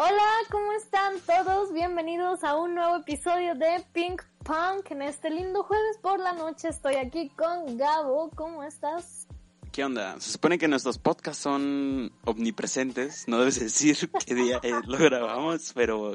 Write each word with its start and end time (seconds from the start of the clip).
Hola, 0.00 0.28
¿cómo 0.48 0.70
están 0.74 1.14
todos? 1.26 1.72
Bienvenidos 1.72 2.44
a 2.44 2.54
un 2.54 2.76
nuevo 2.76 2.98
episodio 2.98 3.56
de 3.56 3.84
Pink 3.92 4.22
Punk. 4.44 4.92
En 4.92 5.02
este 5.02 5.28
lindo 5.28 5.64
jueves 5.64 5.98
por 6.00 6.20
la 6.20 6.34
noche 6.34 6.68
estoy 6.68 6.94
aquí 6.94 7.30
con 7.30 7.76
Gabo. 7.76 8.30
¿Cómo 8.36 8.62
estás? 8.62 9.26
¿Qué 9.72 9.82
onda? 9.82 10.14
Se 10.20 10.30
supone 10.30 10.56
que 10.56 10.68
nuestros 10.68 10.98
podcasts 10.98 11.42
son 11.42 12.12
omnipresentes. 12.24 13.26
No 13.26 13.40
debes 13.40 13.58
decir 13.58 14.08
qué 14.24 14.36
día 14.36 14.60
eh, 14.62 14.70
lo 14.86 14.98
grabamos, 14.98 15.72
pero 15.74 16.14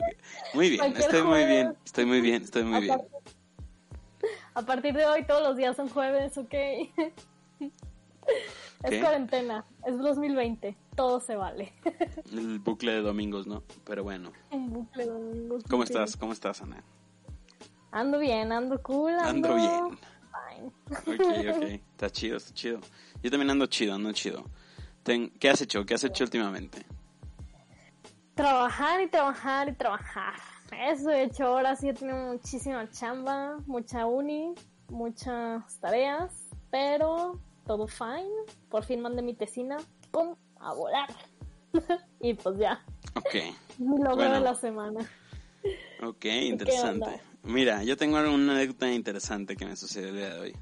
muy 0.54 0.70
bien. 0.70 0.96
Estoy 0.96 1.24
muy 1.24 1.44
bien. 1.44 1.76
Estoy 1.84 2.06
muy 2.06 2.22
bien. 2.22 2.42
Estoy 2.42 2.64
muy 2.64 2.80
bien. 2.84 3.02
A 4.54 4.62
partir 4.62 4.94
de 4.94 5.06
hoy 5.06 5.26
todos 5.26 5.44
los 5.44 5.58
días 5.58 5.76
son 5.76 5.90
jueves, 5.90 6.38
¿ok? 6.38 6.54
Es 8.84 9.00
cuarentena, 9.02 9.66
es 9.86 9.98
2020, 9.98 10.76
todo 10.96 11.20
se 11.20 11.36
vale. 11.36 11.74
El 12.34 12.60
bucle 12.60 12.92
de 12.94 13.02
domingos, 13.02 13.48
¿no? 13.48 13.64
Pero 13.86 14.04
bueno. 14.04 14.32
Un 14.52 14.72
bucle 14.72 15.06
de 15.06 15.12
domingos, 15.12 15.64
¿Cómo 15.70 15.84
estás? 15.84 16.18
¿Cómo 16.18 16.34
estás, 16.34 16.62
Ana? 16.62 16.84
Ando 17.92 18.20
bien, 18.20 18.52
ando 18.52 18.82
cool, 18.82 19.12
ando, 19.14 19.54
Ando 19.54 19.56
bien. 19.56 20.00
fine. 20.50 21.16
Ok, 21.16 21.56
ok. 21.58 21.64
Está 21.92 22.10
chido, 22.10 22.38
está 22.38 22.54
chido. 22.54 22.80
Yo 23.22 23.30
también 23.32 23.50
ando 23.52 23.66
chido, 23.68 23.94
ando 23.94 24.12
chido. 24.12 24.44
Ten- 25.04 25.30
¿Qué 25.40 25.50
has 25.50 25.62
hecho? 25.62 25.86
¿Qué 25.86 25.94
has 25.94 26.04
hecho 26.04 26.24
últimamente? 26.24 26.86
Trabajar 28.36 29.02
y 29.02 29.08
trabajar 29.10 29.70
y 29.70 29.74
trabajar. 29.74 30.34
Eso 30.90 31.12
he 31.12 31.24
hecho 31.24 31.46
ahora, 31.46 31.76
sí 31.76 31.88
he 31.90 31.94
tenido 31.94 32.34
muchísima 32.34 32.90
chamba, 32.90 33.58
mucha 33.68 34.08
uni, 34.08 34.56
muchas 34.90 35.80
tareas, 35.80 36.50
pero 36.72 37.40
todo 37.66 37.88
fine. 37.88 38.30
Por 38.70 38.84
fin 38.84 39.02
mandé 39.02 39.22
mi 39.22 39.34
tesina, 39.36 39.78
¡pum! 40.12 40.36
a 40.60 40.74
volar. 40.74 41.10
y 42.22 42.34
pues 42.36 42.58
ya, 42.58 42.84
Ok. 43.16 43.36
logro 43.80 44.16
Bueno. 44.16 44.34
de 44.36 44.40
la 44.40 44.56
semana. 44.56 45.00
Ok, 46.02 46.26
interesante. 46.26 47.22
Mira, 47.44 47.84
yo 47.84 47.98
tengo 47.98 48.18
una 48.20 48.54
anécdota 48.54 48.90
interesante 48.92 49.56
que 49.56 49.66
me 49.66 49.76
sucedió 49.76 50.10
el 50.10 50.16
día 50.16 50.34
de 50.34 50.40
hoy. 50.40 50.56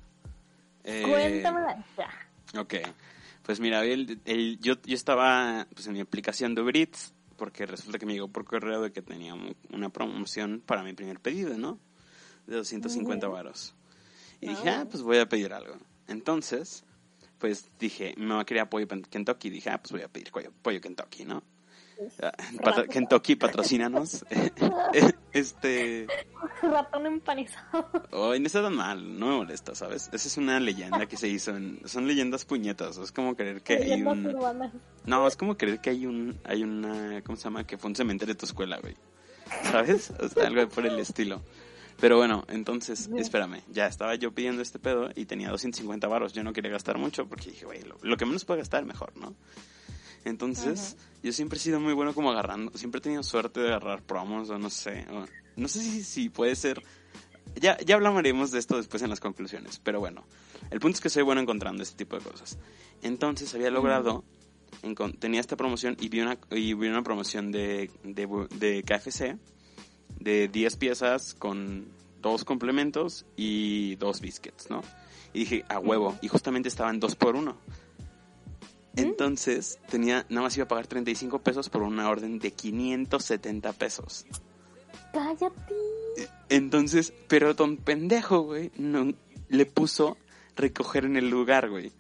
Eh, 0.84 1.06
Cuéntamela 1.08 1.86
ya. 1.98 2.60
Ok, 2.60 2.76
pues 3.44 3.60
mira, 3.60 3.84
el- 3.86 4.20
el- 4.26 4.60
yo, 4.60 4.76
yo 4.84 4.96
estaba 4.96 5.68
pues, 5.74 5.86
en 5.88 5.94
mi 5.94 6.00
aplicación 6.00 6.56
de 6.56 6.62
Uber 6.62 6.76
Eats 6.78 7.14
porque 7.38 7.66
resulta 7.66 7.98
que 8.00 8.06
me 8.06 8.14
llegó 8.14 8.28
por 8.28 8.46
correo 8.46 8.82
de 8.82 8.92
que 8.92 9.02
tenía 9.02 9.34
un- 9.34 9.56
una 9.72 9.90
promoción 9.90 10.62
para 10.66 10.84
mi 10.84 10.94
primer 10.94 11.20
pedido, 11.20 11.58
¿no? 11.58 11.80
De 12.48 12.56
250 12.56 13.28
varos. 13.28 13.76
Y 14.40 14.50
dije, 14.50 14.70
ah, 14.70 14.88
pues 14.90 15.04
voy 15.04 15.18
a 15.20 15.28
pedir 15.30 15.54
algo. 15.54 15.76
Entonces, 16.08 16.84
pues 17.42 17.68
dije, 17.80 18.14
mi 18.18 18.26
mamá 18.28 18.46
quería 18.46 18.70
pollo 18.70 18.88
pen- 18.88 19.02
Kentucky. 19.04 19.50
Dije, 19.50 19.70
ah, 19.72 19.80
pues 19.82 19.92
voy 19.92 20.04
a 20.04 20.08
pedir 20.08 20.32
pollo, 20.32 20.52
pollo 20.62 20.80
Kentucky, 20.80 21.26
¿no? 21.26 21.44
Ah, 22.22 22.32
patro- 22.64 22.88
Kentucky, 22.88 23.36
patrocínanos. 23.36 24.24
este... 25.34 26.08
Ratón 26.62 27.06
empanizado. 27.08 27.90
Hoy 28.12 28.40
no 28.40 28.48
está 28.48 28.62
tan 28.62 28.76
mal, 28.76 29.20
no 29.20 29.28
me 29.28 29.36
molesta, 29.38 29.76
¿sabes? 29.76 30.10
Esa 30.14 30.28
es 30.28 30.38
una 30.38 30.60
leyenda 30.60 31.06
que 31.08 31.18
se 31.18 31.28
hizo 31.28 31.56
en... 31.56 31.82
Son 31.86 32.08
leyendas 32.08 32.46
puñetas, 32.46 32.98
es 32.98 33.12
como 33.12 33.36
creer 33.36 33.62
que 33.62 33.74
hay 33.78 34.02
un... 34.04 34.26
urbanas. 34.28 34.72
No, 35.06 35.28
es 35.28 35.36
como 35.36 35.58
creer 35.58 35.80
que 35.80 35.90
hay 35.92 36.06
un... 36.06 36.40
Hay 36.44 36.64
una... 36.64 37.22
¿Cómo 37.24 37.36
se 37.36 37.44
llama? 37.46 37.66
Que 37.66 37.78
fue 37.78 37.90
un 37.90 37.96
cementerio 37.96 38.34
de 38.36 38.40
tu 38.40 38.46
escuela, 38.46 38.80
güey. 38.80 38.96
¿Sabes? 39.64 40.12
O 40.20 40.28
sea, 40.30 40.48
algo 40.48 40.68
por 40.70 40.86
el 40.86 40.98
estilo. 41.00 41.42
Pero 42.02 42.18
bueno, 42.18 42.44
entonces, 42.50 43.10
espérame, 43.22 43.62
ya 43.72 43.86
estaba 43.88 44.16
yo 44.16 44.32
pidiendo 44.34 44.62
este 44.64 44.80
pedo 44.80 45.10
y 45.16 45.26
tenía 45.26 45.50
250 45.50 46.08
varos. 46.08 46.34
Yo 46.34 46.44
no 46.44 46.52
quería 46.52 46.72
gastar 46.72 46.98
mucho 46.98 47.28
porque 47.28 47.52
dije, 47.52 47.66
güey, 47.66 47.84
lo, 47.84 47.96
lo 48.02 48.18
que 48.18 48.26
menos 48.26 48.44
puedo 48.44 48.58
gastar, 48.58 48.86
mejor, 48.86 49.16
¿no? 49.18 49.36
Entonces, 50.26 50.98
yo 51.24 51.32
siempre 51.32 51.58
he 51.58 51.62
sido 51.62 51.80
muy 51.80 51.94
bueno 51.94 52.14
como 52.14 52.32
agarrando, 52.32 52.72
siempre 52.78 53.00
he 53.00 53.02
tenido 53.02 53.24
suerte 53.24 53.60
de 53.60 53.68
agarrar 53.70 54.04
promos 54.04 54.50
o 54.50 54.60
no 54.60 54.70
sé, 54.70 55.06
o- 55.12 55.26
no 55.56 55.68
sé 55.68 55.80
si, 55.80 56.04
si 56.04 56.30
puede 56.30 56.56
ser, 56.56 56.84
ya, 57.56 57.78
ya 57.80 57.96
hablaremos 57.96 58.52
de 58.52 58.60
esto 58.60 58.78
después 58.78 59.02
en 59.02 59.10
las 59.10 59.20
conclusiones, 59.20 59.80
pero 59.84 60.00
bueno, 60.00 60.24
el 60.70 60.80
punto 60.80 60.96
es 60.96 61.02
que 61.02 61.10
soy 61.10 61.24
bueno 61.24 61.42
encontrando 61.42 61.82
este 61.82 61.98
tipo 61.98 62.16
de 62.18 62.22
cosas. 62.24 62.58
Entonces 63.02 63.54
había 63.56 63.72
logrado, 63.72 64.24
tenía 65.20 65.40
esta 65.42 65.56
promoción 65.56 65.98
y 66.00 66.10
vi 66.10 66.22
una, 66.22 66.38
y 66.52 66.74
vi 66.76 66.88
una 66.88 67.02
promoción 67.02 67.52
de, 67.52 67.90
de, 68.04 68.28
de 68.58 68.84
KFC 68.84 69.38
de 70.22 70.48
10 70.48 70.76
piezas 70.78 71.34
con 71.34 71.88
dos 72.22 72.46
complementos 72.46 73.26
y 73.36 73.96
dos 73.96 74.22
biscuits, 74.22 74.70
¿no? 74.70 74.82
Y 75.34 75.40
dije, 75.40 75.66
a 75.70 75.80
huevo, 75.80 76.18
y 76.22 76.28
justamente 76.28 76.70
estaban 76.70 77.00
dos 77.00 77.16
por 77.16 77.36
uno. 77.36 77.58
Entonces, 78.96 79.80
tenía, 79.90 80.26
nada 80.30 80.44
más 80.44 80.58
iba 80.58 80.66
a 80.66 80.68
pagar 80.68 80.88
35 80.88 81.40
pesos 81.40 81.70
por 81.70 81.82
una 81.82 82.10
orden 82.10 82.40
de 82.40 82.52
570 82.52 83.74
pesos. 83.74 84.26
Cállate. 85.14 85.76
Entonces, 86.50 87.14
pero 87.28 87.54
don 87.54 87.78
pendejo, 87.78 88.42
güey, 88.42 88.72
no, 88.78 89.14
le 89.48 89.66
puso 89.66 90.18
recoger 90.56 91.06
en 91.06 91.16
el 91.16 91.30
lugar, 91.30 91.70
güey. 91.70 91.92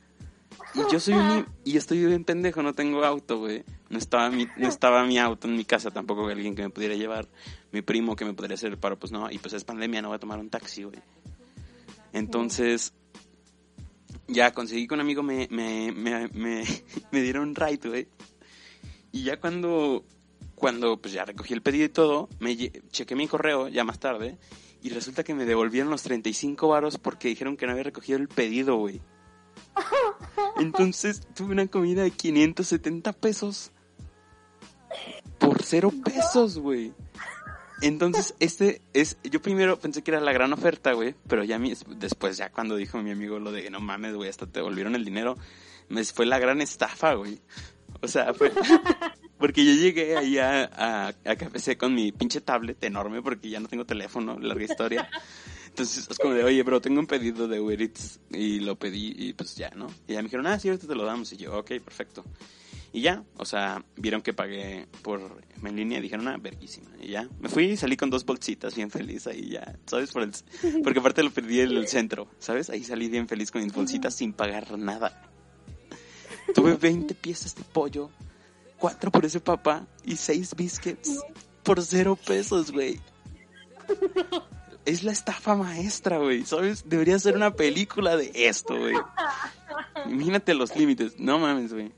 Y 0.74 0.80
yo 0.92 1.00
soy 1.00 1.14
un... 1.14 1.46
Y 1.64 1.78
estoy 1.78 2.06
bien 2.06 2.24
pendejo, 2.24 2.62
no 2.62 2.74
tengo 2.74 3.03
auto, 3.06 3.40
güey. 3.40 3.64
No 3.90 3.98
estaba, 3.98 4.30
mi, 4.30 4.48
no 4.58 4.68
estaba 4.68 5.06
mi 5.06 5.18
auto 5.18 5.48
en 5.48 5.56
mi 5.56 5.66
casa, 5.66 5.92
tampoco 5.92 6.28
alguien 6.28 6.56
que 6.56 6.64
me 6.64 6.70
pudiera 6.70 6.96
llevar. 6.96 7.28
Mi 7.72 7.82
primo 7.82 8.16
que 8.16 8.26
me 8.26 8.34
podría 8.34 8.56
hacer 8.56 8.72
el 8.72 8.78
paro, 8.78 9.00
pues 9.00 9.12
no. 9.12 9.32
Y 9.32 9.38
pues 9.38 9.54
es 9.54 9.64
pandemia, 9.64 10.02
no 10.02 10.09
voy 10.09 10.16
a 10.16 10.20
tomar 10.20 10.40
un 10.40 10.50
taxi, 10.50 10.84
güey. 10.84 11.00
Entonces, 12.14 12.94
ya 14.28 14.52
conseguí 14.52 14.88
que 14.88 14.94
un 14.94 15.02
amigo 15.02 15.24
me, 15.24 15.48
me, 15.50 15.92
me, 15.92 16.28
me, 16.30 16.64
me 17.12 17.22
diera 17.22 17.42
un 17.42 17.56
ride, 17.56 17.90
güey. 17.90 18.08
Y 19.12 19.24
ya 19.24 19.40
cuando, 19.40 20.06
cuando 20.56 20.98
pues 20.98 21.14
ya 21.14 21.26
recogí 21.26 21.54
el 21.54 21.62
pedido 21.62 21.86
y 21.86 21.90
todo, 21.90 22.30
me 22.40 22.56
chequé 22.92 23.16
mi 23.16 23.28
correo 23.28 23.68
ya 23.68 23.84
más 23.84 24.00
tarde 24.00 24.38
y 24.82 24.90
resulta 24.90 25.24
que 25.24 25.34
me 25.34 25.46
devolvieron 25.46 25.92
los 25.92 26.03
35 26.03 26.68
varos 26.68 26.98
porque 26.98 27.28
dijeron 27.28 27.58
que 27.58 27.66
no 27.66 27.74
había 27.74 27.84
recogido 27.84 28.18
el 28.18 28.28
pedido, 28.28 28.78
güey. 28.78 29.02
Entonces 30.58 31.28
tuve 31.36 31.52
una 31.52 31.68
comida 31.68 32.03
de 32.03 32.12
570 32.12 33.14
pesos 33.14 33.72
por 35.40 35.62
cero 35.64 35.92
pesos, 36.03 36.58
güey. 36.58 36.94
Entonces, 37.81 38.36
este 38.40 38.81
es. 38.94 39.18
Yo 39.24 39.42
primero 39.42 39.80
pensé 39.80 40.03
que 40.03 40.12
era 40.12 40.22
la 40.22 40.34
gran 40.34 40.53
oferta, 40.53 40.94
güey. 40.94 41.16
Pero 41.28 41.44
ya 41.44 41.58
mi- 41.59 41.74
después, 41.97 42.38
ya 42.38 42.50
cuando 42.52 42.75
dijo 42.75 43.02
mi 43.02 43.12
amigo 43.12 43.40
lo 43.40 43.52
de 43.52 43.69
no 43.69 43.80
mames, 43.80 44.14
güey, 44.16 44.30
hasta 44.30 44.46
te 44.46 44.59
devolvieron 44.59 44.96
el 44.96 45.03
dinero, 45.06 45.38
me 45.90 46.03
fue 46.06 46.25
la 46.25 46.40
gran 46.40 46.62
estafa, 46.62 47.14
güey. 47.16 47.40
O 48.02 48.08
sea, 48.08 48.34
fue. 48.34 48.52
Porque 49.38 49.66
yo 49.66 49.74
llegué 49.74 50.16
ahí 50.16 50.38
a, 50.38 50.66
a, 50.66 51.08
a 51.08 51.36
KFC 51.36 51.76
con 51.76 51.96
mi 51.96 52.11
pinche 52.11 52.41
tablet 52.41 52.84
enorme, 52.84 53.23
porque 53.23 53.50
ya 53.50 53.59
no 53.59 53.67
tengo 53.67 53.85
teléfono, 53.85 54.38
larga 54.40 54.64
historia. 54.66 55.09
Entonces 55.66 56.08
es 56.08 56.20
como 56.20 56.35
de, 56.35 56.44
oye, 56.44 56.61
bro, 56.61 56.79
tengo 56.79 57.00
un 57.00 57.08
pedido 57.08 57.47
de 57.47 57.59
Uber 57.59 57.90
y 58.29 58.59
lo 58.59 58.76
pedí 58.76 59.16
y 59.17 59.34
pues 59.34 59.56
ya, 59.56 59.72
¿no? 59.72 59.88
Y 60.08 60.14
ya 60.14 60.17
me 60.20 60.26
dijeron, 60.26 60.46
ah, 60.46 60.59
sí, 60.59 60.67
ahorita 60.70 60.85
te 60.85 60.94
lo 60.94 61.06
damos. 61.06 61.34
Y 61.34 61.38
yo, 61.38 61.58
ok, 61.58 61.72
perfecto. 61.84 62.23
Y 62.93 63.02
ya, 63.02 63.23
o 63.38 63.46
sea, 63.46 63.85
vieron 63.96 64.22
que 64.22 64.34
pagué 64.34 64.85
por 65.02 65.41
en 65.64 65.76
línea 65.76 65.99
y 65.99 66.02
dijeron, 66.02 66.28
ah, 66.28 66.38
verguísima. 66.38 66.90
Y 66.99 67.09
ya, 67.09 67.29
me 67.40 67.47
fui 67.47 67.66
y 67.66 67.78
salí 67.78 67.96
con 67.96 68.09
dos 68.09 68.26
bolsitas 68.26 68.76
bien 68.76 68.91
feliz 68.91 69.28
ahí 69.28 69.49
ya, 69.49 69.79
¿sabes? 69.85 70.11
Por 70.11 70.23
el, 70.23 70.32
porque 70.84 70.99
aparte 70.99 71.23
lo 71.23 71.32
pedí 71.32 71.61
en 71.61 71.72
el 71.72 71.88
centro, 71.88 72.28
¿sabes? 72.40 72.70
Ahí 72.70 72.84
salí 72.84 73.08
bien 73.08 73.29
feliz 73.29 73.49
con 73.52 73.64
mis 73.64 73.73
bolsitas 73.73 74.14
sin 74.16 74.34
pagar 74.34 74.78
nada. 74.78 75.29
Tuve 76.53 76.76
20 76.76 77.16
piezas 77.16 77.55
de 77.55 77.64
pollo, 77.64 78.09
cuatro 78.78 79.09
por 79.09 79.23
ese 79.23 79.40
papá 79.40 79.87
y 80.03 80.17
seis 80.17 80.53
biscuits 80.53 81.22
por 81.64 81.82
cero 81.82 82.17
pesos, 82.28 82.72
güey. 82.72 82.99
Es 84.84 85.03
la 85.03 85.11
estafa 85.11 85.55
maestra, 85.55 86.17
güey, 86.17 86.44
¿sabes? 86.44 86.90
Debería 86.90 87.17
ser 87.20 87.35
una 87.35 87.55
película 87.55 88.17
de 88.17 88.32
esto, 88.34 88.78
güey. 88.78 88.96
Imagínate 90.08 90.55
los 90.55 90.76
límites, 90.76 91.20
no 91.20 91.37
mames, 91.40 91.72
güey. 91.72 91.94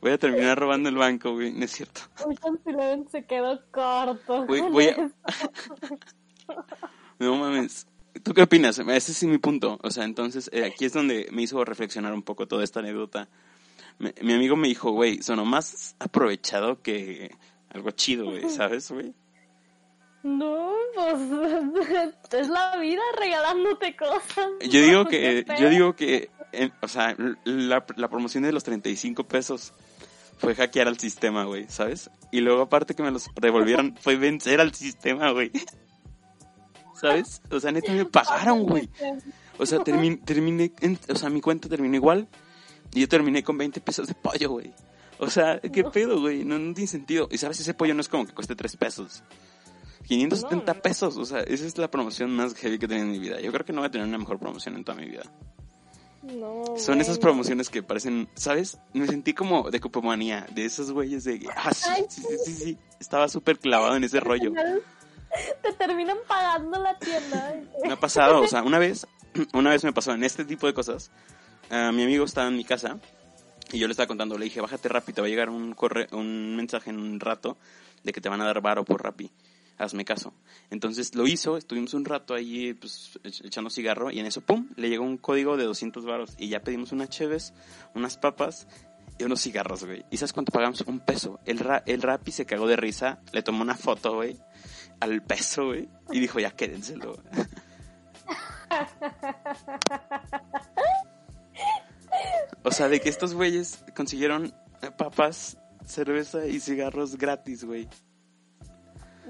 Voy 0.00 0.12
a 0.12 0.18
terminar 0.18 0.58
robando 0.58 0.88
el 0.88 0.96
banco, 0.96 1.32
güey. 1.32 1.52
No 1.52 1.64
es 1.64 1.72
cierto. 1.72 2.00
Ocean's 2.24 2.60
Eleven 2.66 3.08
se 3.10 3.24
quedó 3.24 3.60
corto. 3.70 4.46
Güey, 4.46 4.60
con 4.62 4.72
voy 4.72 4.84
a- 4.86 4.90
eso. 4.90 5.10
No 7.18 7.36
mames. 7.36 7.86
¿Tú 8.22 8.32
qué 8.34 8.42
opinas? 8.42 8.78
Ese 8.78 9.12
es 9.12 9.22
mi 9.24 9.38
punto. 9.38 9.78
O 9.82 9.90
sea, 9.90 10.04
entonces, 10.04 10.48
eh, 10.52 10.64
aquí 10.64 10.84
es 10.86 10.92
donde 10.92 11.28
me 11.32 11.42
hizo 11.42 11.64
reflexionar 11.64 12.12
un 12.12 12.22
poco 12.22 12.48
toda 12.48 12.64
esta 12.64 12.80
anécdota. 12.80 13.28
Me- 13.98 14.14
mi 14.22 14.32
amigo 14.32 14.56
me 14.56 14.68
dijo, 14.68 14.90
güey, 14.92 15.22
sonó 15.22 15.44
más 15.44 15.94
aprovechado 15.98 16.80
que 16.82 17.30
algo 17.72 17.90
chido, 17.92 18.24
güey, 18.24 18.42
¿sabes, 18.48 18.90
güey? 18.90 19.12
No, 20.22 20.72
pues 20.94 21.14
es 22.32 22.48
la 22.48 22.76
vida 22.78 23.02
regalándote 23.18 23.94
cosas. 23.96 24.48
Yo 24.68 24.80
digo 24.82 25.04
que, 25.06 25.44
yo 25.58 25.68
digo 25.70 25.94
que, 25.94 26.30
eh, 26.52 26.70
o 26.82 26.88
sea, 26.88 27.14
la, 27.44 27.84
la 27.96 28.08
promoción 28.08 28.42
de 28.42 28.52
los 28.52 28.64
35 28.64 29.24
pesos 29.24 29.72
fue 30.40 30.54
hackear 30.54 30.88
al 30.88 30.98
sistema, 30.98 31.44
güey, 31.44 31.66
¿sabes? 31.68 32.10
Y 32.32 32.40
luego 32.40 32.62
aparte 32.62 32.94
que 32.94 33.02
me 33.02 33.10
los 33.10 33.28
devolvieron 33.40 33.96
fue 34.00 34.16
vencer 34.16 34.60
al 34.60 34.74
sistema, 34.74 35.30
güey. 35.30 35.52
¿Sabes? 37.00 37.40
O 37.50 37.60
sea, 37.60 37.72
neta 37.72 37.92
me 37.92 38.04
pagaron, 38.04 38.64
güey. 38.64 38.90
O 39.58 39.66
sea, 39.66 39.78
termi- 39.80 40.22
terminé, 40.24 40.72
en- 40.80 40.98
o 41.08 41.14
sea, 41.14 41.30
mi 41.30 41.40
cuenta 41.40 41.68
terminó 41.68 41.94
igual 41.96 42.28
y 42.92 43.00
yo 43.00 43.08
terminé 43.08 43.42
con 43.42 43.56
20 43.56 43.80
pesos 43.80 44.06
de 44.08 44.14
pollo, 44.14 44.50
güey. 44.50 44.72
O 45.18 45.28
sea, 45.30 45.60
¿qué 45.60 45.84
pedo, 45.84 46.20
güey? 46.20 46.44
No, 46.44 46.58
no 46.58 46.72
tiene 46.74 46.88
sentido. 46.88 47.28
Y 47.30 47.38
sabes, 47.38 47.60
ese 47.60 47.74
pollo 47.74 47.94
no 47.94 48.00
es 48.00 48.08
como 48.08 48.26
que 48.26 48.32
cueste 48.32 48.54
3 48.56 48.76
pesos. 48.76 49.22
570 50.08 50.72
No, 50.72 50.76
no. 50.76 50.82
pesos, 50.82 51.16
o 51.16 51.24
sea, 51.24 51.40
esa 51.40 51.66
es 51.66 51.78
la 51.78 51.90
promoción 51.90 52.30
más 52.34 52.54
heavy 52.54 52.78
que 52.78 52.86
he 52.86 52.88
tenido 52.88 53.06
en 53.06 53.12
mi 53.12 53.18
vida. 53.18 53.40
Yo 53.40 53.52
creo 53.52 53.64
que 53.64 53.72
no 53.72 53.80
voy 53.80 53.88
a 53.88 53.90
tener 53.90 54.06
una 54.06 54.18
mejor 54.18 54.38
promoción 54.38 54.74
en 54.76 54.84
toda 54.84 54.98
mi 54.98 55.06
vida. 55.08 55.22
No, 56.32 56.76
Son 56.76 57.00
esas 57.00 57.18
promociones 57.18 57.70
que 57.70 57.82
parecen, 57.82 58.28
¿sabes? 58.34 58.78
Me 58.92 59.06
sentí 59.06 59.34
como 59.34 59.70
de 59.70 59.80
cupomanía, 59.80 60.46
de 60.54 60.64
esos 60.64 60.92
güeyes 60.92 61.24
de, 61.24 61.46
ah, 61.56 61.72
sí, 61.74 61.88
Ay, 61.88 62.06
sí, 62.08 62.22
sí, 62.22 62.36
sí, 62.44 62.52
sí. 62.52 62.78
Estaba 63.00 63.28
súper 63.28 63.58
clavado 63.58 63.96
en 63.96 64.04
ese 64.04 64.20
rollo. 64.20 64.52
Te 65.62 65.72
terminan 65.72 66.18
pagando 66.26 66.78
la 66.78 66.98
tienda. 66.98 67.54
Me 67.84 67.92
ha 67.92 68.00
pasado, 68.00 68.40
o 68.42 68.46
sea, 68.46 68.62
una 68.62 68.78
vez, 68.78 69.06
una 69.54 69.70
vez 69.70 69.84
me 69.84 69.92
pasó 69.92 70.12
en 70.12 70.24
este 70.24 70.44
tipo 70.44 70.66
de 70.66 70.74
cosas. 70.74 71.10
ah, 71.70 71.92
mi 71.92 72.02
amigo 72.02 72.24
estaba 72.24 72.48
en 72.48 72.56
mi 72.56 72.64
casa 72.64 72.98
y 73.72 73.78
yo 73.78 73.86
le 73.86 73.92
estaba 73.92 74.08
contando, 74.08 74.36
le 74.36 74.44
dije, 74.44 74.60
bájate 74.60 74.88
rápido, 74.88 75.16
te 75.16 75.20
va 75.20 75.26
a 75.26 75.30
llegar 75.30 75.50
un 75.50 75.74
corre 75.74 76.08
un 76.12 76.56
mensaje 76.56 76.90
en 76.90 76.98
un 76.98 77.20
rato 77.20 77.56
de 78.02 78.12
que 78.12 78.20
te 78.20 78.28
van 78.28 78.40
a 78.40 78.44
dar 78.44 78.60
varo 78.60 78.84
por 78.84 79.02
Rappi. 79.02 79.30
Hazme 79.80 80.04
caso. 80.04 80.34
Entonces 80.70 81.14
lo 81.14 81.26
hizo, 81.26 81.56
estuvimos 81.56 81.94
un 81.94 82.04
rato 82.04 82.34
ahí 82.34 82.74
pues, 82.74 83.18
ech- 83.24 83.46
echando 83.46 83.70
cigarro 83.70 84.10
y 84.10 84.20
en 84.20 84.26
eso, 84.26 84.42
pum, 84.42 84.68
le 84.76 84.90
llegó 84.90 85.04
un 85.04 85.16
código 85.16 85.56
de 85.56 85.64
200 85.64 86.04
varos 86.04 86.34
y 86.38 86.48
ya 86.50 86.60
pedimos 86.60 86.92
unas 86.92 87.08
cheves, 87.08 87.54
unas 87.94 88.18
papas 88.18 88.68
y 89.18 89.24
unos 89.24 89.40
cigarros, 89.40 89.84
güey. 89.84 90.04
¿Y 90.10 90.18
sabes 90.18 90.34
cuánto 90.34 90.52
pagamos? 90.52 90.82
Un 90.82 91.00
peso. 91.00 91.40
El, 91.46 91.58
ra 91.60 91.82
el 91.86 92.02
Rappi 92.02 92.30
se 92.30 92.44
cagó 92.44 92.66
de 92.66 92.76
risa, 92.76 93.20
le 93.32 93.42
tomó 93.42 93.62
una 93.62 93.74
foto, 93.74 94.14
güey, 94.16 94.38
al 95.00 95.22
peso, 95.22 95.68
güey, 95.68 95.88
y 96.12 96.20
dijo, 96.20 96.38
ya 96.40 96.50
quédenselo. 96.50 97.16
O 102.62 102.70
sea, 102.70 102.88
de 102.88 103.00
que 103.00 103.08
estos 103.08 103.34
güeyes 103.34 103.84
consiguieron 103.96 104.52
papas, 104.98 105.56
cerveza 105.86 106.46
y 106.46 106.60
cigarros 106.60 107.16
gratis, 107.16 107.64
güey. 107.64 107.88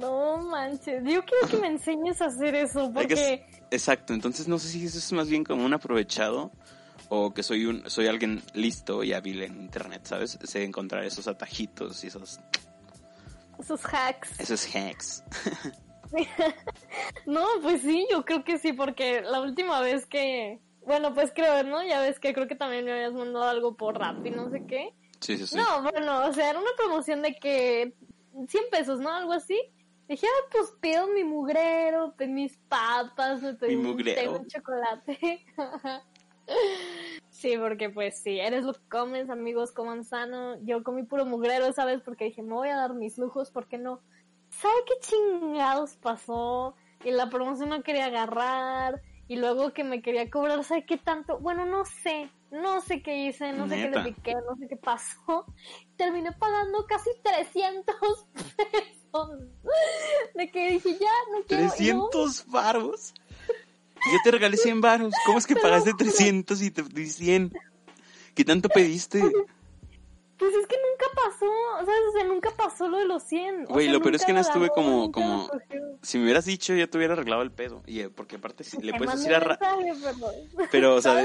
No 0.01 0.39
manches. 0.39 1.03
Yo 1.05 1.23
quiero 1.25 1.49
que 1.49 1.57
me 1.59 1.69
enseñes 1.69 2.21
a 2.23 2.27
hacer 2.27 2.55
eso 2.55 2.91
porque. 2.93 3.47
Exacto, 3.71 4.15
entonces 4.15 4.49
no 4.49 4.59
sé 4.59 4.69
si 4.69 4.85
eso 4.87 4.99
es 4.99 5.13
más 5.13 5.29
bien 5.29 5.45
como 5.45 5.65
un 5.65 5.75
aprovechado 5.75 6.51
o 7.09 7.33
que 7.35 7.43
soy 7.43 7.67
un 7.67 7.89
soy 7.91 8.07
alguien 8.07 8.43
listo 8.55 9.05
y 9.05 9.13
hábil 9.13 9.43
en 9.43 9.61
internet, 9.61 10.03
¿sabes? 10.05 10.39
Sé 10.43 10.65
encontrar 10.65 11.05
esos 11.05 11.29
atajitos 11.29 12.03
y 12.05 12.07
esos 12.09 12.41
Esos 13.59 13.81
hacks. 13.85 14.41
esos 14.41 14.67
hacks. 14.75 15.23
No, 17.25 17.47
pues 17.63 17.83
sí, 17.83 18.05
yo 18.11 18.25
creo 18.25 18.43
que 18.43 18.59
sí, 18.59 18.73
porque 18.73 19.21
la 19.23 19.41
última 19.41 19.81
vez 19.81 20.07
que. 20.07 20.59
Bueno, 20.85 21.15
pues 21.15 21.31
creo, 21.33 21.63
¿no? 21.63 21.85
Ya 21.85 22.01
ves 22.01 22.19
que 22.19 22.33
creo 22.33 22.49
que 22.49 22.57
también 22.57 22.85
me 22.85 22.93
habías 22.93 23.13
mandado 23.13 23.45
algo 23.45 23.77
por 23.77 23.97
rap 23.99 24.27
y 24.27 24.31
no 24.31 24.51
sé 24.51 24.65
qué. 24.67 24.93
Sí, 25.21 25.37
sí, 25.39 25.47
sí. 25.47 25.57
No, 25.57 25.83
bueno, 25.83 26.27
o 26.27 26.33
sea, 26.33 26.51
era 26.51 26.59
una 26.59 26.71
promoción 26.77 27.23
de 27.23 27.35
que 27.37 27.95
100 28.49 28.65
pesos, 28.73 28.99
¿no? 28.99 29.11
Algo 29.15 29.33
así. 29.33 29.57
Dije, 30.11 30.27
ah, 30.27 30.49
pues 30.51 30.75
pido 30.81 31.07
mi 31.07 31.23
mugrero, 31.23 32.13
mis 32.27 32.57
papas, 32.69 33.41
me 33.43 33.55
pedí 33.55 33.77
un, 33.77 33.85
mugrero. 33.85 34.21
tengo 34.21 34.39
un 34.41 34.47
chocolate. 34.49 35.47
sí, 37.31 37.57
porque 37.57 37.91
pues 37.91 38.19
sí, 38.19 38.41
eres 38.41 38.65
lo 38.65 38.73
que 38.73 38.89
comes, 38.89 39.31
amigos, 39.31 39.71
coman 39.71 40.03
sano. 40.03 40.61
Yo 40.65 40.83
comí 40.83 41.05
puro 41.05 41.27
mugrero, 41.27 41.73
¿sabes? 41.73 42.01
Porque 42.03 42.25
dije, 42.25 42.43
me 42.43 42.55
voy 42.55 42.71
a 42.71 42.77
dar 42.77 42.93
mis 42.93 43.19
lujos, 43.19 43.53
¿por 43.53 43.69
qué 43.69 43.79
no? 43.79 44.01
¿Sabe 44.49 44.75
qué 44.85 44.95
chingados 44.99 45.95
pasó? 45.95 46.75
Y 47.05 47.13
la 47.13 47.31
promoción 47.31 47.69
no 47.69 47.85
quería 47.85 48.07
agarrar. 48.07 49.01
Y 49.29 49.37
luego 49.37 49.73
que 49.73 49.85
me 49.85 50.03
quería 50.03 50.29
cobrar, 50.29 50.65
¿sabe 50.65 50.85
qué 50.87 50.97
tanto? 50.97 51.39
Bueno, 51.39 51.67
no 51.67 51.85
sé. 51.85 52.29
No 52.51 52.81
sé 52.81 53.01
qué 53.01 53.27
hice, 53.27 53.53
no 53.53 53.69
sé 53.69 53.77
qué 53.77 53.91
le 53.91 54.03
piqué, 54.13 54.35
no 54.35 54.57
sé 54.57 54.67
qué 54.67 54.77
pasó. 54.77 55.47
Terminé 55.97 56.33
pagando 56.33 56.85
casi 56.89 57.11
300 57.23 57.95
pesos. 58.57 59.00
De 60.35 60.51
que 60.51 60.71
dije, 60.73 60.93
ya, 60.99 61.07
no 61.33 61.43
quiero. 61.47 61.63
y 61.79 61.93
no, 61.93 62.09
300 62.09 62.47
varos. 62.49 63.15
Yo 64.13 64.19
te 64.25 64.31
regalé 64.31 64.57
100 64.57 64.81
varos. 64.81 65.13
¿Cómo 65.27 65.39
es 65.39 65.47
que 65.47 65.55
pagaste 65.57 65.93
juro. 65.93 66.05
300 66.05 66.63
y 66.63 66.71
te 66.71 66.83
di 66.83 67.07
100? 67.07 67.53
¿Qué 68.35 68.45
tanto 68.45 68.69
pediste? 68.69 69.21
Pues 70.39 70.55
es 70.55 70.67
que 70.67 70.77
nunca 70.77 71.05
pasó, 71.15 71.47
¿sabes? 71.85 72.01
O 72.09 72.13
sea, 72.13 72.25
nunca 72.25 72.51
pasó 72.57 72.89
lo 72.89 72.97
de 72.97 73.05
los 73.05 73.23
100. 73.25 73.65
O 73.69 73.75
Güey, 73.75 73.89
lo 73.89 74.01
peor 74.01 74.15
es 74.15 74.25
que 74.25 74.33
no 74.33 74.41
estuve 74.41 74.71
como- 74.71 75.13
como-. 75.13 75.51
Si 76.01 76.17
me 76.17 76.25
hubieras 76.25 76.47
dicho, 76.47 76.73
ya 76.75 76.87
te 76.87 76.97
hubiera 76.97 77.13
arreglado 77.13 77.43
el 77.43 77.51
pedo. 77.53 77.83
Y, 77.87 78.01
eh, 78.01 78.09
porque 78.09 78.37
aparte, 78.37 78.65
sí, 78.65 78.79
le 78.81 78.95
puedes 78.95 79.17
decir 79.17 79.35
a... 79.35 79.41
Ra- 79.41 79.59
pero... 79.59 80.69
Pero, 80.71 80.95
o 80.95 81.03
sea, 81.03 81.21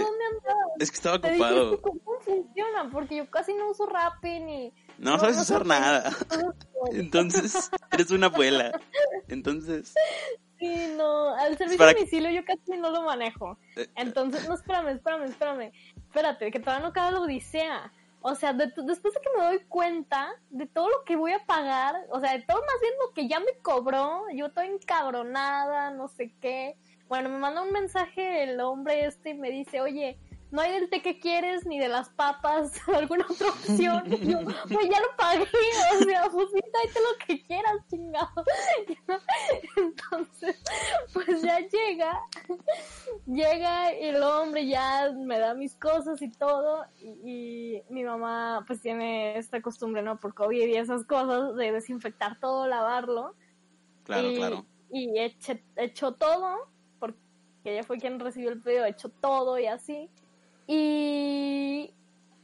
es 0.79 0.91
que 0.91 0.95
estaba 0.97 1.17
dije, 1.19 1.31
ocupado. 1.35 1.69
"Es 1.71 1.75
que 1.77 1.81
¿cómo 1.81 2.19
funciona? 2.19 2.89
Porque 2.91 3.15
yo 3.15 3.29
casi 3.31 3.53
no 3.53 3.69
uso 3.69 3.85
Rappi 3.85 4.39
ni... 4.41 4.73
No 4.97 5.19
sabes 5.19 5.37
usar 5.37 5.65
nada. 5.65 6.09
qué. 6.91 6.99
Entonces, 6.99 7.69
eres 7.91 8.11
una 8.11 8.27
abuela. 8.27 8.71
Entonces, 9.27 9.93
Sí, 10.57 10.93
no, 10.95 11.35
al 11.35 11.57
servicio 11.57 11.77
Para- 11.77 11.91
a 11.91 11.93
domicilio 11.95 12.29
yo 12.31 12.45
casi 12.45 12.79
no 12.79 12.89
lo 12.89 13.01
manejo. 13.03 13.57
eh, 13.75 13.87
Entonces, 13.95 14.47
no, 14.47 14.55
espérame, 14.55 14.87
espérame, 14.95 15.23
espérame. 15.25 15.71
Espérate, 15.97 16.49
que 16.49 16.59
todavía 16.61 16.81
no 16.83 16.89
acaba 16.89 17.11
la 17.11 17.19
odisea. 17.19 17.91
O 18.21 18.35
sea, 18.35 18.53
de- 18.53 18.71
después 18.85 19.13
de 19.13 19.19
que 19.19 19.29
me 19.37 19.43
doy 19.43 19.59
cuenta 19.67 20.29
de 20.49 20.65
todo 20.65 20.89
lo 20.89 21.03
que 21.05 21.17
voy 21.17 21.33
a 21.33 21.45
pagar, 21.45 21.95
o 22.09 22.19
sea, 22.21 22.31
de 22.31 22.43
todo 22.43 22.57
más 22.57 22.81
bien 22.81 22.93
lo 23.05 23.13
que 23.13 23.27
ya 23.27 23.39
me 23.41 23.57
cobró, 23.61 24.23
yo 24.33 24.45
estoy 24.47 24.67
encabronada, 24.67 25.91
no 25.91 26.07
sé 26.07 26.33
qué. 26.41 26.77
Bueno, 27.09 27.29
me 27.29 27.37
manda 27.37 27.61
un 27.61 27.71
mensaje 27.71 28.43
el 28.43 28.59
hombre 28.61 29.05
este 29.05 29.31
y 29.31 29.33
me 29.35 29.51
dice, 29.51 29.81
oye, 29.81 30.17
no 30.55 30.61
hay 30.61 30.71
del 30.71 30.89
té 30.89 31.01
que 31.01 31.19
quieres 31.19 31.65
ni 31.65 31.77
de 31.79 31.89
las 31.89 32.09
papas, 32.09 32.71
alguna 32.87 33.25
otra 33.29 33.49
opción. 33.49 34.03
Y 34.13 34.31
yo, 34.31 34.39
pues 34.41 34.89
ya 34.89 34.99
lo 35.01 35.15
pagué, 35.17 35.43
o 35.43 36.03
sea, 36.03 36.29
pues 36.31 36.47
sí, 36.53 36.59
tráete 36.71 36.99
lo 37.01 37.25
que 37.25 37.43
quieras, 37.43 37.75
chingado. 37.89 38.43
Entonces, 39.75 40.61
pues 41.13 41.41
ya 41.41 41.59
llega, 41.59 42.21
llega 43.25 43.91
el 43.91 44.21
hombre, 44.23 44.67
ya 44.67 45.11
me 45.11 45.39
da 45.39 45.53
mis 45.53 45.75
cosas 45.75 46.21
y 46.21 46.31
todo, 46.31 46.85
y, 47.01 47.09
y 47.79 47.83
mi 47.89 48.03
mamá 48.03 48.63
pues 48.67 48.81
tiene 48.81 49.37
esta 49.37 49.61
costumbre, 49.61 50.01
¿no? 50.01 50.19
Por 50.19 50.33
COVID 50.33 50.67
y 50.67 50.75
esas 50.75 51.05
cosas, 51.05 51.55
de 51.55 51.71
desinfectar 51.71 52.39
todo, 52.39 52.67
lavarlo. 52.67 53.35
claro, 54.03 54.31
y, 54.31 54.35
claro. 54.35 54.65
Y 54.91 55.09
eche- 55.19 55.63
echó 55.75 56.13
todo, 56.13 56.69
porque 56.99 57.17
ella 57.65 57.83
fue 57.83 57.97
quien 57.97 58.19
recibió 58.19 58.51
el 58.51 58.61
pedido, 58.61 58.85
echó 58.85 59.09
todo 59.09 59.59
y 59.59 59.65
así. 59.67 60.09
Y 60.67 61.93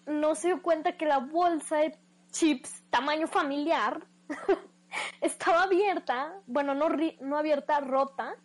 no 0.06 0.36
se 0.36 0.48
dio 0.48 0.62
cuenta 0.62 0.98
que 0.98 1.06
la 1.06 1.20
bolsa 1.20 1.78
de 1.78 1.98
chips 2.32 2.84
tamaño 2.90 3.28
familiar 3.28 4.06
estaba 5.22 5.64
abierta, 5.64 6.34
bueno, 6.48 6.74
no, 6.74 6.90
no 7.22 7.38
abierta, 7.38 7.80
rota, 7.80 8.36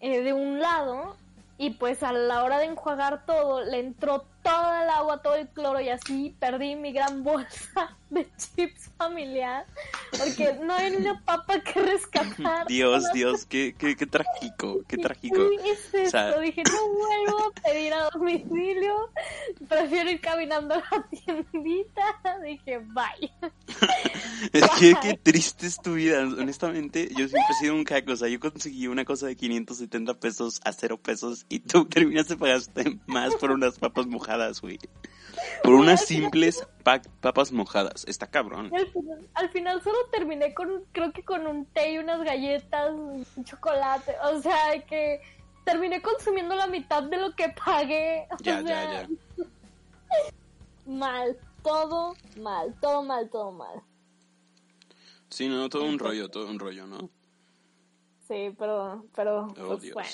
eh, 0.00 0.22
de 0.22 0.32
un 0.32 0.60
lado. 0.60 1.16
Y 1.56 1.70
pues 1.70 2.02
a 2.02 2.12
la 2.12 2.42
hora 2.42 2.58
de 2.58 2.66
enjuagar 2.66 3.24
todo, 3.26 3.62
le 3.62 3.78
entró 3.78 4.26
toda 4.44 4.84
el 4.84 4.90
agua, 4.90 5.20
todo 5.22 5.34
el 5.34 5.48
cloro 5.48 5.80
y 5.80 5.88
así 5.88 6.36
perdí 6.38 6.76
mi 6.76 6.92
gran 6.92 7.24
bolsa 7.24 7.96
de 8.10 8.28
chips 8.36 8.90
familiar. 8.96 9.66
Porque 10.16 10.56
no 10.62 10.72
hay 10.74 10.94
una 10.94 11.20
papa 11.24 11.58
que 11.60 11.80
rescatar. 11.82 12.66
Dios, 12.68 13.04
Dios, 13.12 13.44
qué, 13.46 13.74
qué, 13.76 13.96
qué 13.96 14.06
trágico, 14.06 14.82
qué 14.86 14.98
trágico. 14.98 15.36
"¿Qué 15.62 15.70
es 15.72 15.84
esto? 15.94 15.98
O 16.06 16.10
sea- 16.10 16.38
Dije, 16.38 16.62
no 16.62 16.88
vuelvo 16.90 17.38
a 17.48 17.60
pedir 17.62 17.92
a 17.94 18.10
domicilio. 18.10 19.10
Prefiero 19.68 20.10
ir 20.10 20.20
caminando 20.20 20.74
a 20.74 20.78
la 20.78 21.02
tiendita. 21.08 22.02
Dije, 22.44 22.78
bye. 22.78 23.32
Es 24.52 24.68
que 24.78 24.94
qué 25.00 25.14
triste 25.14 25.66
es 25.66 25.78
tu 25.80 25.94
vida. 25.94 26.20
Honestamente, 26.20 27.08
yo 27.10 27.26
siempre 27.28 27.40
he 27.50 27.54
sido 27.60 27.74
un 27.74 27.84
caco. 27.84 28.12
O 28.12 28.16
sea, 28.16 28.28
yo 28.28 28.38
conseguí 28.38 28.86
una 28.86 29.04
cosa 29.04 29.26
de 29.26 29.36
570 29.36 30.14
pesos 30.14 30.60
a 30.64 30.72
cero 30.72 30.98
pesos 30.98 31.46
y 31.48 31.60
tú 31.60 31.86
terminaste 31.86 32.36
pagaste 32.36 32.98
más 33.06 33.34
por 33.36 33.50
unas 33.50 33.78
papas 33.78 34.06
mojadas, 34.06 34.33
güey. 34.60 34.78
por 35.62 35.74
unas 35.74 36.04
simples 36.06 36.66
pa- 36.82 37.02
papas 37.20 37.50
mojadas. 37.52 38.04
Está 38.06 38.26
cabrón. 38.28 38.70
Al 38.74 38.86
final, 38.92 39.28
al 39.34 39.48
final 39.50 39.82
solo 39.82 39.98
terminé 40.12 40.54
con, 40.54 40.84
creo 40.92 41.12
que 41.12 41.24
con 41.24 41.46
un 41.46 41.66
té 41.66 41.92
y 41.92 41.98
unas 41.98 42.22
galletas, 42.22 42.90
un 42.92 43.24
chocolate, 43.44 44.14
o 44.32 44.40
sea, 44.40 44.84
que 44.86 45.20
terminé 45.64 46.00
consumiendo 46.02 46.54
la 46.54 46.66
mitad 46.66 47.02
de 47.02 47.16
lo 47.16 47.34
que 47.34 47.48
pagué. 47.64 48.26
O 48.30 48.36
Ya, 48.42 48.62
sea, 48.62 48.84
ya, 48.92 49.02
ya. 49.02 49.08
Mal, 50.86 51.36
todo 51.62 52.14
mal, 52.40 52.74
todo 52.80 53.02
mal, 53.02 53.28
todo 53.30 53.52
mal. 53.52 53.82
Sí, 55.30 55.48
no, 55.48 55.68
todo 55.68 55.84
un 55.84 55.98
rollo, 55.98 56.28
todo 56.28 56.48
un 56.48 56.58
rollo, 56.58 56.86
¿no? 56.86 57.08
Sí, 58.28 58.54
pero, 58.58 59.04
pero, 59.16 59.46
Oh, 59.60 59.76
pues 59.78 59.92
bueno. 59.92 60.10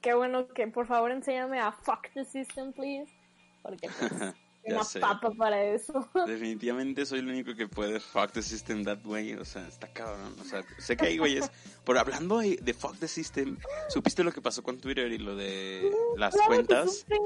Qué 0.00 0.14
bueno 0.14 0.48
que 0.48 0.66
por 0.68 0.86
favor 0.86 1.10
enséñame 1.10 1.60
a 1.60 1.72
fuck 1.72 2.08
the 2.14 2.24
system, 2.24 2.72
please. 2.72 3.12
Porque 3.62 3.88
pues, 3.98 4.34
una 4.64 4.84
sé. 4.84 5.00
papa 5.00 5.30
para 5.30 5.62
eso. 5.64 6.08
Definitivamente 6.26 7.06
soy 7.06 7.20
el 7.20 7.28
único 7.28 7.54
que 7.54 7.66
puede 7.68 8.00
fuck 8.00 8.32
the 8.32 8.42
system 8.42 8.84
that 8.84 9.04
way. 9.04 9.34
O 9.34 9.44
sea, 9.44 9.66
está 9.66 9.88
cabrón. 9.92 10.34
O 10.40 10.44
sea, 10.44 10.62
sé 10.78 10.96
que 10.96 11.06
hay 11.06 11.18
güeyes. 11.18 11.50
Por 11.84 11.98
hablando 11.98 12.38
de, 12.38 12.56
de 12.56 12.74
fuck 12.74 12.96
the 12.98 13.08
system, 13.08 13.56
¿supiste 13.88 14.22
lo 14.24 14.32
que 14.32 14.40
pasó 14.42 14.62
con 14.62 14.78
Twitter 14.78 15.10
y 15.12 15.18
lo 15.18 15.34
de 15.36 15.90
las 16.16 16.34
Claro 16.34 16.50
que 16.50 16.56
cuentas? 16.56 16.98
supe. 17.00 17.16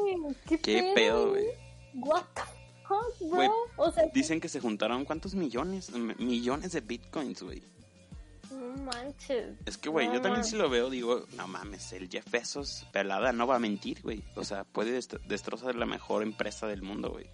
¿Qué, 0.48 0.60
Qué 0.60 0.92
pedo, 0.94 1.30
güey. 1.30 1.46
What 1.94 2.24
the 2.34 2.42
fuck, 2.86 3.18
bro? 3.20 3.28
Güey, 3.36 3.48
o 3.76 3.92
sea, 3.92 4.04
Dicen 4.12 4.40
que 4.40 4.48
se 4.48 4.60
juntaron 4.60 5.04
cuántos 5.04 5.34
millones, 5.34 5.90
millones 6.18 6.72
de 6.72 6.80
bitcoins, 6.80 7.42
güey. 7.42 7.62
No 8.52 8.82
manches. 8.84 9.56
Es 9.66 9.78
que, 9.78 9.88
güey, 9.88 10.06
No, 10.08 10.14
yo 10.14 10.22
también 10.22 10.44
si 10.44 10.56
lo 10.56 10.68
veo, 10.68 10.90
digo, 10.90 11.24
no 11.36 11.46
mames, 11.48 11.92
el 11.92 12.08
Jeff 12.08 12.30
Bezos, 12.30 12.86
pelada, 12.92 13.32
no 13.32 13.46
va 13.46 13.56
a 13.56 13.58
mentir, 13.58 14.00
güey. 14.02 14.22
O 14.36 14.44
sea, 14.44 14.64
puede 14.64 14.98
dest- 14.98 15.20
destrozar 15.26 15.74
la 15.74 15.86
mejor 15.86 16.22
empresa 16.22 16.66
del 16.66 16.82
mundo, 16.82 17.10
güey. 17.10 17.26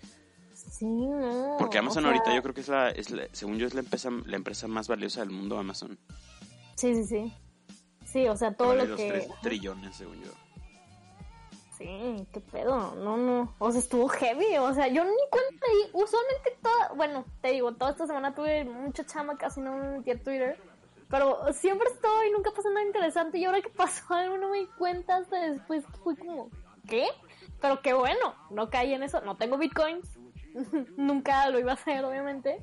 Sí, 0.55 0.85
no. 0.87 1.57
Porque 1.59 1.79
Amazon 1.79 2.05
o 2.05 2.09
sea, 2.09 2.17
ahorita 2.19 2.35
yo 2.35 2.43
creo 2.43 2.55
que 2.55 2.61
es 2.61 2.69
la, 2.69 2.91
es 2.91 3.11
la- 3.11 3.29
según 3.33 3.59
yo, 3.59 3.67
es 3.67 3.75
la 3.75 3.81
empresa, 3.81 4.11
la 4.27 4.37
empresa 4.37 4.69
más 4.69 4.89
valiosa 4.89 5.21
del 5.21 5.31
mundo, 5.31 5.59
Amazon. 5.59 5.99
Sí, 6.77 6.95
sí, 6.95 7.05
sí. 7.05 7.33
Sí, 8.05 8.27
o 8.29 8.37
sea, 8.37 8.53
todo 8.55 8.69
Vale 8.69 8.83
lo 8.83 8.89
los 8.91 8.97
que... 9.01 9.09
tres 9.09 9.29
trillones, 9.43 9.97
según 9.97 10.23
yo. 10.23 10.31
Sí, 11.79 12.27
qué 12.33 12.41
pedo. 12.41 12.95
No, 12.97 13.17
no. 13.17 13.55
O 13.59 13.71
sea, 13.71 13.81
estuvo 13.81 14.07
heavy. 14.09 14.59
O 14.59 14.75
sea, 14.75 14.89
yo 14.89 15.03
ni 15.05 15.11
cuenta. 15.31 15.67
Usualmente 15.95 16.59
toda... 16.63 16.93
Bueno, 16.95 17.25
te 17.41 17.53
digo, 17.53 17.73
toda 17.75 17.93
esta 17.93 18.07
semana 18.07 18.35
tuve 18.35 18.65
mucha 18.65 19.07
chama, 19.07 19.39
casi 19.39 19.61
no 19.61 19.77
me 19.77 19.99
metí 19.99 20.11
a 20.11 20.19
Twitter. 20.23 20.59
Pero 21.11 21.53
siempre 21.53 21.89
estoy 21.93 22.31
nunca 22.31 22.51
pasa 22.53 22.69
nada 22.71 22.87
interesante. 22.87 23.39
Y 23.39 23.45
ahora 23.45 23.61
que 23.61 23.69
pasó 23.69 24.03
algo 24.15 24.39
no 24.39 24.49
me 24.49 24.59
di 24.59 24.67
cuenta 24.79 25.17
hasta 25.17 25.41
después. 25.51 25.85
Fui 26.05 26.17
como, 26.17 26.51
¿qué? 26.89 27.09
Pero 27.61 27.83
qué 27.83 27.93
bueno, 27.93 28.35
no 28.51 28.71
caí 28.71 28.95
en 28.95 29.03
eso. 29.03 29.21
No 29.23 29.37
tengo 29.37 29.59
bitcoins. 29.59 30.09
nunca 30.97 31.49
lo 31.51 31.59
iba 31.59 31.73
a 31.73 31.75
hacer, 31.75 32.05
obviamente. 32.05 32.63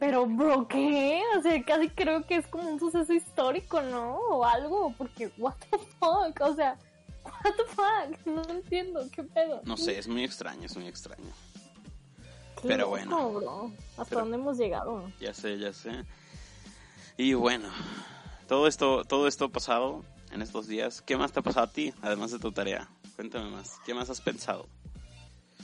Pero, 0.00 0.26
bro, 0.26 0.66
¿qué? 0.68 1.22
O 1.38 1.40
sea, 1.42 1.62
casi 1.64 1.88
creo 1.88 2.26
que 2.26 2.36
es 2.36 2.46
como 2.48 2.68
un 2.68 2.80
suceso 2.80 3.12
histórico, 3.12 3.80
¿no? 3.80 4.16
O 4.16 4.44
algo, 4.44 4.92
porque, 4.98 5.32
what 5.38 5.54
the 5.70 5.78
fuck? 5.78 6.40
O 6.40 6.54
sea, 6.54 6.76
what 7.24 7.54
the 7.56 7.64
fuck? 7.64 8.26
No 8.26 8.42
entiendo, 8.50 9.00
¿qué 9.12 9.22
pedo? 9.22 9.60
No 9.64 9.76
sé, 9.76 9.98
es 9.98 10.08
muy 10.08 10.24
extraño, 10.24 10.66
es 10.66 10.76
muy 10.76 10.88
extraño. 10.88 11.30
Pero 12.62 12.88
bueno. 12.88 13.30
bro. 13.30 13.72
¿Hasta 13.92 14.04
Pero- 14.06 14.20
dónde 14.22 14.36
hemos 14.36 14.58
llegado? 14.58 15.10
Ya 15.20 15.32
sé, 15.32 15.58
ya 15.58 15.72
sé. 15.72 16.04
Y 17.16 17.34
bueno, 17.34 17.68
todo 18.48 18.66
esto, 18.66 19.04
todo 19.04 19.28
esto 19.28 19.48
pasado 19.50 20.04
en 20.32 20.42
estos 20.42 20.66
días, 20.66 21.00
¿qué 21.00 21.16
más 21.16 21.32
te 21.32 21.40
ha 21.40 21.42
pasado 21.42 21.66
a 21.66 21.70
ti, 21.70 21.94
además 22.02 22.32
de 22.32 22.40
tu 22.40 22.50
tarea? 22.50 22.88
Cuéntame 23.14 23.50
más, 23.50 23.78
¿qué 23.86 23.94
más 23.94 24.10
has 24.10 24.20
pensado? 24.20 24.66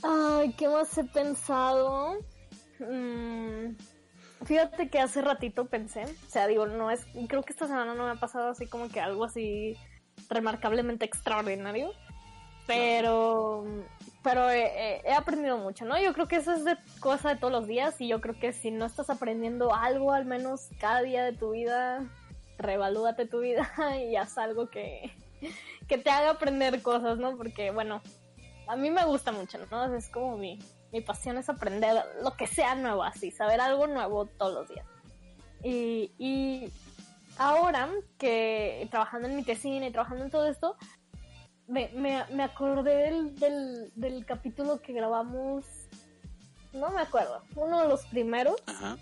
Ay, 0.01 0.53
¿qué 0.53 0.69
más 0.69 0.97
he 0.97 1.03
pensado? 1.03 2.17
Mm, 2.79 3.75
fíjate 4.45 4.89
que 4.89 4.99
hace 4.99 5.21
ratito 5.21 5.65
pensé, 5.65 6.05
o 6.05 6.29
sea, 6.29 6.47
digo, 6.47 6.67
no 6.67 6.89
es, 6.89 7.05
creo 7.27 7.43
que 7.43 7.51
esta 7.51 7.67
semana 7.67 7.93
no 7.93 8.05
me 8.05 8.11
ha 8.11 8.15
pasado 8.15 8.49
así 8.49 8.65
como 8.65 8.87
que 8.87 9.01
algo 9.01 9.25
así 9.25 9.77
remarcablemente 10.29 11.05
extraordinario, 11.05 11.91
pero, 12.65 13.65
pero 14.23 14.49
he, 14.49 14.63
he- 14.65 15.01
he 15.09 15.13
aprendido 15.13 15.57
mucho, 15.57 15.85
¿no? 15.85 15.99
Yo 15.99 16.13
creo 16.13 16.27
que 16.27 16.35
eso 16.37 16.51
es 16.53 16.63
de 16.63 16.77
cosa 16.99 17.29
de 17.29 17.35
todos 17.37 17.51
los 17.51 17.67
días 17.67 17.99
y 17.99 18.07
yo 18.07 18.21
creo 18.21 18.39
que 18.39 18.53
si 18.53 18.69
no 18.71 18.85
estás 18.85 19.09
aprendiendo 19.09 19.73
algo, 19.73 20.11
al 20.13 20.25
menos 20.25 20.69
cada 20.79 21.01
día 21.01 21.23
de 21.23 21.33
tu 21.33 21.51
vida, 21.51 22.03
reevalúate 22.57 23.25
tu 23.25 23.39
vida 23.39 23.69
y 23.99 24.15
haz 24.15 24.37
algo 24.37 24.69
que, 24.69 25.11
que 25.87 25.97
te 25.97 26.09
haga 26.09 26.31
aprender 26.31 26.81
cosas, 26.81 27.17
¿no? 27.17 27.35
Porque, 27.35 27.71
bueno, 27.71 28.01
a 28.67 28.75
mí 28.75 28.89
me 28.91 29.03
gusta 29.05 29.31
mucho, 29.31 29.57
¿no? 29.71 29.95
Es 29.95 30.07
como 30.09 30.37
mi, 30.37 30.59
mi 30.91 31.01
pasión 31.01 31.37
es 31.37 31.49
aprender 31.49 31.95
lo 32.21 32.31
que 32.37 32.45
sea 32.47 32.75
nuevo 32.75 33.03
así, 33.03 33.31
saber 33.31 33.59
algo 33.59 33.87
nuevo 33.87 34.25
todos 34.27 34.53
los 34.53 34.69
días. 34.69 34.85
Y, 35.63 36.11
y 36.17 36.71
ahora 37.37 37.89
que 38.17 38.87
trabajando 38.91 39.27
en 39.27 39.35
mi 39.35 39.43
tesina 39.43 39.87
y 39.87 39.91
trabajando 39.91 40.25
en 40.25 40.31
todo 40.31 40.47
esto, 40.47 40.75
me, 41.71 41.89
me, 41.95 42.25
me 42.33 42.43
acordé 42.43 42.95
del, 42.97 43.35
del, 43.39 43.91
del 43.95 44.25
capítulo 44.25 44.81
que 44.81 44.91
grabamos, 44.91 45.65
no 46.73 46.89
me 46.91 47.01
acuerdo, 47.01 47.41
uno 47.55 47.81
de 47.81 47.87
los 47.87 48.05
primeros, 48.07 48.55
Ajá. 48.65 48.97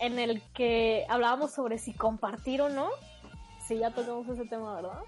en 0.00 0.18
el 0.18 0.42
que 0.52 1.06
hablábamos 1.08 1.52
sobre 1.52 1.78
si 1.78 1.94
compartir 1.94 2.62
o 2.62 2.68
no. 2.68 2.88
Sí, 3.66 3.78
ya 3.78 3.90
tocamos 3.92 4.28
ese 4.28 4.44
tema, 4.46 4.74
¿verdad? 4.74 4.98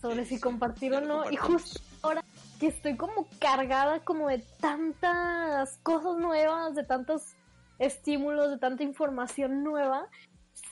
Sobre 0.00 0.24
Sí, 0.24 0.34
si 0.34 0.40
compartir 0.40 0.92
o 0.94 1.00
no. 1.00 1.30
Y 1.30 1.36
justo 1.36 1.80
ahora 2.02 2.24
que 2.58 2.66
estoy 2.66 2.96
como 2.96 3.28
cargada 3.38 4.00
como 4.00 4.28
de 4.28 4.38
tantas 4.60 5.78
cosas 5.84 6.16
nuevas, 6.16 6.74
de 6.74 6.82
tantos 6.82 7.22
estímulos, 7.78 8.50
de 8.50 8.58
tanta 8.58 8.82
información 8.82 9.62
nueva, 9.62 10.08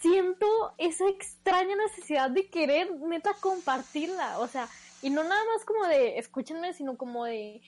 siento 0.00 0.75
esa 0.78 1.09
extraña 1.09 1.76
necesidad 1.76 2.31
de 2.31 2.50
querer 2.50 2.90
neta 3.00 3.31
compartirla. 3.40 4.40
O 4.40 4.49
sea, 4.49 4.69
y 5.03 5.11
no 5.11 5.25
nada 5.25 5.43
más 5.53 5.65
como 5.65 5.87
de 5.87 6.19
escúchenme, 6.19 6.73
sino 6.73 6.97
como 6.97 7.25
de 7.25 7.61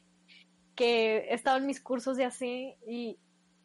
que 0.75 1.19
he 1.19 1.35
estado 1.35 1.59
en 1.59 1.67
mis 1.67 1.81
cursos 1.81 2.19
y 2.19 2.23
así, 2.23 2.75
y, 2.87 3.19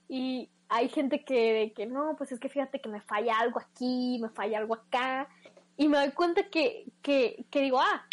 y 0.07 0.49
hay 0.67 0.89
gente 0.89 1.23
que, 1.23 1.73
que 1.75 1.85
no, 1.85 2.15
pues 2.17 2.31
es 2.31 2.39
que 2.39 2.49
fíjate 2.49 2.81
que 2.81 2.89
me 2.89 3.01
falla 3.01 3.39
algo 3.39 3.59
aquí, 3.59 4.19
me 4.21 4.29
falla 4.29 4.59
algo 4.59 4.75
acá, 4.75 5.27
y 5.77 5.87
me 5.87 5.97
doy 5.97 6.11
cuenta 6.11 6.49
que, 6.49 6.85
que, 7.01 7.45
que 7.49 7.61
digo, 7.61 7.79
ah, 7.79 8.05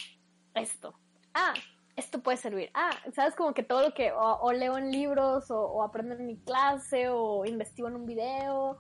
esto, 0.55 0.95
ah, 1.35 1.53
esto 1.97 2.23
puede 2.23 2.37
servir, 2.37 2.71
ah, 2.75 2.91
sabes, 3.15 3.35
como 3.35 3.55
que 3.55 3.63
todo 3.63 3.83
lo 3.83 3.95
que 3.95 4.13
o, 4.13 4.39
o 4.41 4.53
leo 4.53 4.79
en 4.79 4.91
libros, 4.91 5.51
o, 5.51 5.61
o 5.61 5.83
aprendo 5.83 6.15
en 6.15 6.27
mi 6.27 6.39
clase, 6.39 7.09
o 7.09 7.45
investigo 7.45 7.89
en 7.89 7.97
un 7.97 8.07
video, 8.07 8.79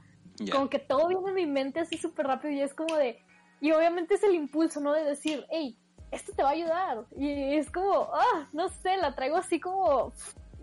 como 0.53 0.69
que 0.69 0.79
todo 0.79 1.09
viene 1.09 1.29
en 1.29 1.35
mi 1.35 1.47
mente 1.47 1.81
así 1.81 1.97
súper 1.97 2.27
rápido 2.27 2.53
y 2.53 2.61
es 2.61 2.75
como 2.75 2.95
de, 2.97 3.19
y 3.61 3.73
obviamente 3.73 4.15
es 4.15 4.23
el 4.23 4.35
impulso, 4.35 4.81
¿no? 4.81 4.93
De 4.93 5.05
decir, 5.05 5.47
hey, 5.51 5.79
esto 6.11 6.33
te 6.33 6.43
va 6.43 6.51
a 6.51 6.53
ayudar. 6.53 7.05
Y 7.17 7.55
es 7.57 7.71
como, 7.71 8.11
ah, 8.13 8.47
no 8.53 8.69
sé, 8.69 8.97
la 8.97 9.15
traigo 9.15 9.37
así 9.37 9.61
como 9.61 10.13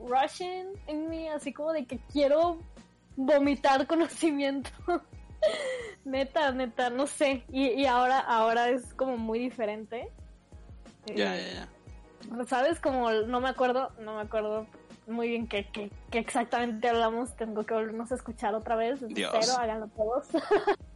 rushing 0.08 0.68
en 0.88 1.10
mí, 1.10 1.28
así 1.28 1.54
como 1.54 1.72
de 1.74 1.86
que 1.86 2.00
quiero 2.12 2.58
vomitar 3.16 3.86
conocimiento. 3.88 4.70
neta, 6.06 6.52
neta, 6.52 6.90
no 6.90 7.08
sé. 7.08 7.44
Y, 7.50 7.68
y 7.70 7.86
ahora, 7.86 8.20
ahora 8.20 8.70
es 8.70 8.94
como 8.94 9.18
muy 9.18 9.40
diferente. 9.40 10.10
Ya, 11.08 11.36
ya, 11.36 11.68
ya. 12.38 12.46
¿Sabes? 12.48 12.80
Como 12.80 13.12
no 13.12 13.42
me 13.42 13.50
acuerdo, 13.50 13.92
no 14.00 14.16
me 14.16 14.22
acuerdo 14.22 14.66
muy 15.08 15.28
bien 15.28 15.48
qué, 15.48 15.68
qué- 15.72 15.92
qué 16.10 16.20
exactamente 16.20 16.88
hablamos. 16.88 17.36
Tengo 17.36 17.66
que 17.66 17.74
volvernos 17.74 18.12
a 18.12 18.16
escuchar 18.16 18.56
otra 18.56 18.76
vez. 18.78 19.06
Dios. 19.10 19.32
Cero, 19.38 19.58
háganlo 19.60 19.88
todos. 19.90 20.28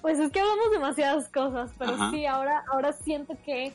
pues 0.00 0.18
es 0.18 0.30
que 0.32 0.40
hablamos 0.40 0.70
demasiadas 0.70 1.28
cosas, 1.28 1.70
pero 1.78 1.92
Ajá. 1.94 2.10
sí, 2.10 2.26
ahora, 2.26 2.64
ahora 2.72 2.92
siento 2.92 3.36
que, 3.44 3.72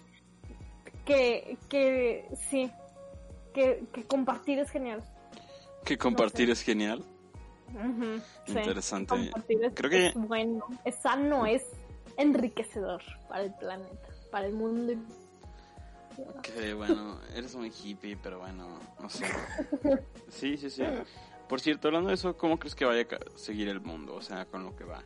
que, 1.06 1.58
que 1.70 2.27
sí, 2.50 2.72
que, 3.53 3.84
que 3.94 4.03
compartir 4.06 4.60
es 4.60 4.70
genial. 4.70 5.03
Que 5.86 5.98
compartir 5.98 6.50
es 6.50 6.62
genial. 6.62 7.03
Interesante. 8.48 9.15
Compartir 9.15 9.63
es, 9.63 9.74
Creo 9.75 9.89
que- 9.89 10.08
es 10.08 10.13
bueno, 10.15 10.65
es 10.86 10.96
sano, 10.96 11.46
es 11.46 11.63
enriquecedor 12.17 13.01
para 13.27 13.44
el 13.44 13.53
planeta, 13.53 14.10
para 14.32 14.48
el 14.48 14.53
mundo. 14.53 14.94
Que 16.41 16.74
bueno, 16.74 17.20
eres 17.36 17.56
muy 17.56 17.72
hippie, 17.72 18.17
pero 18.17 18.39
bueno, 18.39 18.79
no 19.00 19.10
sé. 19.10 19.25
Sí, 20.29 20.58
sí, 20.58 20.70
sí. 20.70 20.84
Por 21.48 21.62
cierto, 21.62 21.88
hablando 21.88 22.10
de 22.10 22.15
eso, 22.15 22.36
¿cómo 22.36 22.60
crees 22.60 22.75
que 22.75 22.84
vaya 22.86 23.03
a 23.03 23.38
seguir 23.38 23.70
el 23.70 23.79
mundo? 23.79 24.15
O 24.15 24.22
sea, 24.22 24.46
con 24.46 24.63
lo 24.65 24.75
que 24.75 24.84
va. 24.84 25.01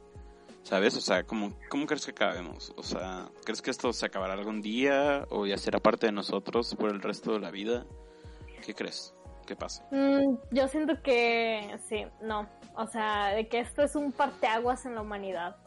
¿Sabes? 0.63 0.95
O 0.95 1.01
sea, 1.01 1.23
¿cómo, 1.23 1.53
¿cómo 1.69 1.85
crees 1.85 2.05
que 2.05 2.11
acabemos? 2.11 2.73
O 2.77 2.83
sea, 2.83 3.29
¿crees 3.43 3.61
que 3.61 3.71
esto 3.71 3.91
se 3.93 4.05
acabará 4.05 4.33
algún 4.33 4.61
día 4.61 5.25
o 5.29 5.45
ya 5.45 5.57
será 5.57 5.79
parte 5.79 6.05
de 6.05 6.11
nosotros 6.11 6.75
por 6.75 6.89
el 6.89 7.01
resto 7.01 7.33
de 7.33 7.39
la 7.39 7.51
vida? 7.51 7.85
¿Qué 8.65 8.75
crees? 8.75 9.13
¿Qué 9.47 9.55
pasa? 9.55 9.83
Mm, 9.91 10.37
yo 10.51 10.67
siento 10.67 11.01
que 11.01 11.77
sí, 11.89 12.05
no. 12.21 12.47
O 12.75 12.87
sea, 12.87 13.29
de 13.29 13.47
que 13.47 13.59
esto 13.59 13.81
es 13.81 13.95
un 13.95 14.11
parteaguas 14.11 14.85
en 14.85 14.95
la 14.95 15.01
humanidad. 15.01 15.57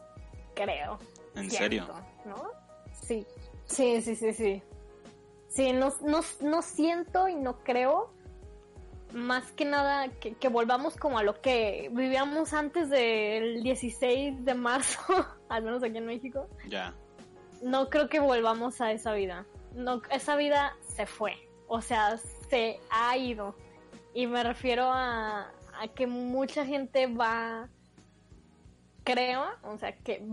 Creo. 0.55 0.97
¿En 1.35 1.49
Siento, 1.49 1.57
serio? 1.57 1.87
¿No? 2.25 2.51
Sí. 2.93 3.27
Sí, 3.65 4.01
sí, 4.01 4.15
sí, 4.15 4.33
sí. 4.33 4.63
Sí, 5.49 5.73
no, 5.73 5.93
no, 6.01 6.21
no 6.41 6.61
siento 6.61 7.27
y 7.27 7.35
no 7.35 7.63
creo 7.63 8.14
más 9.15 9.53
que 9.53 9.63
nada 9.63 10.09
que, 10.09 10.33
que 10.33 10.49
volvamos 10.49 10.97
como 10.97 11.17
a 11.17 11.23
lo 11.23 11.39
que 11.41 11.89
vivíamos 11.93 12.53
antes 12.53 12.89
del 12.89 13.63
16 13.63 14.43
de 14.43 14.53
marzo, 14.53 14.99
al 15.49 15.63
menos 15.63 15.81
aquí 15.83 15.97
en 15.97 16.05
México. 16.05 16.49
Ya. 16.67 16.93
No 17.63 17.89
creo 17.89 18.09
que 18.09 18.19
volvamos 18.19 18.81
a 18.81 18.91
esa 18.91 19.13
vida. 19.13 19.45
No, 19.73 20.01
esa 20.11 20.35
vida 20.35 20.75
se 20.81 21.05
fue. 21.05 21.33
O 21.67 21.81
sea, 21.81 22.17
se 22.49 22.79
ha 22.89 23.15
ido. 23.17 23.55
Y 24.13 24.27
me 24.27 24.43
refiero 24.43 24.91
a, 24.91 25.49
a 25.79 25.87
que 25.95 26.07
mucha 26.07 26.65
gente 26.65 27.07
va, 27.07 27.69
creo, 29.05 29.45
o 29.63 29.77
sea, 29.77 29.95
que 29.95 30.25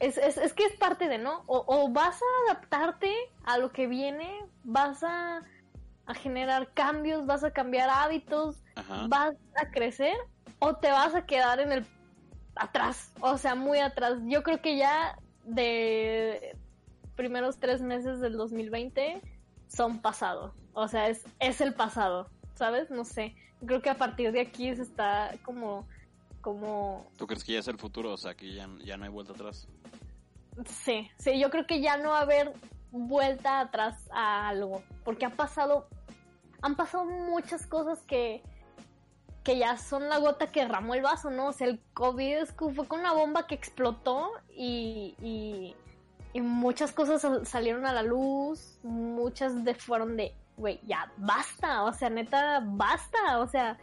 es, 0.00 0.16
es, 0.16 0.38
es 0.38 0.54
que 0.54 0.64
es 0.64 0.76
parte 0.76 1.08
de, 1.08 1.18
¿no? 1.18 1.42
O, 1.46 1.64
o 1.66 1.88
vas 1.90 2.20
a 2.20 2.50
adaptarte 2.50 3.14
a 3.44 3.58
lo 3.58 3.72
que 3.72 3.86
viene, 3.86 4.42
vas 4.64 5.02
a, 5.02 5.42
a 6.06 6.14
generar 6.14 6.72
cambios, 6.72 7.26
vas 7.26 7.44
a 7.44 7.50
cambiar 7.50 7.90
hábitos, 7.90 8.62
Ajá. 8.76 9.06
vas 9.08 9.34
a 9.56 9.70
crecer 9.70 10.16
o 10.60 10.74
te 10.76 10.90
vas 10.90 11.14
a 11.14 11.26
quedar 11.26 11.60
en 11.60 11.72
el 11.72 11.86
atrás, 12.54 13.12
o 13.20 13.36
sea, 13.38 13.54
muy 13.54 13.78
atrás. 13.78 14.18
Yo 14.24 14.42
creo 14.42 14.60
que 14.60 14.76
ya 14.76 15.18
de 15.44 16.56
primeros 17.14 17.58
tres 17.58 17.82
meses 17.82 18.20
del 18.20 18.36
2020 18.36 19.20
son 19.68 20.00
pasado, 20.00 20.54
o 20.72 20.88
sea, 20.88 21.08
es, 21.08 21.24
es 21.40 21.60
el 21.60 21.74
pasado, 21.74 22.30
¿sabes? 22.54 22.90
No 22.90 23.04
sé, 23.04 23.34
creo 23.64 23.82
que 23.82 23.90
a 23.90 23.98
partir 23.98 24.32
de 24.32 24.40
aquí 24.40 24.74
se 24.74 24.82
está 24.82 25.32
como, 25.44 25.86
como, 26.40 27.06
¿Tú 27.16 27.26
crees 27.26 27.44
que 27.44 27.52
ya 27.54 27.58
es 27.58 27.68
el 27.68 27.78
futuro? 27.78 28.12
O 28.12 28.16
sea, 28.16 28.34
que 28.34 28.52
ya, 28.52 28.68
ya 28.84 28.96
no 28.96 29.04
hay 29.04 29.10
vuelta 29.10 29.32
atrás. 29.32 29.68
sí, 30.66 31.10
sí, 31.18 31.38
yo 31.38 31.50
creo 31.50 31.66
que 31.66 31.80
ya 31.80 31.96
no 31.96 32.10
va 32.10 32.18
a 32.18 32.22
haber 32.22 32.52
vuelta 32.90 33.60
atrás 33.60 34.08
a 34.12 34.48
algo, 34.48 34.82
porque 35.04 35.26
ha 35.26 35.30
pasado, 35.30 35.88
han 36.62 36.76
pasado 36.76 37.04
muchas 37.04 37.66
cosas 37.66 38.00
que, 38.02 38.42
que 39.44 39.58
ya 39.58 39.76
son 39.78 40.08
la 40.08 40.18
gota 40.18 40.48
que 40.50 40.60
derramó 40.60 40.94
el 40.94 41.02
vaso, 41.02 41.30
¿no? 41.30 41.48
O 41.48 41.52
sea, 41.52 41.66
el 41.68 41.80
COVID 41.94 42.38
es 42.38 42.52
que 42.52 42.68
fue 42.70 42.86
con 42.88 43.00
una 43.00 43.12
bomba 43.12 43.46
que 43.46 43.54
explotó 43.54 44.30
y, 44.50 45.14
y, 45.22 45.74
y 46.32 46.40
muchas 46.40 46.92
cosas 46.92 47.22
sal- 47.22 47.46
salieron 47.46 47.86
a 47.86 47.92
la 47.92 48.02
luz, 48.02 48.78
muchas 48.82 49.64
de 49.64 49.74
fueron 49.74 50.16
de, 50.16 50.34
güey, 50.56 50.80
ya 50.86 51.12
basta, 51.16 51.84
o 51.84 51.92
sea, 51.92 52.10
neta, 52.10 52.60
basta, 52.64 53.38
o 53.40 53.46
sea, 53.46 53.78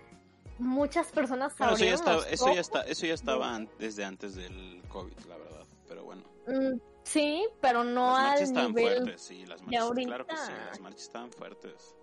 muchas 0.60 1.08
personas 1.08 1.58
Bueno, 1.58 1.74
eso 1.76 1.86
ya, 1.86 1.94
estaba, 1.94 2.24
eso 2.28 2.54
ya, 2.54 2.62
está, 2.62 2.82
eso 2.82 3.06
ya 3.06 3.14
estaba 3.14 3.60
desde 3.80 4.04
antes 4.06 4.36
del 4.36 4.82
COVID, 4.90 5.18
la 5.28 5.38
verdad. 5.38 5.66
Pero 5.88 6.04
bueno. 6.06 6.24
Mm, 6.48 6.80
sí, 7.04 7.46
pero 7.62 7.84
no 7.84 8.12
las 8.12 8.20
marchas 8.20 8.42
al 8.42 8.44
estaban 8.48 8.74
nivel 8.74 8.98
fuertes, 8.98 9.22
sí. 9.22 9.46
Las 9.46 9.62
marchas, 9.62 10.06
claro 10.06 10.28
que 10.28 10.38
sí. 10.38 10.52
Las 10.68 10.80
marchas 10.80 11.02
estaban 11.02 11.32
fuertes. 11.32 11.96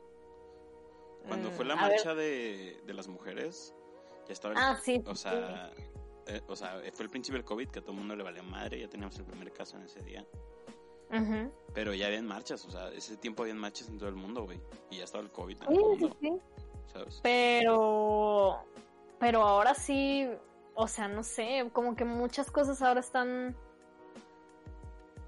Cuando 1.27 1.51
Mm, 1.51 1.53
fue 1.53 1.65
la 1.65 1.77
marcha 1.77 2.15
de, 2.15 2.81
de 2.85 2.95
las 2.95 3.09
mujeres, 3.09 3.75
ya 4.27 4.33
estaba... 4.33 4.55
el- 4.55 4.61
Ah, 4.61 4.79
sí. 4.83 5.03
o 5.07 5.15
sea... 5.15 5.71
eh, 6.27 6.41
o 6.49 6.57
sea, 6.57 6.81
fue 6.93 7.05
el 7.05 7.11
principio 7.11 7.39
del 7.39 7.45
COVID 7.45 7.69
que 7.69 7.79
a 7.81 7.83
todo 7.83 7.93
el 7.93 7.99
mundo 7.99 8.15
le 8.17 8.23
valió 8.23 8.43
madre, 8.45 8.79
ya 8.81 8.89
teníamos 8.89 9.17
el 9.19 9.25
primer 9.25 9.53
caso 9.53 9.77
en 9.77 9.83
ese 9.85 10.01
día. 10.03 10.25
Ujú. 11.13 11.51
Pero 11.75 11.93
ya 11.93 12.07
habían 12.07 12.27
marchas, 12.27 12.65
o 12.67 12.71
sea, 12.71 12.89
ese 12.93 13.17
tiempo 13.17 13.43
habían 13.43 13.59
marchas 13.59 13.89
en 13.89 13.99
todo 13.99 14.09
el 14.09 14.15
mundo, 14.15 14.45
güey. 14.45 14.61
Y 14.91 14.99
ya 14.99 15.05
estaba 15.05 15.25
el 15.25 15.31
COVID 15.31 15.57
en 15.63 15.69
Sí, 15.69 15.75
el 15.75 15.79
sí, 15.81 15.85
mundo, 16.05 16.17
sí. 16.21 16.33
¿sabes? 16.93 17.21
Pero, 17.23 18.65
pero 19.19 19.43
ahora 19.43 19.75
sí, 19.75 20.29
o 20.75 20.87
sea, 20.87 21.09
no 21.09 21.23
sé, 21.25 21.69
como 21.73 21.97
que 21.97 22.05
muchas 22.05 22.51
cosas 22.53 22.81
ahora 22.83 23.01
están 23.01 23.57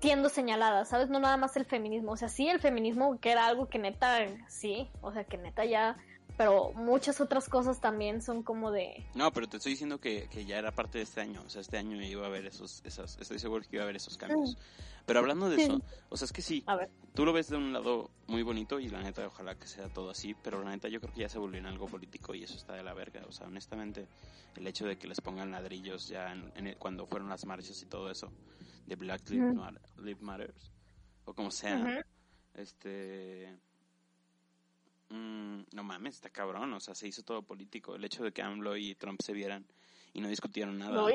siendo 0.02 0.28
señaladas, 0.28 0.88
¿sabes? 0.90 1.08
No 1.08 1.20
nada 1.20 1.36
más 1.38 1.56
el 1.56 1.64
feminismo, 1.64 2.12
o 2.12 2.16
sea, 2.16 2.28
sí, 2.28 2.48
el 2.48 2.60
feminismo 2.60 3.18
que 3.20 3.30
era 3.30 3.46
algo 3.46 3.68
que 3.68 3.78
neta, 3.78 4.18
sí, 4.48 4.88
o 5.00 5.12
sea, 5.12 5.22
que 5.24 5.38
neta 5.38 5.64
ya, 5.64 5.96
pero 6.36 6.72
muchas 6.74 7.20
otras 7.20 7.48
cosas 7.48 7.80
también 7.80 8.20
son 8.20 8.42
como 8.42 8.72
de, 8.72 9.06
No, 9.14 9.32
pero 9.32 9.48
te 9.48 9.58
estoy 9.58 9.72
diciendo 9.72 10.00
que, 10.00 10.28
que 10.28 10.44
ya 10.44 10.58
era 10.58 10.72
parte 10.72 10.98
de 10.98 11.04
este 11.04 11.20
año. 11.20 11.40
O 11.46 11.50
sea, 11.50 11.60
este 11.60 11.78
año 11.78 12.02
iba 12.02 12.24
a 12.24 12.26
haber 12.26 12.46
esos, 12.46 12.80
esas, 12.84 13.16
estoy 13.20 13.38
seguro 13.38 13.62
que 13.62 13.76
iba 13.76 13.82
a 13.82 13.84
haber 13.84 13.96
esos 13.96 14.16
cambios. 14.16 14.56
Pero 15.06 15.20
hablando 15.20 15.48
de 15.48 15.56
Sí. 15.56 15.62
eso, 15.62 15.80
o 16.08 16.16
sea, 16.16 16.24
es 16.26 16.32
que 16.32 16.42
sí, 16.42 16.64
a 16.66 16.74
ver, 16.76 16.90
tú 17.14 17.24
lo 17.24 17.32
ves 17.32 17.48
de 17.48 17.56
un 17.58 17.72
lado 17.72 18.10
muy 18.26 18.42
bonito 18.42 18.80
y 18.80 18.88
la 18.88 19.02
neta, 19.02 19.26
ojalá 19.26 19.54
que 19.56 19.66
sea 19.68 19.88
todo 19.88 20.10
así, 20.10 20.34
pero 20.34 20.62
la 20.64 20.70
neta 20.70 20.88
yo 20.88 21.00
creo 21.00 21.12
que 21.12 21.20
ya 21.20 21.28
se 21.28 21.38
volvió 21.38 21.58
en 21.60 21.66
algo 21.66 21.86
político 21.86 22.34
y 22.34 22.42
eso 22.42 22.56
está 22.56 22.74
de 22.74 22.82
la 22.82 22.94
verga. 22.94 23.22
O 23.28 23.32
sea, 23.32 23.46
honestamente, 23.46 24.06
el 24.56 24.66
hecho 24.66 24.84
de 24.86 24.96
que 24.98 25.06
les 25.06 25.20
pongan 25.20 25.50
ladrillos 25.52 26.08
ya 26.08 26.32
en, 26.32 26.50
en 26.56 26.66
el- 26.68 26.76
cuando 26.76 27.06
fueron 27.06 27.28
las 27.28 27.44
marchas 27.46 27.80
y 27.82 27.86
todo 27.86 28.10
eso, 28.10 28.32
de 28.86 28.96
Black 28.96 29.28
Lives. 29.30 29.54
Matter, 29.54 30.20
Matters, 30.20 30.72
o 31.24 31.34
como 31.34 31.50
sea, 31.50 32.04
este... 32.54 33.56
mm, 35.10 35.62
no 35.72 35.84
mames, 35.84 36.16
está 36.16 36.30
cabrón, 36.30 36.72
o 36.72 36.80
sea, 36.80 36.94
se 36.94 37.08
hizo 37.08 37.22
todo 37.22 37.42
político. 37.42 37.94
El 37.94 38.04
hecho 38.04 38.24
de 38.24 38.32
que 38.32 38.42
AMLO 38.42 38.76
y 38.76 38.94
Trump 38.94 39.20
se 39.22 39.32
vieran 39.32 39.64
y 40.12 40.20
no 40.20 40.28
discutieron 40.28 40.78
nada, 40.78 40.92
no, 40.92 41.08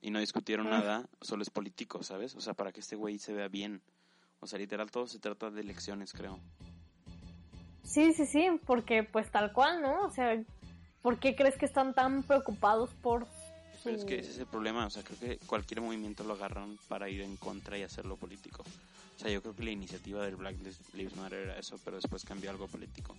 y 0.00 0.10
no 0.10 0.20
discutieron 0.20 0.68
nada, 0.70 1.08
solo 1.20 1.42
es 1.42 1.50
político, 1.50 2.02
¿sabes? 2.02 2.34
O 2.36 2.40
sea, 2.40 2.54
para 2.54 2.72
que 2.72 2.80
este 2.80 2.96
güey 2.96 3.18
se 3.18 3.32
vea 3.32 3.48
bien. 3.48 3.82
O 4.40 4.46
sea, 4.46 4.58
literal, 4.58 4.90
todo 4.90 5.06
se 5.06 5.18
trata 5.18 5.50
de 5.50 5.62
elecciones, 5.62 6.12
creo. 6.12 6.38
sí, 7.82 8.12
sí, 8.12 8.26
sí, 8.26 8.46
porque 8.66 9.02
pues 9.02 9.30
tal 9.30 9.52
cual, 9.52 9.80
¿no? 9.80 10.02
O 10.02 10.10
sea, 10.10 10.40
¿por 11.02 11.18
qué 11.18 11.34
crees 11.34 11.56
que 11.56 11.64
están 11.64 11.94
tan 11.94 12.22
preocupados 12.22 12.90
por 13.02 13.26
Pero 13.84 13.96
es 13.96 14.04
que 14.04 14.18
ese 14.18 14.30
es 14.30 14.38
el 14.38 14.46
problema, 14.46 14.86
o 14.86 14.90
sea, 14.90 15.02
creo 15.02 15.18
que 15.18 15.38
cualquier 15.46 15.80
movimiento 15.80 16.24
lo 16.24 16.34
agarran 16.34 16.78
para 16.88 17.08
ir 17.08 17.20
en 17.22 17.36
contra 17.36 17.78
y 17.78 17.82
hacerlo 17.82 18.16
político. 18.16 18.64
O 19.16 19.18
sea, 19.18 19.30
yo 19.30 19.40
creo 19.40 19.54
que 19.54 19.64
la 19.64 19.70
iniciativa 19.70 20.24
del 20.24 20.36
Black 20.36 20.56
Lives 20.92 21.16
Matter 21.16 21.40
era 21.40 21.58
eso, 21.58 21.78
pero 21.84 21.96
después 21.96 22.24
cambió 22.24 22.50
algo 22.50 22.66
político. 22.68 23.14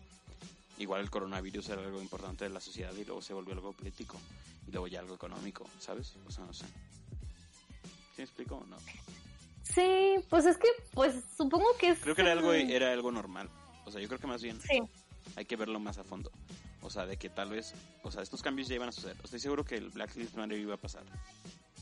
Igual 0.78 1.02
el 1.02 1.10
coronavirus 1.10 1.70
era 1.70 1.82
algo 1.82 2.02
importante 2.02 2.46
de 2.46 2.52
la 2.52 2.60
sociedad 2.60 2.94
y 2.94 3.04
luego 3.04 3.22
se 3.22 3.34
volvió 3.34 3.54
algo 3.54 3.74
político. 3.74 4.20
Y 4.68 4.72
luego 4.72 4.88
ya 4.88 5.00
algo 5.00 5.16
económico, 5.16 5.68
¿sabes? 5.80 6.14
O 6.28 6.32
sea, 6.32 6.46
no 6.46 6.54
sé. 6.54 6.66
¿Sí 6.66 8.20
me 8.20 8.24
explico 8.26 8.58
o 8.58 8.66
no? 8.66 8.78
Sí, 9.64 10.16
pues 10.30 10.46
es 10.46 10.58
que, 10.58 10.68
pues 10.94 11.16
supongo 11.36 11.66
que 11.80 11.90
es... 11.90 12.00
Creo 12.00 12.16
que 12.16 12.22
era 12.22 12.32
algo, 12.32 12.54
era 12.54 12.92
algo 12.92 13.12
normal. 13.12 13.50
O 13.86 13.92
sea, 13.92 14.02
yo 14.02 14.08
creo 14.08 14.20
que 14.20 14.28
más 14.28 14.42
bien 14.42 14.60
Sí, 14.62 14.80
hay 15.36 15.46
que 15.46 15.56
verlo 15.56 15.80
más 15.80 15.98
a 15.98 16.04
fondo. 16.04 16.32
O 16.88 16.90
sea, 16.90 17.06
de 17.06 17.18
que 17.18 17.30
tal 17.30 17.50
vez, 17.50 17.74
o 18.04 18.12
sea, 18.12 18.24
estos 18.24 18.42
cambios 18.42 18.70
ya 18.70 18.76
iban 18.76 18.88
a 18.88 18.94
suceder. 18.94 19.18
Estoy 19.22 19.42
seguro 19.42 19.66
que 19.66 19.76
el 19.76 19.90
Black 19.90 20.16
Lives 20.16 20.36
Matter 20.36 20.58
iba 20.58 20.76
a 20.76 20.78
pasar, 20.78 21.04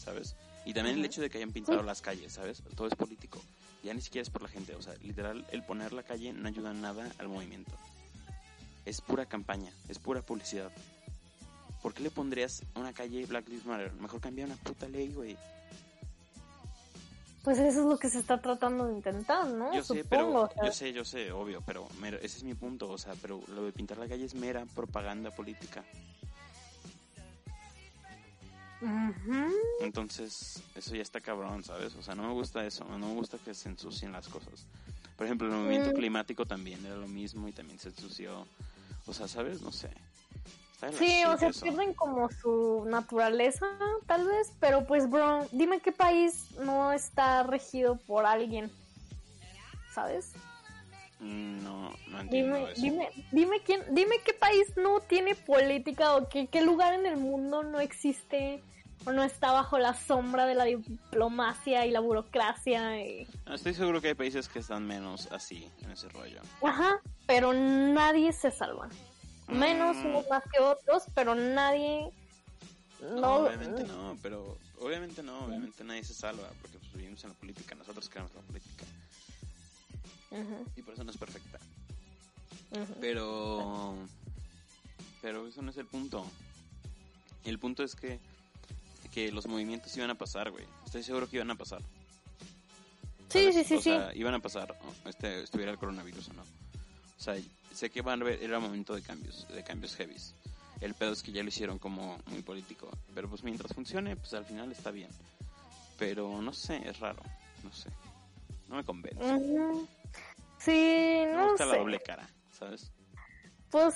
¿sabes? 0.04 0.36
Y 0.66 0.74
también 0.74 0.98
el 0.98 1.06
hecho 1.06 1.22
de 1.22 1.30
que 1.30 1.38
hayan 1.38 1.52
pintado 1.52 1.80
Sí. 1.82 1.86
las 1.86 2.02
calles, 2.02 2.34
¿sabes? 2.34 2.64
Todo 2.76 2.88
es 2.88 2.96
político. 2.96 3.40
Ya 3.84 3.94
ni 3.94 4.02
siquiera 4.02 4.24
es 4.24 4.32
por 4.32 4.42
la 4.42 4.50
gente, 4.50 4.74
o 4.74 4.82
sea, 4.82 4.96
literal, 5.04 5.46
el 5.52 5.62
poner 5.62 5.94
la 5.94 6.02
calle 6.02 6.34
no 6.34 6.48
ayuda 6.48 6.74
nada 6.74 7.08
al 7.20 7.28
movimiento. 7.28 7.72
Es 8.84 9.00
pura 9.00 9.28
campaña, 9.28 9.72
es 9.90 10.00
pura 10.00 10.24
publicidad. 10.24 10.72
¿Por 11.84 11.94
qué 11.94 12.02
le 12.02 12.10
pondrías 12.10 12.64
una 12.74 12.92
calle 12.92 13.28
Black 13.28 13.48
Lives 13.48 13.66
Matter? 13.68 13.94
Mejor 13.94 14.20
cambia 14.22 14.46
una 14.46 14.56
puta 14.56 14.88
ley, 14.90 15.10
güey. 15.10 15.38
Pues 17.46 17.60
eso 17.60 17.80
es 17.82 17.86
lo 17.86 17.98
que 17.98 18.10
se 18.10 18.18
está 18.20 18.42
tratando 18.42 18.88
de 18.88 18.94
intentar, 18.96 19.48
¿no? 19.48 19.72
Yo 19.74 19.84
sé, 19.84 20.02
Supongo. 20.04 20.08
pero 20.10 20.42
o 20.42 20.50
sea, 20.52 20.66
yo 20.66 20.72
sé, 20.74 20.94
yo 20.94 21.06
sé, 21.06 21.32
obvio, 21.32 21.62
pero 21.66 21.88
mero- 22.02 22.18
ese 22.18 22.38
es 22.38 22.44
mi 22.44 22.56
punto, 22.56 22.90
o 22.90 22.98
sea, 22.98 23.14
pero 23.22 23.40
lo 23.54 23.64
de 23.64 23.72
pintar 23.72 23.98
la 24.00 24.08
calle 24.08 24.26
es 24.26 24.34
mera 24.34 24.66
propaganda 24.76 25.30
política. 25.32 25.84
Entonces, 29.80 30.62
eso 30.76 30.96
ya 30.96 31.02
está 31.02 31.20
cabrón, 31.22 31.64
¿sabes? 31.64 31.96
O 31.96 32.04
sea, 32.04 32.16
no 32.16 32.24
me 32.24 32.34
gusta 32.34 32.66
eso, 32.66 32.84
no 32.86 32.98
me 32.98 33.14
gusta 33.14 33.38
que 33.38 33.54
se 33.54 33.70
ensucien 33.70 34.12
las 34.12 34.28
cosas. 34.28 34.66
Por 35.16 35.26
ejemplo, 35.26 35.48
el 35.48 35.54
movimiento 35.54 35.92
Mm. 35.92 35.96
climático 35.96 36.46
también 36.46 36.86
era 36.86 36.96
lo 36.96 37.08
mismo 37.08 37.48
y 37.48 37.52
también 37.52 37.80
se 37.80 37.90
ensució. 37.90 38.46
O 39.08 39.14
sea, 39.14 39.28
¿sabes? 39.28 39.62
No 39.62 39.72
sé. 39.72 39.90
Sí, 40.98 41.24
o 41.26 41.38
sea, 41.38 41.50
eso. 41.50 41.62
pierden 41.62 41.94
como 41.94 42.30
su 42.32 42.86
naturaleza, 42.88 43.66
tal 44.06 44.28
vez, 44.28 44.52
pero 44.60 44.86
pues, 44.86 45.10
bro, 45.10 45.46
dime 45.52 45.80
qué 45.80 45.92
país 45.92 46.52
no 46.60 46.92
está 46.92 47.44
regido 47.44 47.96
por 47.96 48.26
alguien, 48.26 48.70
¿sabes? 49.94 50.34
Mm, 51.20 51.64
No, 51.64 51.92
no 52.10 52.20
entiendo 52.20 52.56
Dime, 52.58 52.72
eso. 52.72 52.82
dime, 52.82 53.10
dime 53.32 53.62
quién, 53.66 53.82
dime 53.92 54.16
qué 54.26 54.34
país 54.34 54.68
no 54.76 55.00
tiene 55.00 55.34
política 55.36 56.16
o 56.16 56.28
qué, 56.28 56.48
qué 56.48 56.62
lugar 56.62 56.94
en 56.94 57.06
el 57.06 57.18
mundo 57.18 57.64
no 57.64 57.80
existe 57.80 58.62
o 59.06 59.12
no 59.12 59.24
está 59.24 59.52
bajo 59.54 59.78
la 59.80 59.94
sombra 59.94 60.46
de 60.46 60.56
la 60.56 60.66
diplomacia 60.66 61.86
y 61.86 61.92
la 61.92 62.02
burocracia. 62.02 63.02
y- 63.02 63.28
No, 63.46 63.56
estoy 63.56 63.74
seguro 63.74 64.02
que 64.02 64.10
hay 64.10 64.14
países 64.16 64.50
que 64.50 64.60
están 64.60 64.86
menos 64.86 65.32
así, 65.32 65.70
en 65.84 65.92
ese 65.92 66.10
rollo. 66.10 66.42
Ajá, 66.62 67.00
pero 67.26 67.54
nadie 67.54 68.34
se 68.34 68.52
salva. 68.52 68.90
Menos 69.48 69.98
Mm. 69.98 70.06
unos 70.08 70.28
más 70.30 70.44
que 70.52 70.60
otros, 70.62 71.04
pero 71.14 71.36
nadie. 71.36 72.10
No, 73.02 73.16
No, 73.20 73.36
obviamente 73.46 73.84
no, 73.84 74.18
pero 74.22 74.58
obviamente 74.80 75.22
no, 75.22 75.46
obviamente 75.46 75.84
nadie 75.84 76.04
se 76.04 76.14
salva 76.14 76.48
porque 76.62 76.78
pues, 76.80 76.94
vivimos 76.94 77.24
en 77.24 77.30
la 77.32 77.36
política, 77.36 77.76
nosotros 77.76 78.10
creamos 78.10 78.34
la 78.34 78.42
política 78.42 78.86
y 80.76 80.82
por 80.82 80.94
eso 80.96 81.04
no 81.04 81.12
es 81.12 81.18
perfecta. 81.18 81.60
Pero. 83.00 83.96
Pero 85.22 85.48
eso 85.48 85.62
no 85.62 85.72
es 85.72 85.78
el 85.78 85.86
punto. 85.86 86.26
El 87.46 87.60
punto 87.60 87.84
es 87.84 87.96
que. 87.96 88.20
Que 89.14 89.32
los 89.32 89.48
movimientos 89.48 89.96
iban 89.96 90.10
a 90.10 90.16
pasar, 90.16 90.52
güey. 90.52 90.66
Estoy 90.86 91.02
seguro 91.04 91.30
que 91.30 91.38
iban 91.38 91.50
a 91.52 91.56
pasar. 91.56 91.82
Sí, 93.30 93.54
sí, 93.54 93.64
sí, 93.64 93.76
o 93.76 93.78
sí. 93.78 93.84
sea, 93.84 94.14
iban 94.14 94.34
a 94.34 94.40
pasar. 94.40 94.78
Este, 95.06 95.42
estuviera 95.44 95.72
el 95.72 95.78
coronavirus 95.78 96.30
o 96.30 96.34
no. 96.34 96.44
O 97.18 97.22
sea, 97.22 97.36
sé 97.74 97.90
que 97.90 98.02
van 98.02 98.22
a 98.22 98.26
ver, 98.26 98.42
era 98.44 98.60
momento 98.60 98.94
de 98.96 99.02
cambios, 99.02 99.48
de 99.48 99.64
cambios 99.64 99.96
heavies. 99.96 100.34
El 100.82 100.94
pedo 100.94 101.14
es 101.14 101.24
que 101.24 101.32
ya 101.32 101.42
lo 101.42 101.50
hicieron 101.50 101.80
como 101.80 102.20
muy 102.28 102.42
político. 102.42 102.90
Pero 103.14 103.30
pues 103.30 103.44
mientras 103.44 103.74
funcione, 103.74 104.16
pues 104.16 104.34
al 104.34 104.46
final 104.46 104.72
está 104.72 104.92
bien. 104.92 105.10
Pero 105.98 106.42
no 106.42 106.54
sé, 106.54 106.82
es 106.88 107.00
raro. 107.00 107.22
No 107.64 107.72
sé. 107.72 107.90
No 108.68 108.76
me 108.76 108.84
convence. 108.84 109.24
Sí, 110.58 110.72
Me 110.72 111.34
no 111.34 111.50
gusta 111.52 111.66
la 111.66 111.74
sé. 111.74 111.80
doble 111.80 112.00
cara, 112.00 112.28
¿sabes? 112.52 112.92
Pues, 113.70 113.96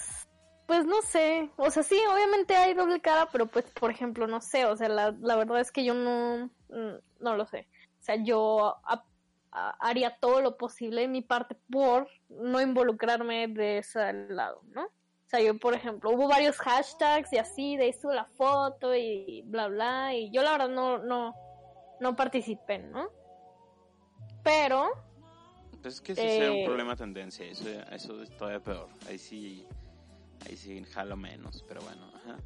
pues 0.68 0.86
no 0.86 1.02
sé. 1.02 1.50
O 1.58 1.70
sea, 1.72 1.84
sí, 1.84 2.00
obviamente 2.12 2.56
hay 2.56 2.74
doble 2.74 3.02
cara, 3.02 3.28
pero 3.32 3.48
pues, 3.48 3.66
por 3.72 3.92
ejemplo, 3.92 4.28
no 4.28 4.40
sé. 4.42 4.66
O 4.66 4.78
sea, 4.78 4.88
la, 4.90 5.12
la 5.20 5.36
verdad 5.36 5.60
es 5.60 5.72
que 5.72 5.84
yo 5.84 5.94
no, 5.94 6.50
mm, 6.70 6.98
no 7.20 7.36
lo 7.36 7.46
sé. 7.46 7.68
O 8.00 8.04
sea, 8.04 8.16
yo 8.24 8.78
a- 8.86 9.04
haría 9.52 10.18
todo 10.20 10.42
lo 10.42 10.58
posible 10.58 11.02
de 11.02 11.08
mi 11.08 11.22
parte 11.22 11.56
por 11.72 12.08
no 12.30 12.62
involucrarme 12.62 13.48
de 13.48 13.80
ese 13.80 14.14
lado, 14.30 14.62
¿no? 14.74 14.84
O 14.86 15.30
sea, 15.30 15.42
yo, 15.42 15.58
por 15.60 15.74
ejemplo, 15.76 16.10
hubo 16.12 16.28
varios 16.28 16.58
hashtags 16.58 17.32
y 17.34 17.38
así, 17.38 17.78
de 17.78 17.90
eso 17.90 18.12
la 18.12 18.26
foto 18.26 18.96
y 18.96 19.44
bla, 19.46 19.68
bla, 19.68 20.14
y 20.16 20.32
yo 20.32 20.42
la 20.42 20.52
verdad 20.54 20.70
no, 20.70 20.98
no, 20.98 21.36
no 22.00 22.16
participé, 22.16 22.80
¿no? 22.80 23.10
Pero, 24.44 24.90
Pues 25.82 25.96
es 25.96 26.02
que 26.02 26.12
eso 26.14 26.22
sea 26.22 26.52
un 26.52 26.58
Eh. 26.58 26.66
problema 26.66 26.92
de 26.92 26.98
tendencia. 26.98 27.46
Eso, 27.46 27.70
eso 27.92 28.22
es 28.24 28.36
todavía 28.38 28.60
peor. 28.60 28.90
Ahí 29.08 29.18
sí, 29.18 29.66
ahí 30.48 30.58
sí 30.58 30.84
jalo 30.84 31.16
menos. 31.16 31.64
Pero 31.68 31.82
bueno, 31.82 32.12
ajá. 32.16 32.38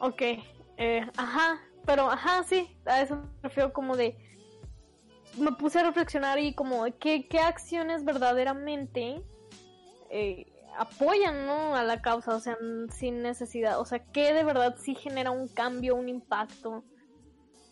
Ok, 0.00 0.22
eh, 0.78 1.06
ajá, 1.16 1.60
pero 1.86 2.10
ajá, 2.10 2.42
sí, 2.42 2.76
a 2.86 3.02
eso 3.02 3.16
me 3.16 3.28
refiero 3.42 3.72
como 3.72 3.96
de... 3.96 4.16
Me 5.38 5.52
puse 5.52 5.80
a 5.80 5.84
reflexionar 5.84 6.38
y 6.38 6.54
como 6.54 6.84
qué, 6.98 7.26
qué 7.28 7.40
acciones 7.40 8.04
verdaderamente 8.04 9.22
eh, 10.10 10.46
apoyan, 10.78 11.46
¿no? 11.46 11.74
A 11.74 11.82
la 11.82 12.00
causa, 12.02 12.34
o 12.34 12.40
sea, 12.40 12.56
sin 12.90 13.22
necesidad, 13.22 13.80
o 13.80 13.84
sea, 13.84 13.98
qué 14.12 14.32
de 14.32 14.44
verdad 14.44 14.76
sí 14.78 14.94
genera 14.94 15.30
un 15.30 15.48
cambio, 15.48 15.96
un 15.96 16.08
impacto, 16.08 16.84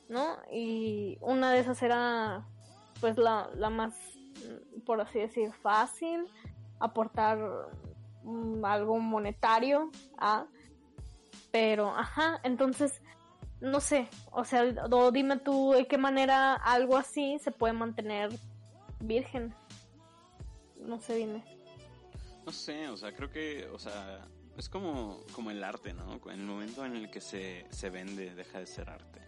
¿no? 0.09 0.39
Y 0.51 1.19
una 1.21 1.53
de 1.53 1.61
esas 1.61 1.83
era, 1.83 2.47
pues, 3.01 3.17
la, 3.17 3.49
la 3.55 3.71
más, 3.71 3.95
por 4.85 5.01
así 5.01 5.21
decir, 5.21 5.53
fácil, 5.53 6.27
aportar 6.81 7.39
mm, 8.25 8.65
algo 8.65 8.99
monetario 8.99 9.91
a 10.19 10.47
pero, 11.53 11.91
ajá, 11.95 12.41
entonces, 12.45 13.02
no 13.63 13.81
sé, 13.81 14.09
o 14.33 14.45
sea, 14.45 14.65
o 14.91 15.13
dime 15.13 15.39
tú 15.39 15.73
de 15.73 15.87
qué 15.87 15.97
manera 15.97 16.55
algo 16.55 16.97
así 16.97 17.39
se 17.39 17.53
puede 17.53 17.73
mantener 17.73 18.31
virgen. 19.01 19.55
No 20.81 21.01
sé, 21.01 21.15
dime. 21.15 21.45
No 22.45 22.51
sé, 22.51 22.89
o 22.89 22.97
sea, 22.97 23.15
creo 23.15 23.31
que, 23.31 23.69
o 23.73 23.79
sea, 23.79 24.27
es 24.59 24.69
como, 24.69 25.21
como 25.33 25.53
el 25.53 25.63
arte, 25.63 25.95
¿no? 25.95 26.21
En 26.27 26.41
el 26.41 26.47
momento 26.47 26.85
en 26.85 26.97
el 26.97 27.11
que 27.11 27.21
se, 27.21 27.65
se 27.71 27.89
vende, 27.89 28.35
deja 28.35 28.59
de 28.59 28.67
ser 28.67 28.91
arte. 28.91 29.21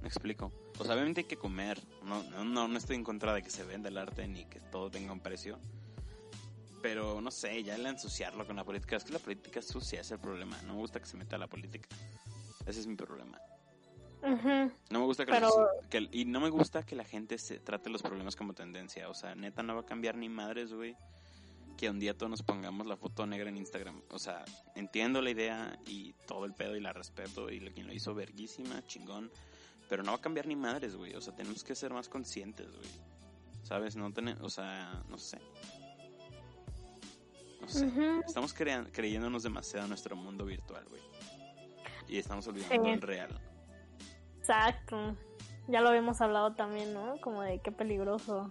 ¿Me 0.00 0.06
explico? 0.06 0.52
O 0.78 0.84
sea, 0.84 0.94
obviamente 0.94 1.22
hay 1.22 1.26
que 1.26 1.36
comer. 1.36 1.80
No, 2.04 2.22
no, 2.22 2.68
no, 2.68 2.78
estoy 2.78 2.96
en 2.96 3.04
contra 3.04 3.34
de 3.34 3.42
que 3.42 3.50
se 3.50 3.64
venda 3.64 3.88
el 3.88 3.98
arte 3.98 4.28
ni 4.28 4.44
que 4.44 4.60
todo 4.60 4.90
tenga 4.92 5.12
un 5.12 5.20
precio. 5.20 5.58
Pero 6.82 7.20
no 7.20 7.32
sé, 7.32 7.62
ya 7.64 7.74
el 7.74 7.84
ensuciarlo 7.84 8.46
con 8.46 8.54
la 8.54 8.64
política. 8.64 8.96
Es 8.96 9.04
que 9.04 9.12
la 9.12 9.18
política 9.18 9.58
es 9.58 9.66
sucia, 9.66 10.00
es 10.00 10.10
el 10.12 10.20
problema. 10.20 10.56
No 10.62 10.74
me 10.74 10.78
gusta 10.78 11.00
que 11.00 11.06
se 11.06 11.16
meta 11.16 11.36
la 11.36 11.48
política. 11.48 11.88
Ese 12.66 12.80
es 12.80 12.86
mi 12.86 12.96
problema. 12.96 13.40
No 14.22 14.98
me 15.00 15.04
gusta 15.06 15.24
que, 15.24 15.32
Pero- 15.32 15.48
la- 15.82 15.88
que- 15.88 16.08
y 16.12 16.26
no 16.26 16.40
me 16.40 16.50
gusta 16.50 16.84
que 16.84 16.94
la 16.94 17.04
gente 17.04 17.38
se 17.38 17.58
trate 17.58 17.88
los 17.88 18.02
problemas 18.02 18.36
como 18.36 18.52
tendencia. 18.52 19.08
O 19.08 19.14
sea, 19.14 19.34
neta 19.34 19.62
no 19.62 19.74
va 19.74 19.80
a 19.80 19.86
cambiar 19.86 20.16
ni 20.16 20.28
madres, 20.28 20.72
güey. 20.74 20.94
Que 21.78 21.88
un 21.88 21.98
día 21.98 22.12
todos 22.12 22.28
nos 22.28 22.42
pongamos 22.42 22.86
la 22.86 22.98
foto 22.98 23.26
negra 23.26 23.48
en 23.48 23.56
Instagram. 23.56 24.02
O 24.10 24.18
sea, 24.18 24.44
entiendo 24.74 25.22
la 25.22 25.30
idea 25.30 25.78
y 25.86 26.12
todo 26.26 26.44
el 26.44 26.52
pedo 26.52 26.76
y 26.76 26.80
la 26.80 26.92
respeto 26.92 27.48
y 27.50 27.60
lo- 27.60 27.72
quien 27.72 27.86
lo 27.86 27.94
hizo 27.94 28.14
verguísima, 28.14 28.84
chingón. 28.86 29.30
Pero 29.88 30.02
no 30.02 30.12
va 30.12 30.18
a 30.18 30.20
cambiar 30.20 30.46
ni 30.46 30.54
madres, 30.54 30.94
güey. 30.96 31.14
O 31.14 31.20
sea, 31.22 31.34
tenemos 31.34 31.64
que 31.64 31.74
ser 31.74 31.92
más 31.94 32.08
conscientes, 32.10 32.68
güey. 32.76 32.88
¿Sabes? 33.62 33.96
No 33.96 34.12
tener, 34.12 34.36
o 34.42 34.50
sea, 34.50 35.02
no 35.08 35.16
sé. 35.16 35.38
No 37.62 37.68
sé. 37.68 37.90
Estamos 38.26 38.52
crea- 38.52 38.86
creyéndonos 38.92 39.42
demasiado 39.42 39.84
en 39.84 39.90
nuestro 39.90 40.14
mundo 40.16 40.44
virtual, 40.44 40.84
güey. 40.88 41.00
Y 42.10 42.18
estamos 42.18 42.46
olvidando 42.48 42.84
Sí. 42.84 42.90
el 42.90 43.00
real. 43.02 43.40
Exacto. 44.38 45.16
Ya 45.68 45.80
lo 45.80 45.88
habíamos 45.90 46.20
hablado 46.20 46.54
también, 46.54 46.92
¿no? 46.92 47.20
Como 47.20 47.42
de 47.42 47.60
qué 47.60 47.70
peligroso. 47.70 48.50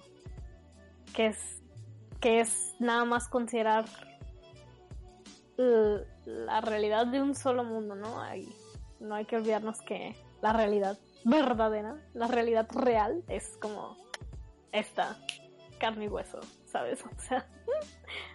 Que 1.14 1.28
es, 1.28 1.62
que 2.22 2.40
es 2.40 2.76
nada 2.80 3.04
más 3.04 3.28
considerar 3.28 3.86
la 6.26 6.62
realidad 6.62 7.06
de 7.08 7.22
un 7.22 7.36
solo 7.36 7.64
mundo, 7.66 7.96
¿no? 7.96 8.22
Ahí 8.22 8.48
no 9.02 9.16
hay 9.16 9.26
que 9.26 9.36
olvidarnos 9.36 9.82
que 9.82 10.16
la 10.42 10.54
realidad 10.54 10.98
verdadera, 11.26 11.98
la 12.14 12.28
realidad 12.28 12.68
real 12.72 13.24
es 13.28 13.58
como 13.58 13.98
esta 14.72 15.18
carne 15.80 16.06
y 16.06 16.08
hueso, 16.08 16.40
¿sabes? 16.66 17.04
O 17.06 17.20
sea, 17.20 17.46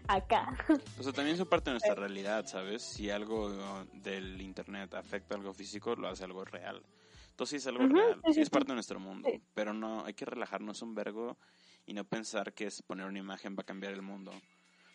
acá. 0.09 0.57
O 0.99 1.03
sea, 1.03 1.13
también 1.13 1.37
son 1.37 1.49
parte 1.49 1.71
de 1.71 1.75
nuestra 1.75 1.95
realidad, 1.95 2.47
¿sabes? 2.47 2.83
Si 2.83 3.11
algo 3.11 3.47
uh, 3.47 3.87
del 3.93 4.41
internet 4.41 4.95
afecta 4.95 5.35
algo 5.35 5.53
físico, 5.53 5.95
lo 5.97 6.09
hace 6.09 6.25
algo 6.25 6.45
real. 6.45 6.83
Entonces 7.31 7.51
sí 7.51 7.57
es 7.57 7.67
algo 7.67 7.89
real, 7.89 8.15
sí, 8.15 8.21
sí 8.29 8.35
sí, 8.35 8.41
es 8.43 8.51
parte 8.51 8.69
de 8.69 8.75
nuestro 8.75 9.01
mundo. 9.01 9.29
Sí. 9.31 9.43
Pero 9.55 9.75
no, 9.75 10.05
hay 10.05 10.15
que 10.15 10.25
relajarnos 10.25 10.83
un 10.83 10.95
vergo 10.95 11.37
y 11.87 11.93
no 11.93 12.05
pensar 12.05 12.53
que 12.53 12.67
es 12.67 12.81
poner 12.83 13.07
una 13.07 13.19
imagen 13.19 13.57
va 13.57 13.63
a 13.63 13.67
cambiar 13.67 13.93
el 13.93 14.03
mundo. 14.03 14.33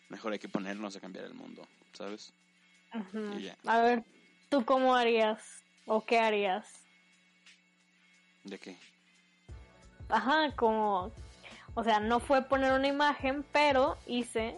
Mejor 0.08 0.32
hay 0.32 0.38
que 0.38 0.48
ponernos 0.48 0.96
a 0.96 1.00
cambiar 1.00 1.26
el 1.26 1.34
mundo, 1.34 1.62
¿sabes? 1.92 2.32
Y 3.36 3.42
ya. 3.42 3.56
A 3.66 3.80
ver, 3.80 4.04
¿tú 4.48 4.64
cómo 4.64 4.96
harías? 4.96 5.62
¿O 5.86 6.04
qué 6.04 6.18
harías? 6.18 6.86
¿De 8.44 8.58
qué? 8.58 8.76
Ajá, 10.08 10.50
como, 10.56 11.12
o 11.74 11.84
sea, 11.84 12.00
no 12.00 12.20
fue 12.20 12.42
poner 12.42 12.72
una 12.72 12.88
imagen, 12.88 13.44
pero 13.52 13.96
hice 14.06 14.56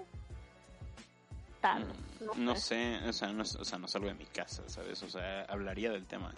tal. 1.62 1.86
No, 2.20 2.34
No 2.34 2.56
sé. 2.56 2.98
sé, 3.00 3.08
o 3.08 3.12
sea, 3.14 3.32
no, 3.32 3.42
o 3.42 3.64
sea, 3.64 3.78
no 3.78 3.88
salgo 3.88 4.08
de 4.08 4.14
mi 4.14 4.26
casa, 4.26 4.62
¿sabes? 4.66 5.02
O 5.02 5.08
sea, 5.08 5.42
hablaría 5.48 5.90
del 5.90 6.04
tema. 6.04 6.34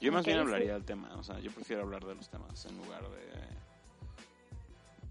Yo 0.00 0.12
más 0.12 0.24
bien 0.24 0.38
hablaría 0.38 0.74
del 0.74 0.84
tema, 0.84 1.12
o 1.16 1.24
sea, 1.24 1.40
yo 1.40 1.50
prefiero 1.50 1.82
hablar 1.82 2.04
de 2.04 2.14
los 2.14 2.28
temas 2.28 2.64
en 2.66 2.76
lugar 2.76 3.02
de 3.02 3.54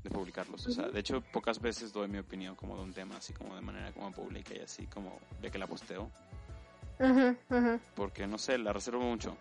de 0.04 0.10
publicarlos. 0.10 0.68
O 0.68 0.72
sea, 0.72 0.90
de 0.90 1.00
hecho, 1.00 1.22
pocas 1.22 1.60
veces 1.62 1.94
doy 1.94 2.08
mi 2.08 2.18
opinión 2.18 2.56
como 2.56 2.76
de 2.76 2.84
un 2.84 2.94
tema, 2.94 3.16
así 3.18 3.34
como 3.34 3.56
de 3.56 3.62
manera 3.62 3.92
como 3.94 4.12
pública 4.12 4.54
y 4.54 4.60
así 4.60 4.86
como 4.88 5.18
de 5.42 5.50
que 5.50 5.58
la 5.58 5.66
posteo, 5.68 6.12
porque 7.96 8.28
no 8.28 8.38
sé, 8.38 8.58
la 8.58 8.74
reservo 8.74 9.02
mucho. 9.02 9.36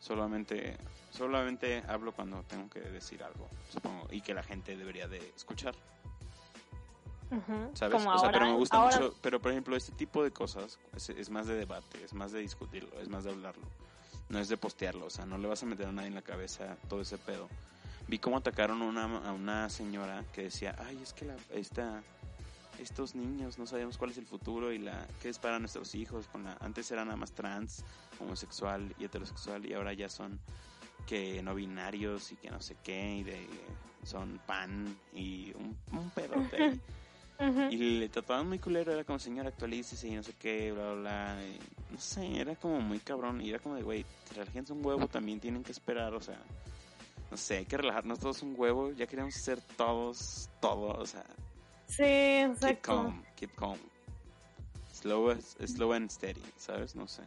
Solamente 0.00 0.76
solamente 1.10 1.82
hablo 1.88 2.12
cuando 2.12 2.44
tengo 2.44 2.70
que 2.70 2.80
decir 2.80 3.22
algo, 3.24 3.48
supongo, 3.72 4.06
y 4.12 4.20
que 4.20 4.34
la 4.34 4.42
gente 4.44 4.76
debería 4.76 5.08
de 5.08 5.18
escuchar. 5.36 5.74
Ujú. 7.30 7.70
¿sabes? 7.74 7.94
Como 8.02 8.10
o 8.14 8.18
sea, 8.18 8.28
ahora, 8.28 8.38
pero 8.38 8.46
me 8.52 8.56
gusta 8.56 8.76
ahora- 8.76 8.96
mucho, 8.98 9.14
pero 9.22 9.40
por 9.40 9.52
ejemplo, 9.52 9.76
este 9.76 9.92
tipo 9.92 10.22
de 10.24 10.30
cosas 10.30 10.78
es, 10.96 11.10
es 11.10 11.30
más 11.30 11.46
de 11.46 11.54
debate, 11.54 12.02
es 12.04 12.14
más 12.14 12.32
de 12.32 12.40
discutirlo, 12.40 13.00
es 13.00 13.08
más 13.08 13.24
de 13.24 13.30
hablarlo. 13.30 13.66
No 14.28 14.38
es 14.38 14.48
de 14.48 14.56
postearlo, 14.56 15.06
o 15.06 15.10
sea, 15.10 15.24
no 15.26 15.38
le 15.38 15.48
vas 15.48 15.62
a 15.62 15.66
meter 15.66 15.86
a 15.86 15.92
nadie 15.92 16.08
en 16.08 16.14
la 16.14 16.22
cabeza 16.22 16.76
todo 16.88 17.00
ese 17.00 17.16
pedo. 17.18 17.48
Vi 18.08 18.18
cómo 18.18 18.36
atacaron 18.38 18.80
a 18.82 18.84
una, 18.86 19.04
a 19.28 19.32
una 19.32 19.68
señora 19.70 20.24
que 20.32 20.44
decía, 20.44 20.74
ay, 20.78 20.98
es 21.02 21.12
que 21.12 21.24
la, 21.26 21.36
esta, 21.52 22.02
estos 22.78 23.14
niños 23.14 23.58
no 23.58 23.66
sabemos 23.66 23.98
cuál 23.98 24.10
es 24.10 24.18
el 24.18 24.26
futuro 24.26 24.72
y 24.72 24.78
la 24.78 25.06
qué 25.20 25.28
es 25.28 25.38
para 25.38 25.58
nuestros 25.58 25.94
hijos. 25.94 26.26
Con 26.28 26.44
la, 26.44 26.56
antes 26.60 26.90
eran 26.90 27.06
nada 27.08 27.16
más 27.16 27.32
trans, 27.32 27.84
homosexual 28.20 28.94
y 28.98 29.04
heterosexual 29.04 29.66
y 29.66 29.74
ahora 29.74 29.92
ya 29.92 30.08
son 30.08 30.38
que 31.06 31.42
no 31.42 31.54
binarios 31.54 32.32
y 32.32 32.36
que 32.36 32.50
no 32.50 32.60
sé 32.60 32.76
qué 32.82 33.16
y 33.16 33.22
de 33.24 33.46
son 34.04 34.38
pan 34.46 34.94
y 35.14 35.52
un, 35.54 35.76
un 35.92 36.10
pedote 36.10 36.78
Y 37.70 37.76
le 37.76 38.08
trataban 38.08 38.48
muy 38.48 38.58
culero, 38.58 38.92
era 38.92 39.04
como 39.04 39.18
señor 39.18 39.46
actualícese 39.46 40.08
y 40.08 40.16
no 40.16 40.22
sé 40.22 40.32
qué, 40.38 40.72
bla, 40.72 40.92
bla, 40.92 41.00
bla. 41.34 41.36
y 41.46 41.92
no 41.92 41.98
sé, 42.00 42.40
era 42.40 42.56
como 42.56 42.80
muy 42.80 42.98
cabrón. 42.98 43.40
Y 43.40 43.50
era 43.50 43.58
como 43.58 43.76
de, 43.76 43.82
güey, 43.82 44.04
si 44.28 44.38
la 44.38 44.44
gente 44.46 44.60
es 44.60 44.70
un 44.70 44.84
huevo, 44.84 45.06
también 45.06 45.38
tienen 45.38 45.62
que 45.62 45.72
esperar, 45.72 46.14
o 46.14 46.20
sea, 46.20 46.38
no 47.30 47.36
sé, 47.36 47.58
hay 47.58 47.66
que 47.66 47.76
relajarnos 47.76 48.18
todos 48.18 48.42
un 48.42 48.54
huevo. 48.56 48.90
Ya 48.92 49.06
queremos 49.06 49.34
ser 49.34 49.60
todos, 49.76 50.48
todos, 50.60 50.96
o 50.98 51.06
sea, 51.06 51.24
Sí, 51.86 52.02
keep 52.02 52.50
exacto. 52.50 52.80
calm, 52.82 53.22
keep 53.36 53.54
calm. 53.54 53.78
Slow, 54.92 55.32
slow 55.64 55.92
and 55.92 56.10
steady, 56.10 56.42
¿sabes? 56.56 56.96
No 56.96 57.06
sé. 57.06 57.22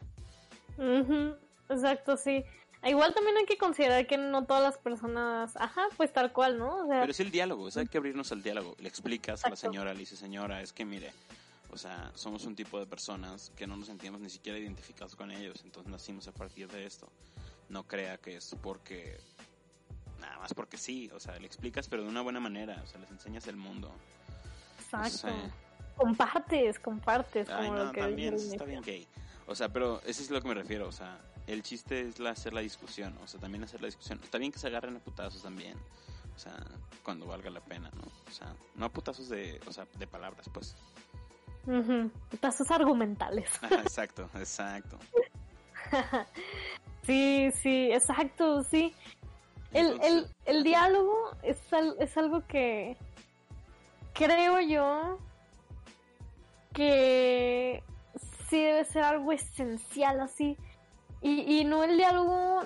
Ujú, 0.78 1.36
Exacto, 1.70 2.18
sí. 2.18 2.44
Igual 2.84 3.14
también 3.14 3.38
hay 3.38 3.46
que 3.46 3.58
considerar 3.58 4.08
que 4.08 4.18
no 4.18 4.46
todas 4.46 4.64
las 4.64 4.78
personas, 4.78 5.56
ajá, 5.56 5.88
pues 5.98 6.12
tal 6.12 6.34
cual, 6.34 6.58
¿no? 6.58 6.84
O 6.84 6.88
sea, 6.88 7.02
Pero 7.02 7.12
es 7.12 7.20
el 7.20 7.30
diálogo, 7.30 7.66
o 7.66 7.72
sea, 7.72 7.84
hay 7.84 7.88
que 7.88 7.98
abrirnos 7.98 8.32
al 8.32 8.42
diálogo. 8.42 8.76
Le 8.80 8.90
explicas 8.90 9.46
a 9.46 9.50
la 9.50 9.56
señora, 9.56 9.94
le 9.94 10.00
dices, 10.00 10.18
señora, 10.18 10.62
es 10.62 10.74
que 10.74 10.84
mire, 10.84 11.12
o 11.70 11.78
sea, 11.78 12.12
somos 12.16 12.46
un 12.46 12.56
tipo 12.56 12.80
de 12.80 12.88
personas 12.88 13.52
que 13.56 13.68
no 13.68 13.78
nos 13.78 13.86
sentimos 13.86 14.20
ni 14.20 14.30
siquiera 14.30 14.58
identificados 14.58 15.16
con 15.16 15.30
ellos, 15.32 15.62
entonces 15.64 15.92
nacimos 15.92 16.28
a 16.28 16.32
partir 16.32 16.68
de 16.70 16.86
esto. 16.86 17.08
No 17.70 17.84
crea 17.84 18.18
que 18.18 18.38
es 18.38 18.56
porque, 18.62 19.20
nada 20.20 20.40
más 20.40 20.54
porque 20.56 20.78
sí, 20.78 21.10
o 21.14 21.20
sea, 21.20 21.38
le 21.38 21.46
explicas, 21.46 21.88
pero 21.88 22.02
de 22.02 22.10
una 22.10 22.22
buena 22.22 22.40
manera, 22.40 22.82
o 22.84 22.88
sea, 22.88 23.00
les 23.00 23.12
enseñas 23.12 23.46
el 23.46 23.58
mundo. 23.58 23.92
Exacto. 24.80 25.30
compartes, 25.96 26.80
compartes. 26.80 27.48
Ay, 27.48 27.68
como 27.68 27.78
no, 27.78 27.86
lo 27.86 27.92
que 27.92 28.02
también 28.02 28.34
está 28.34 28.66
bien 28.66 28.82
gay. 28.82 29.08
O 29.46 29.56
sea, 29.56 29.70
pero 29.70 30.02
eso 30.06 30.22
es 30.22 30.30
lo 30.32 30.42
que 30.42 30.48
me 30.48 30.54
refiero. 30.56 30.88
O 30.88 30.92
sea, 30.92 31.20
el 31.52 31.64
chiste 31.64 32.02
es 32.02 32.20
la, 32.20 32.32
hacer 32.32 32.54
la 32.54 32.62
discusión. 32.62 33.18
O 33.24 33.28
sea, 33.28 33.40
también 33.40 33.64
hacer 33.64 33.82
la 33.82 33.88
discusión. 33.88 34.20
Está 34.24 34.38
bien 34.38 34.52
que 34.52 34.60
se 34.60 34.68
agarren 34.68 34.96
a 34.96 35.00
putazos 35.00 35.42
también. 35.44 35.78
O 36.36 36.40
sea, 36.40 36.54
cuando 37.04 37.26
valga 37.28 37.50
la 37.50 37.60
pena, 37.62 37.90
¿no? 37.96 38.04
O 38.28 38.32
sea, 38.32 38.54
no 38.76 38.86
a 38.86 38.90
putazos 38.90 39.30
de, 39.30 39.60
o 39.68 39.72
sea, 39.74 39.86
de 39.98 40.08
palabras, 40.08 40.50
pues. 40.54 40.76
Ujú, 41.68 42.10
Pasos 42.40 42.72
argumentales. 42.72 43.50
Ajá, 43.62 43.76
exacto, 43.82 44.30
exacto. 44.36 44.98
Sí, 47.04 47.50
sí, 47.62 47.92
exacto, 47.92 48.64
sí. 48.64 48.94
El, 49.74 50.00
el, 50.02 50.28
el 50.46 50.64
diálogo 50.64 51.32
es, 51.44 51.58
al- 51.74 51.96
es 52.00 52.18
algo 52.18 52.46
que 52.48 52.98
creo 54.14 54.60
yo 54.62 55.18
que 56.74 57.84
sí 58.50 58.62
debe 58.62 58.86
ser 58.86 59.04
algo 59.04 59.32
esencial 59.32 60.20
así. 60.22 60.58
Y, 61.22 61.60
y 61.60 61.64
no 61.66 61.84
el 61.84 61.98
diálogo 61.98 62.64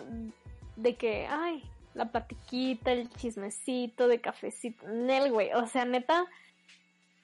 de 0.76 0.96
que, 0.96 1.28
ay, 1.28 1.64
la 1.94 2.12
platiquita, 2.12 2.92
el 2.92 3.10
chismecito 3.10 4.08
de 4.08 4.22
cafecito. 4.22 4.88
Nel, 4.88 5.32
güey. 5.32 5.52
O 5.54 5.66
sea, 5.68 5.86
neta, 5.86 6.26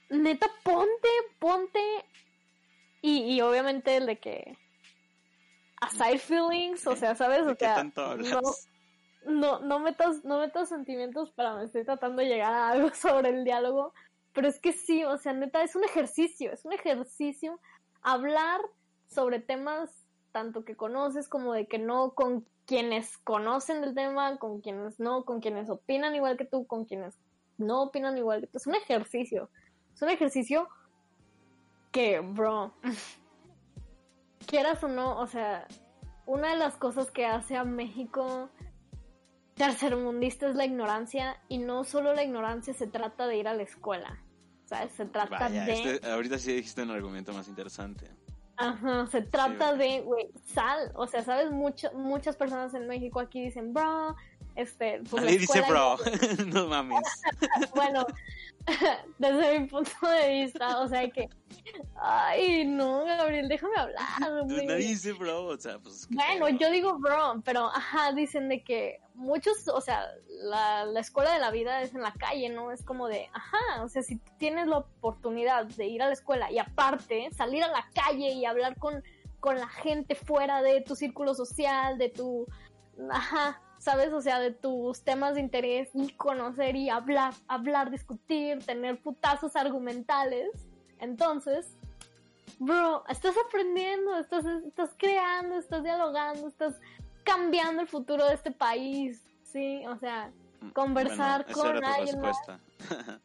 neta, 0.09 0.47
ponte, 0.63 1.09
ponte. 1.39 1.79
Y, 3.01 3.33
y 3.33 3.41
obviamente 3.41 3.97
el 3.97 4.05
de 4.05 4.19
que 4.19 4.57
aside 5.81 6.19
feelings, 6.19 6.85
o 6.87 6.95
sea, 6.95 7.15
¿sabes? 7.15 7.45
¿De 7.45 7.53
O 7.53 7.55
sea, 7.55 7.83
no, 7.83 8.41
no, 9.25 9.59
no 9.59 9.79
metas, 9.79 10.23
no 10.23 10.39
metas 10.39 10.69
sentimientos 10.69 11.31
para 11.31 11.55
me 11.55 11.65
estoy 11.65 11.83
tratando 11.83 12.21
de 12.21 12.29
llegar 12.29 12.53
a 12.53 12.69
algo 12.69 12.89
sobre 12.93 13.29
el 13.29 13.43
diálogo, 13.43 13.93
pero 14.33 14.47
es 14.47 14.59
que 14.59 14.71
sí, 14.71 15.03
o 15.03 15.17
sea, 15.17 15.33
neta, 15.33 15.63
es 15.63 15.75
un 15.75 15.83
ejercicio, 15.83 16.53
es 16.53 16.63
un 16.63 16.73
ejercicio 16.73 17.59
hablar 18.01 18.61
sobre 19.07 19.39
temas 19.39 20.00
tanto 20.31 20.63
que 20.65 20.75
conoces 20.75 21.27
como 21.27 21.53
de 21.53 21.67
que 21.67 21.79
no, 21.79 22.11
con 22.11 22.45
quienes 22.65 23.17
conocen 23.19 23.83
el 23.83 23.93
tema, 23.93 24.37
con 24.37 24.61
quienes 24.61 24.99
no, 24.99 25.25
con 25.25 25.41
quienes 25.41 25.69
opinan 25.69 26.15
igual 26.15 26.37
que 26.37 26.45
tú, 26.45 26.65
con 26.65 26.85
quienes 26.85 27.17
no 27.57 27.83
opinan 27.83 28.17
igual 28.17 28.41
que 28.41 28.47
tú. 28.47 28.57
Es 28.57 28.67
un 28.67 28.75
ejercicio, 28.75 29.49
es 29.93 30.01
un 30.01 30.09
ejercicio 30.09 30.67
que, 31.91 32.19
bro, 32.19 32.73
quieras 34.47 34.83
o 34.83 34.87
no, 34.87 35.19
o 35.19 35.27
sea, 35.27 35.67
una 36.25 36.51
de 36.51 36.57
las 36.57 36.75
cosas 36.77 37.11
que 37.11 37.25
hace 37.25 37.57
a 37.57 37.63
México 37.63 38.49
tercermundista 39.55 40.47
es 40.47 40.55
la 40.55 40.65
ignorancia 40.65 41.39
y 41.47 41.57
no 41.57 41.83
solo 41.83 42.13
la 42.13 42.23
ignorancia 42.23 42.73
se 42.73 42.87
trata 42.87 43.27
de 43.27 43.37
ir 43.37 43.47
a 43.47 43.53
la 43.53 43.63
escuela, 43.63 44.23
¿sabes? 44.65 44.93
Se 44.93 45.05
trata 45.05 45.37
Vaya, 45.37 45.65
de... 45.65 45.93
este- 45.93 46.09
ahorita 46.09 46.39
sí 46.39 46.53
dijiste 46.53 46.81
un 46.81 46.91
argumento 46.91 47.33
más 47.33 47.47
interesante. 47.47 48.09
Ajá, 48.61 49.07
se 49.07 49.21
trata 49.21 49.73
Sí, 49.73 49.77
de, 49.79 50.01
güey, 50.01 50.29
sal, 50.53 50.91
o 50.95 51.07
sea, 51.07 51.23
¿sabes? 51.23 51.51
Mucho, 51.51 51.91
muchas 51.93 52.35
personas 52.35 52.73
en 52.73 52.87
México 52.87 53.19
aquí 53.19 53.41
dicen, 53.41 53.73
bro, 53.73 54.15
este, 54.55 55.01
pues 55.09 55.23
Nadie 55.23 55.39
dice 55.39 55.61
bro, 55.61 55.97
no 56.47 56.67
mames. 56.67 56.99
bueno, 57.75 58.05
desde 59.17 59.59
mi 59.59 59.67
punto 59.67 59.91
de 60.07 60.29
vista, 60.29 60.79
o 60.79 60.87
sea 60.87 61.09
que, 61.09 61.29
ay, 61.95 62.65
no, 62.65 63.05
Gabriel, 63.05 63.47
déjame 63.47 63.75
hablar. 63.77 64.45
Güey. 64.45 64.65
nadie 64.67 64.87
dice 64.87 65.13
bro, 65.13 65.45
o 65.45 65.57
sea, 65.57 65.79
pues... 65.79 66.07
Bueno, 66.09 66.49
yo 66.49 66.69
digo 66.69 66.97
bro, 66.99 67.41
pero 67.43 67.67
ajá, 67.67 68.11
dicen 68.13 68.49
de 68.49 68.63
que 68.63 68.99
muchos, 69.13 69.67
o 69.67 69.81
sea, 69.81 70.05
la, 70.27 70.85
la 70.85 70.99
escuela 70.99 71.33
de 71.33 71.39
la 71.39 71.51
vida 71.51 71.81
es 71.81 71.93
en 71.93 72.01
la 72.01 72.13
calle, 72.13 72.49
¿no? 72.49 72.71
Es 72.71 72.83
como 72.83 73.07
de, 73.07 73.29
ajá, 73.33 73.83
o 73.83 73.87
sea, 73.87 74.03
si 74.03 74.17
tienes 74.37 74.67
la 74.67 74.79
oportunidad 74.79 75.65
de 75.65 75.85
ir 75.87 76.01
a 76.01 76.07
la 76.07 76.13
escuela 76.13 76.51
y 76.51 76.59
aparte 76.59 77.29
salir 77.31 77.63
a 77.63 77.69
la 77.69 77.87
calle 77.93 78.33
y 78.33 78.45
hablar 78.45 78.77
con, 78.77 79.03
con 79.39 79.57
la 79.57 79.67
gente 79.67 80.15
fuera 80.15 80.61
de 80.61 80.81
tu 80.81 80.95
círculo 80.95 81.33
social, 81.35 81.97
de 81.97 82.09
tu, 82.09 82.45
ajá, 83.09 83.61
¿sabes? 83.81 84.13
O 84.13 84.21
sea, 84.21 84.39
de 84.39 84.51
tus 84.51 85.01
temas 85.01 85.33
de 85.33 85.41
interés 85.41 85.89
y 85.95 86.13
conocer 86.13 86.75
y 86.75 86.89
hablar, 86.89 87.33
hablar, 87.47 87.89
discutir, 87.89 88.63
tener 88.63 89.01
putazos 89.01 89.55
argumentales, 89.55 90.51
entonces 90.99 91.75
bro, 92.59 93.03
estás 93.09 93.35
aprendiendo, 93.47 94.17
estás, 94.17 94.45
estás 94.45 94.91
creando, 94.97 95.55
estás 95.55 95.83
dialogando, 95.83 96.47
estás 96.47 96.75
cambiando 97.23 97.81
el 97.81 97.87
futuro 97.87 98.27
de 98.27 98.35
este 98.35 98.51
país, 98.51 99.23
¿sí? 99.41 99.83
O 99.87 99.97
sea, 99.97 100.31
conversar 100.73 101.45
Bueno, 101.45 101.63
esa 101.63 101.73
con 101.73 101.83
alguien 101.83 102.21
más. 102.21 102.37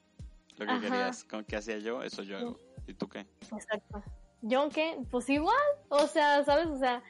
Lo 0.56 0.64
que 0.64 0.72
Ajá. 0.72 0.80
querías, 0.80 1.24
con 1.24 1.44
qué 1.44 1.56
hacía 1.56 1.78
yo, 1.78 2.02
eso 2.02 2.22
yo 2.22 2.38
hago. 2.38 2.58
¿Y 2.86 2.94
tú 2.94 3.08
qué? 3.08 3.26
Exacto. 3.52 4.02
¿Yo 4.40 4.70
qué? 4.70 4.96
Pues 5.10 5.28
igual, 5.28 5.54
o 5.90 6.06
sea, 6.06 6.42
¿sabes? 6.44 6.68
O 6.68 6.78
sea, 6.78 7.02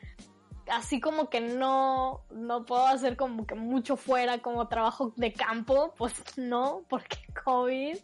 así 0.71 1.01
como 1.01 1.29
que 1.31 1.41
no, 1.41 2.23
no 2.31 2.65
puedo 2.65 2.87
hacer 2.87 3.17
como 3.17 3.47
que 3.47 3.55
mucho 3.55 3.97
fuera 3.97 4.39
como 4.39 4.69
trabajo 4.69 5.13
de 5.17 5.33
campo, 5.33 5.95
pues 5.97 6.15
no, 6.37 6.83
porque 6.89 7.19
COVID. 7.45 7.99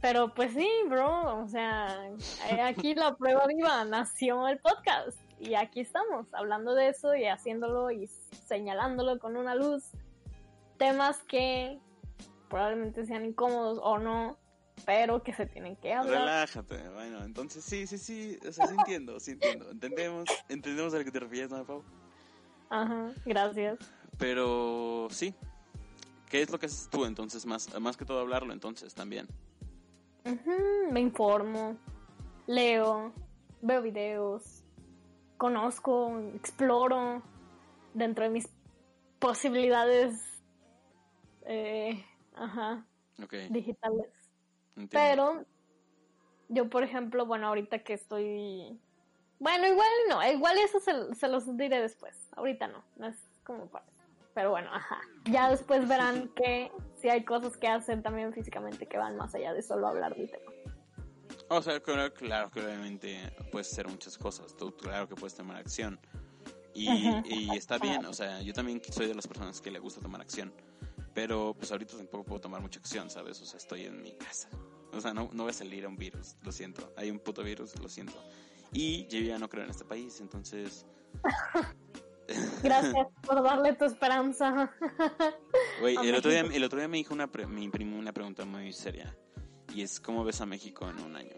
Pero 0.00 0.34
pues 0.34 0.52
sí, 0.52 0.68
bro, 0.88 1.44
o 1.44 1.46
sea, 1.46 2.10
eh, 2.50 2.60
aquí 2.60 2.92
la 2.96 3.14
prueba 3.14 3.46
viva 3.46 3.84
nació 3.84 4.48
el 4.48 4.58
podcast 4.58 5.16
y 5.38 5.54
aquí 5.54 5.78
estamos 5.78 6.26
hablando 6.34 6.74
de 6.74 6.88
eso 6.88 7.14
y 7.14 7.26
haciéndolo 7.26 7.88
y 7.92 8.08
señalándolo 8.08 9.20
con 9.20 9.36
una 9.36 9.54
luz. 9.54 9.92
Temas 10.76 11.22
que 11.22 11.78
probablemente 12.48 13.06
sean 13.06 13.24
incómodos 13.24 13.78
o 13.80 13.98
no, 13.98 14.36
pero 14.84 15.22
que 15.22 15.32
se 15.32 15.46
tienen 15.46 15.76
que 15.76 15.92
hablar. 15.92 16.20
Relájate, 16.20 16.88
bueno, 16.90 17.24
entonces 17.24 17.64
sí, 17.64 17.86
sí, 17.86 17.98
sí, 17.98 18.38
o 18.46 18.52
sea, 18.52 18.66
sí 18.66 18.74
entiendo, 18.78 19.20
sí 19.20 19.32
entiendo. 19.32 19.70
Entendemos, 19.70 20.28
entendemos 20.48 20.94
a 20.94 20.98
lo 20.98 21.04
que 21.04 21.10
te 21.10 21.20
refieres, 21.20 21.50
¿no, 21.50 21.64
Pau? 21.64 21.82
Ajá, 22.70 23.12
gracias. 23.24 23.78
Pero 24.18 25.08
sí. 25.10 25.34
¿Qué 26.30 26.40
es 26.40 26.50
lo 26.50 26.58
que 26.58 26.66
haces 26.66 26.88
tú 26.90 27.04
entonces? 27.04 27.44
Más, 27.44 27.78
más 27.78 27.96
que 27.96 28.06
todo 28.06 28.20
hablarlo 28.20 28.52
entonces 28.54 28.94
también. 28.94 29.28
Me 30.90 31.00
informo, 31.00 31.76
leo, 32.46 33.12
veo 33.60 33.82
videos, 33.82 34.64
conozco, 35.36 36.18
exploro 36.34 37.22
dentro 37.92 38.24
de 38.24 38.30
mis 38.30 38.48
posibilidades 39.18 40.40
eh, 41.44 42.04
ajá, 42.34 42.86
digitales. 43.50 44.21
Entiendo. 44.76 44.90
Pero 44.90 45.46
yo, 46.48 46.68
por 46.68 46.82
ejemplo, 46.82 47.26
bueno, 47.26 47.48
ahorita 47.48 47.80
que 47.80 47.94
estoy... 47.94 48.78
Bueno, 49.38 49.66
igual 49.66 49.88
no, 50.08 50.24
igual 50.30 50.56
eso 50.58 50.78
se, 50.80 51.14
se 51.14 51.28
los 51.28 51.56
diré 51.56 51.80
después. 51.80 52.28
Ahorita 52.36 52.68
no, 52.68 52.84
no 52.96 53.08
es 53.08 53.16
como 53.44 53.66
para... 53.66 53.84
Pero 54.34 54.50
bueno, 54.50 54.70
ajá. 54.72 55.00
Ya 55.24 55.50
después 55.50 55.86
verán 55.88 56.28
que 56.36 56.70
sí 57.00 57.08
hay 57.08 57.24
cosas 57.24 57.56
que 57.56 57.68
hacer 57.68 58.02
también 58.02 58.32
físicamente 58.32 58.86
que 58.86 58.98
van 58.98 59.16
más 59.16 59.34
allá 59.34 59.52
de 59.52 59.62
solo 59.62 59.88
hablar 59.88 60.14
del 60.14 60.30
tema. 60.30 60.52
O 61.48 61.60
sea, 61.60 61.80
claro, 61.80 62.12
claro 62.14 62.50
que 62.50 62.64
obviamente 62.64 63.34
puedes 63.50 63.72
hacer 63.72 63.88
muchas 63.88 64.16
cosas. 64.16 64.56
Tú, 64.56 64.74
claro 64.76 65.08
que 65.08 65.14
puedes 65.14 65.34
tomar 65.34 65.56
acción. 65.56 65.98
Y, 66.74 66.88
y 67.26 67.50
está 67.54 67.76
bien, 67.76 68.06
o 68.06 68.14
sea, 68.14 68.40
yo 68.40 68.54
también 68.54 68.80
soy 68.90 69.06
de 69.06 69.14
las 69.14 69.26
personas 69.26 69.60
que 69.60 69.70
le 69.70 69.78
gusta 69.78 70.00
tomar 70.00 70.22
acción. 70.22 70.52
Pero 71.14 71.54
pues 71.58 71.70
ahorita 71.72 71.96
tampoco 71.96 72.24
puedo 72.24 72.40
tomar 72.40 72.60
mucha 72.60 72.80
acción, 72.80 73.10
¿sabes? 73.10 73.40
O 73.42 73.44
sea, 73.46 73.58
estoy 73.58 73.84
en 73.84 74.00
mi 74.02 74.12
casa. 74.12 74.48
O 74.92 75.00
sea, 75.00 75.12
no, 75.12 75.28
no 75.32 75.44
voy 75.44 75.50
a 75.50 75.54
salir 75.54 75.84
a 75.84 75.88
un 75.88 75.96
virus, 75.96 76.36
lo 76.42 76.52
siento. 76.52 76.92
Hay 76.96 77.10
un 77.10 77.18
puto 77.18 77.42
virus, 77.42 77.78
lo 77.78 77.88
siento. 77.88 78.14
Y 78.72 79.06
yo 79.08 79.20
ya 79.20 79.38
no 79.38 79.48
creo 79.48 79.64
en 79.64 79.70
este 79.70 79.84
país, 79.84 80.20
entonces... 80.20 80.86
Gracias 82.62 83.08
por 83.26 83.42
darle 83.42 83.74
tu 83.74 83.84
esperanza. 83.84 84.72
Güey, 85.80 85.96
A 85.96 86.02
el 86.02 86.14
otro, 86.14 86.30
día, 86.30 86.40
el 86.42 86.64
otro 86.64 86.78
día 86.78 86.88
me 86.88 86.96
dijo 86.96 87.12
una, 87.12 87.30
pre- 87.30 87.46
me 87.46 87.62
imprimí 87.62 87.98
una 87.98 88.12
pregunta 88.12 88.44
muy 88.44 88.72
seria. 88.72 89.14
Y 89.74 89.82
es, 89.82 89.98
¿cómo 90.00 90.24
ves 90.24 90.40
a 90.40 90.46
México 90.46 90.88
en 90.88 91.00
un 91.00 91.16
año? 91.16 91.36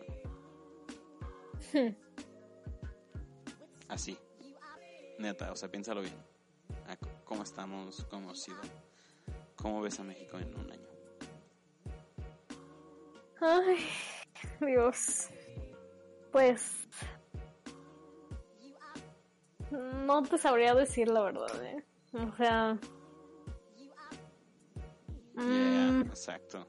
Así. 3.88 4.18
Neta, 5.18 5.52
o 5.52 5.56
sea, 5.56 5.70
piénsalo 5.70 6.02
bien. 6.02 6.14
Ah, 6.87 6.96
¿Cómo 7.24 7.42
estamos? 7.42 8.04
¿Cómo 8.10 8.24
hemos 8.24 8.42
sido? 8.42 8.58
¿Cómo 9.56 9.80
ves 9.80 9.98
a 10.00 10.04
México 10.04 10.38
en 10.38 10.54
un 10.58 10.70
año? 10.70 10.88
Ay, 13.40 13.78
Dios. 14.60 15.28
Pues... 16.32 16.72
No 19.70 20.22
te 20.22 20.38
sabría 20.38 20.74
decir 20.74 21.08
la 21.08 21.22
verdad, 21.22 21.64
¿eh? 21.64 21.84
O 22.12 22.36
sea... 22.36 22.78
Yeah, 25.36 25.42
mm, 25.42 26.02
exacto. 26.02 26.64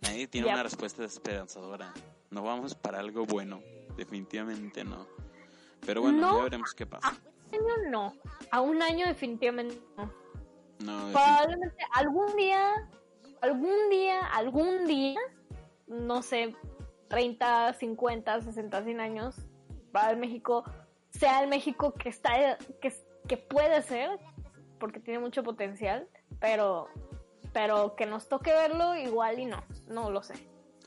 Nadie 0.00 0.26
tiene 0.26 0.48
una 0.52 0.62
respuesta 0.64 1.04
esperanzadora. 1.04 1.92
No 2.30 2.42
vamos 2.42 2.74
para 2.74 2.98
algo 2.98 3.24
bueno. 3.26 3.60
Definitivamente 3.96 4.82
no. 4.84 5.06
Pero 5.86 6.00
bueno, 6.02 6.18
No. 6.20 6.38
ya 6.38 6.44
veremos 6.44 6.74
qué 6.74 6.86
pasa. 6.86 7.14
un 7.52 7.70
año 7.70 7.90
no. 7.90 8.14
A 8.50 8.60
un 8.60 8.82
año 8.82 9.06
definitivamente 9.06 9.80
no. 9.96 10.12
No, 10.84 11.12
Probablemente 11.12 11.84
algún 11.92 12.34
día, 12.36 12.88
algún 13.40 13.90
día, 13.90 14.20
algún 14.20 14.86
día, 14.86 15.20
no 15.86 16.22
sé, 16.22 16.56
30, 17.08 17.74
50, 17.74 18.40
60, 18.42 18.84
100 18.84 19.00
años, 19.00 19.36
para 19.92 20.10
el 20.10 20.16
México 20.16 20.64
sea 21.10 21.42
el 21.42 21.48
México 21.48 21.92
que 21.92 22.08
está 22.08 22.56
que, 22.80 22.92
que 23.28 23.36
puede 23.36 23.82
ser, 23.82 24.18
porque 24.78 24.98
tiene 24.98 25.20
mucho 25.20 25.42
potencial, 25.42 26.08
pero 26.40 26.88
pero 27.52 27.94
que 27.96 28.06
nos 28.06 28.28
toque 28.28 28.50
verlo 28.52 28.96
igual 28.96 29.38
y 29.38 29.44
no, 29.44 29.62
no 29.86 30.10
lo 30.10 30.22
sé. 30.22 30.34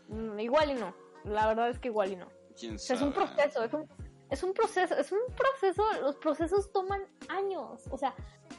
Mm, 0.07 0.39
Igual 0.39 0.71
y 0.71 0.73
no. 0.73 0.95
La 1.23 1.47
verdad 1.47 1.69
es 1.69 1.79
que 1.79 1.89
igual 1.89 2.11
y 2.11 2.15
no. 2.15 2.27
¿Quién 2.57 2.75
O 2.75 2.79
sea, 2.79 2.97
sabe? 2.97 2.99
es 2.99 3.05
un 3.07 3.13
proceso, 3.13 3.63
es 3.63 3.73
un, 3.73 3.87
es 4.29 4.43
un 4.43 4.53
proceso, 4.53 4.95
es 4.95 5.11
un 5.11 5.19
proceso, 5.35 5.83
los 6.01 6.15
procesos 6.15 6.71
toman 6.71 7.03
años, 7.29 7.83
o 7.91 7.97
sea, 7.97 8.15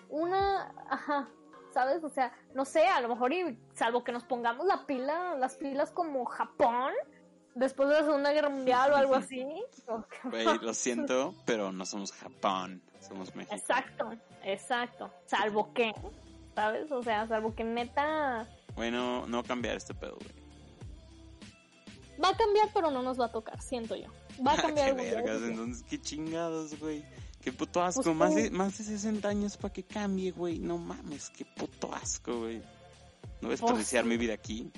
una, 0.08 0.72
ajá, 0.88 1.28
¿sabes? 1.72 2.02
O 2.04 2.08
sea, 2.08 2.32
no 2.54 2.64
sé, 2.64 2.86
a 2.86 3.00
lo 3.00 3.08
mejor 3.08 3.32
y 3.32 3.58
salvo 3.74 4.02
que 4.04 4.12
nos 4.12 4.24
pongamos 4.24 4.66
la 4.66 4.86
pila, 4.86 5.34
las 5.36 5.56
pilas 5.56 5.90
como 5.90 6.24
Japón, 6.24 6.92
después 7.54 7.88
de 7.88 7.96
la 7.96 8.04
Segunda 8.04 8.32
Guerra 8.32 8.48
Mundial 8.48 8.92
o 8.92 8.96
algo 8.96 9.14
así. 9.16 9.46
Güey, 10.24 10.46
lo 10.62 10.74
siento, 10.74 11.34
pero 11.44 11.72
no 11.72 11.84
somos 11.86 12.12
Japón, 12.12 12.82
somos 13.00 13.34
México. 13.34 13.54
Exacto, 13.54 14.10
exacto, 14.42 15.10
salvo 15.26 15.72
que, 15.74 15.92
¿sabes? 16.54 16.90
O 16.92 17.02
sea, 17.02 17.26
salvo 17.26 17.54
que 17.54 17.64
neta 17.64 18.46
Bueno, 18.74 19.26
no 19.26 19.42
cambiar 19.42 19.76
este 19.76 19.94
pedo, 19.94 20.16
güey. 20.16 20.46
va 22.22 22.30
a 22.30 22.36
cambiar, 22.36 22.68
pero 22.72 22.90
no 22.90 23.02
nos 23.02 23.20
va 23.20 23.26
a 23.26 23.32
tocar, 23.32 23.60
siento 23.60 23.96
yo. 23.96 24.08
Va 24.46 24.52
a 24.52 24.56
cambiar 24.62 24.96
qué 24.96 25.02
vergas, 25.12 25.42
entonces 25.42 25.84
qué 25.88 26.00
chingados, 26.00 26.78
güey. 26.78 27.04
Qué 27.46 27.52
puto 27.52 27.80
asco, 27.80 28.02
Pues, 28.02 28.16
más, 28.16 28.34
de, 28.34 28.50
más 28.50 28.76
de 28.76 28.82
60 28.82 29.28
años 29.28 29.56
para 29.56 29.72
que 29.72 29.84
cambie, 29.84 30.32
güey. 30.32 30.58
No 30.58 30.78
mames, 30.78 31.30
qué 31.30 31.44
puto 31.44 31.94
asco, 31.94 32.40
güey. 32.40 32.56
No 32.58 33.42
voy 33.42 33.50
a 33.50 33.50
desperdiciar 33.50 34.02
sí. 34.02 34.08
mi 34.08 34.16
vida 34.16 34.34
aquí. 34.34 34.68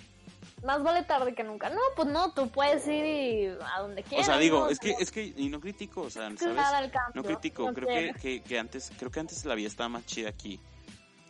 Más 0.62 0.82
vale 0.82 1.02
tarde 1.04 1.34
que 1.34 1.42
nunca. 1.42 1.70
No, 1.70 1.80
pues 1.96 2.08
no, 2.08 2.34
tú 2.34 2.50
puedes 2.50 2.86
ir 2.86 3.06
y 3.06 3.46
a 3.46 3.80
donde 3.80 4.02
O 4.02 4.04
quieras. 4.04 4.26
sea, 4.26 4.36
digo, 4.36 4.66
¿no? 4.66 4.68
es 4.68 4.78
que, 4.80 4.94
es 5.00 5.10
que, 5.10 5.32
y 5.34 5.48
no 5.48 5.60
critico, 5.60 6.02
o 6.02 6.10
sea, 6.10 6.24
¿sabes? 6.36 6.54
Claro, 6.90 6.90
No 7.14 7.24
critico, 7.24 7.62
no 7.68 7.72
creo 7.72 8.14
que, 8.14 8.42
que 8.42 8.58
antes, 8.58 8.92
creo 8.98 9.10
que 9.10 9.20
antes 9.20 9.42
la 9.46 9.54
vida 9.54 9.68
estaba 9.68 9.88
más 9.88 10.04
chida 10.04 10.28
aquí. 10.28 10.60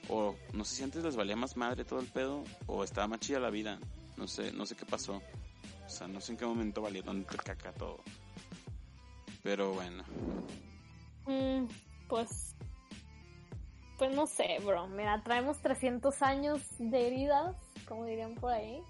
O 0.09 0.35
no 0.55 0.64
sé 0.64 0.74
si 0.74 0.83
antes 0.83 1.05
les 1.05 1.14
valía 1.14 1.37
más 1.37 1.57
madre 1.57 1.85
todo 1.85 2.01
el 2.01 2.07
pedo, 2.07 2.42
o 2.66 2.83
estaba 2.83 3.07
más 3.07 3.20
chida 3.20 3.38
la 3.38 3.51
vida. 3.51 3.79
No 4.16 4.27
sé, 4.27 4.51
no 4.51 4.66
sé 4.66 4.74
qué 4.74 4.87
pasó. 4.87 5.22
O 5.87 5.88
sea, 5.88 6.09
no 6.09 6.20
sé 6.20 6.33
en 6.33 6.38
qué 6.38 6.46
momento 6.46 6.83
valía 6.83 7.05
tanto 7.05 7.37
caca 7.37 7.72
todo. 7.74 8.01
Pero 9.44 9.72
bueno. 9.74 10.03
Mm, 11.29 11.67
pues. 12.09 12.55
Pues 13.99 14.14
no 14.14 14.27
sé, 14.27 14.59
bro. 14.64 14.87
Mira, 14.88 15.23
traemos 15.25 15.59
300 15.61 16.23
años 16.23 16.61
de 16.79 17.07
heridas, 17.07 17.57
como 17.87 18.05
dirían 18.05 18.35
por 18.37 18.53
ahí. 18.53 18.81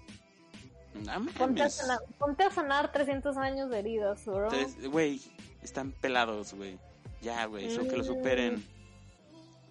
No 0.93 1.25
Ponte 1.37 1.63
a 1.63 1.69
sanar, 1.69 1.99
ponte 2.17 2.43
a 2.43 2.51
sanar 2.51 2.91
300 2.91 3.37
años 3.37 3.69
de 3.69 3.79
heridas, 3.79 4.25
bro. 4.25 4.49
Güey, 4.91 5.21
están 5.61 5.91
pelados, 5.91 6.53
güey. 6.53 6.77
Ya, 7.21 7.45
güey, 7.45 7.65
eso 7.65 7.81
que 7.87 7.97
lo 7.97 8.03
Mm. 8.03 8.07
superen. 8.07 8.63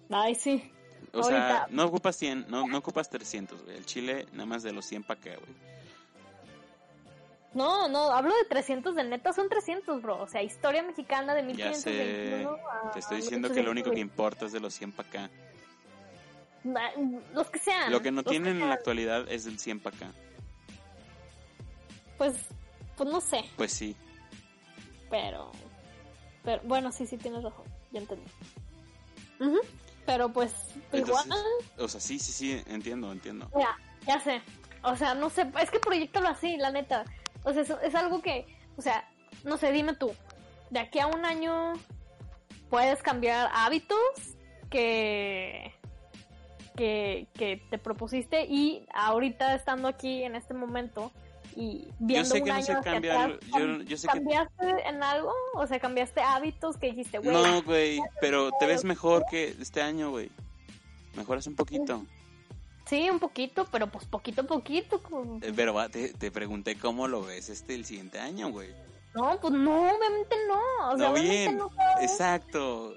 Ay, 0.09 0.35
sí. 0.35 0.71
O 1.13 1.23
sea, 1.23 1.67
no 1.71 1.85
ocupas 1.85 2.15
100, 2.17 2.45
no, 2.49 2.67
no 2.67 2.77
ocupas 2.77 3.09
300, 3.09 3.63
güey. 3.63 3.77
El 3.77 3.85
chile 3.85 4.27
nada 4.33 4.45
más 4.45 4.61
de 4.63 4.71
los 4.73 4.85
100 4.85 5.03
pa' 5.03 5.15
qué, 5.15 5.35
güey. 5.37 5.51
No, 7.53 7.87
no, 7.87 8.11
hablo 8.11 8.33
de 8.35 8.45
300 8.45 8.95
de 8.95 9.03
neta, 9.03 9.33
son 9.33 9.49
300, 9.49 10.01
bro. 10.01 10.21
O 10.21 10.27
sea, 10.27 10.43
historia 10.43 10.83
mexicana 10.83 11.33
de 11.33 11.41
Ya 11.55 11.73
sé, 11.73 11.89
1521 11.91 12.57
a- 12.71 12.91
te 12.91 12.99
estoy 12.99 13.17
diciendo 13.17 13.51
que 13.51 13.63
lo 13.63 13.71
único 13.71 13.89
que 13.89 13.95
1820. 13.95 14.01
importa 14.01 14.45
es 14.45 14.51
de 14.51 14.59
los 14.59 14.73
100 14.75 14.91
pa' 14.91 15.03
acá. 15.03 15.29
Los 17.33 17.49
que 17.49 17.57
sean. 17.59 17.91
Lo 17.91 18.01
que 18.01 18.11
no 18.11 18.23
tienen 18.23 18.61
en 18.61 18.67
la 18.69 18.75
actualidad 18.75 19.25
es 19.31 19.45
del 19.45 19.57
100 19.57 19.79
pa' 19.79 19.89
acá. 19.89 20.11
Pues, 22.17 22.35
pues 22.97 23.09
no 23.09 23.21
sé, 23.21 23.45
Pues 23.55 23.71
sí. 23.71 23.95
pero, 25.09 25.51
pero 26.43 26.61
bueno, 26.65 26.91
sí, 26.91 27.07
sí 27.07 27.17
tienes 27.17 27.41
razón, 27.43 27.63
ya 27.91 28.01
entendí. 28.01 28.29
Ujú, 29.39 29.57
Pero 30.05 30.27
pues 30.33 30.53
igual, 30.91 31.29
o 31.77 31.87
sea, 31.87 32.01
sí, 32.01 32.19
sí, 32.19 32.33
sí, 32.33 32.61
entiendo, 32.67 33.09
entiendo. 33.13 33.49
mira, 33.55 33.77
ya 34.05 34.19
sé, 34.19 34.41
o 34.83 34.97
sea, 34.97 35.13
no 35.15 35.29
sé, 35.29 35.49
es 35.61 35.71
que 35.71 35.79
proyectalo 35.79 36.27
así, 36.27 36.57
la 36.57 36.71
neta. 36.71 37.05
O 37.43 37.53
sea, 37.53 37.61
es, 37.63 37.69
es 37.83 37.95
algo 37.95 38.21
que, 38.21 38.45
o 38.77 38.81
sea, 38.81 39.07
no 39.43 39.57
sé, 39.57 39.71
dime 39.71 39.93
tú, 39.95 40.11
de 40.69 40.79
aquí 40.79 40.99
a 40.99 41.07
un 41.07 41.25
año 41.25 41.73
puedes 42.69 43.01
cambiar 43.01 43.49
hábitos 43.53 43.97
que 44.69 45.73
que, 46.75 47.27
que 47.33 47.61
te 47.69 47.77
propusiste 47.77 48.45
y 48.45 48.85
ahorita 48.93 49.53
estando 49.55 49.89
aquí 49.89 50.23
en 50.23 50.35
este 50.35 50.53
momento 50.53 51.11
y 51.55 51.89
viendo 51.99 52.29
sé 52.29 52.39
un 52.39 52.43
que 52.45 52.49
no 52.51 52.55
año 52.55 52.65
se 52.65 52.71
hacia 52.73 52.91
cambia, 52.93 53.23
atrás, 53.23 53.39
yo- 53.57 53.81
yo 53.83 53.97
sé 53.97 54.07
que- 54.07 54.13
¿cambiaste 54.13 54.87
en 54.87 55.03
algo? 55.03 55.33
O 55.55 55.67
sea, 55.67 55.79
¿cambiaste 55.79 56.21
hábitos 56.21 56.77
que 56.77 56.87
dijiste, 56.91 57.17
güey? 57.17 57.35
No, 57.35 57.61
güey, 57.63 57.99
pero 58.21 58.51
te 58.59 58.65
ves 58.65 58.85
mejor 58.85 59.25
que 59.29 59.49
este 59.59 59.81
año, 59.81 60.11
güey. 60.11 60.31
Mejoras 61.15 61.47
un 61.47 61.55
poquito. 61.55 62.05
Sí, 62.89 63.07
un 63.09 63.19
poquito, 63.19 63.65
pero 63.71 63.87
pues 63.87 64.05
poquito 64.05 64.41
a 64.41 64.45
poquito. 64.45 65.01
como- 65.03 65.37
Eh, 65.43 65.53
Pero 65.55 65.73
va, 65.75 65.89
te, 65.89 66.11
te 66.13 66.31
pregunté 66.31 66.75
cómo 66.77 67.07
lo 67.07 67.21
ves 67.23 67.49
este 67.49 67.75
el 67.75 67.85
siguiente 67.85 68.19
año, 68.19 68.49
güey. 68.49 68.69
No, 69.13 69.39
pues 69.39 69.53
no, 69.53 69.81
obviamente 69.81 70.35
no. 70.47 70.89
O 70.89 70.97
sea, 70.97 71.07
No, 71.07 71.13
obviamente 71.13 71.37
bien. 71.45 71.57
no, 71.57 71.69
Exacto. 72.01 72.93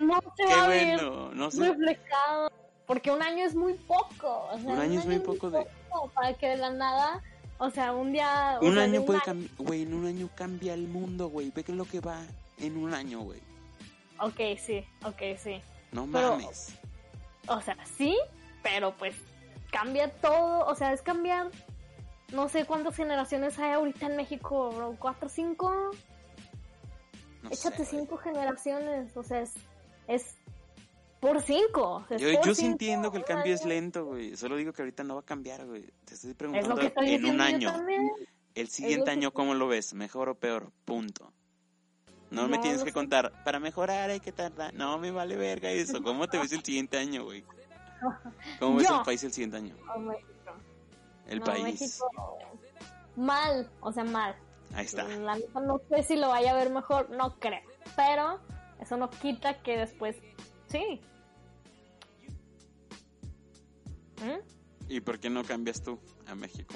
no 0.00 0.20
se 0.36 0.44
Qué 0.46 0.54
va 0.54 0.66
bueno. 0.66 1.30
No 1.34 1.50
sé. 1.50 1.68
reflejado. 1.68 2.52
Porque 2.86 3.10
un 3.10 3.22
año 3.22 3.44
es 3.44 3.54
muy 3.54 3.74
poco. 3.74 4.48
O 4.52 4.58
sea, 4.58 4.72
Un 4.72 4.78
año 4.78 5.00
es 5.00 5.06
muy 5.06 5.18
poco 5.18 5.50
de- 5.50 5.66
poco 5.90 6.08
Para 6.14 6.34
que 6.34 6.48
de 6.50 6.56
la 6.58 6.70
nada, 6.70 7.22
o 7.58 7.70
sea, 7.70 7.92
un 7.92 8.12
día. 8.12 8.58
Un 8.60 8.74
sea, 8.74 8.82
año 8.84 9.04
puede 9.04 9.20
cambiar, 9.20 9.50
güey, 9.58 9.82
en 9.82 9.94
un 9.94 10.06
año 10.06 10.28
cambia 10.36 10.74
el 10.74 10.86
mundo, 10.86 11.28
güey. 11.28 11.50
Ve 11.50 11.64
que 11.64 11.72
es 11.72 11.78
lo 11.78 11.86
que 11.86 12.00
va 12.00 12.20
en 12.58 12.76
un 12.76 12.92
año, 12.94 13.20
güey. 13.20 13.40
Ok, 14.20 14.58
sí, 14.64 14.84
ok, 15.04 15.22
sí. 15.42 15.60
No 15.92 16.06
Pero- 16.12 16.32
mames. 16.36 16.68
O 17.48 17.60
sea, 17.60 17.76
sí, 17.96 18.16
pero 18.64 18.96
pues 18.96 19.14
cambia 19.70 20.10
todo. 20.10 20.66
O 20.66 20.74
sea, 20.74 20.92
es 20.92 21.02
cambiar. 21.02 21.52
No 22.32 22.48
sé 22.48 22.64
cuántas 22.64 22.96
generaciones 22.96 23.56
hay 23.60 23.72
ahorita 23.72 24.06
en 24.06 24.16
México, 24.16 24.72
bro. 24.72 24.96
¿Cuatro, 24.98 25.28
cinco? 25.28 25.72
No 27.42 27.50
Échate 27.50 27.84
sé, 27.84 27.96
cinco 27.98 28.16
generaciones, 28.16 29.14
o 29.16 29.22
sea, 29.22 29.42
es, 29.42 29.52
es 30.08 30.34
por 31.20 31.42
cinco. 31.42 31.96
o 31.96 32.06
sea, 32.08 32.16
es 32.16 32.22
Yo, 32.22 32.32
por 32.32 32.46
yo 32.46 32.54
sí 32.54 32.64
entiendo 32.64 33.12
que 33.12 33.18
el 33.18 33.24
cambio 33.24 33.54
es 33.54 33.64
lento, 33.64 34.06
güey. 34.06 34.34
Solo 34.36 34.56
digo 34.56 34.72
que 34.72 34.82
ahorita 34.82 35.04
no 35.04 35.14
va 35.14 35.20
a 35.20 35.24
cambiar, 35.24 35.64
güey. 35.66 35.84
Te 36.06 36.14
estoy 36.14 36.34
preguntando 36.34 36.80
estoy 36.80 37.14
en 37.14 37.26
un 37.26 37.40
año. 37.40 37.72
El 38.54 38.68
siguiente 38.68 39.10
año, 39.10 39.32
¿cómo 39.32 39.54
lo 39.54 39.68
ves? 39.68 39.94
¿Mejor 39.94 40.30
o 40.30 40.34
peor? 40.34 40.72
Punto. 40.84 41.32
No, 42.30 42.48
me 42.48 42.58
tienes 42.58 42.80
no 42.80 42.84
que 42.84 42.90
sé. 42.90 42.94
contar. 42.94 43.44
Para 43.44 43.60
mejorar 43.60 44.10
hay 44.10 44.20
que 44.20 44.32
tardar. 44.32 44.72
No, 44.74 44.98
me 44.98 45.10
vale 45.10 45.36
verga 45.36 45.70
eso. 45.70 46.02
¿Cómo 46.02 46.26
te 46.28 46.38
ves 46.38 46.52
el 46.52 46.64
siguiente 46.64 46.98
año, 46.98 47.24
güey? 47.24 47.44
¿Cómo 48.60 48.76
ves 48.76 48.88
Yo. 48.88 48.96
el 48.98 49.02
país 49.04 49.24
el 49.24 49.32
siguiente 49.32 49.56
año? 49.58 49.74
Oh, 49.94 49.98
México. 49.98 50.28
El 51.26 51.38
No, 51.38 51.44
país. 51.44 51.64
México, 51.64 52.38
mal, 53.16 53.70
o 53.80 53.92
sea, 53.92 54.04
mal. 54.04 54.34
Ahí 54.74 54.84
está. 54.86 55.04
La 55.08 55.36
neta 55.36 55.60
no 55.60 55.80
sé 55.88 56.02
si 56.02 56.16
lo 56.16 56.28
vaya 56.28 56.50
a 56.52 56.54
ver 56.54 56.70
mejor, 56.70 57.10
no 57.10 57.38
creo. 57.38 57.60
Pero 57.96 58.40
eso 58.80 58.96
no 58.96 59.08
quita 59.10 59.62
que 59.62 59.76
después, 59.78 60.16
sí. 60.68 61.00
¿Mm? 64.20 64.40
¿Y 64.88 65.00
por 65.00 65.18
qué 65.18 65.30
no 65.30 65.44
cambias 65.44 65.82
tú 65.82 65.98
a 66.26 66.34
México? 66.34 66.74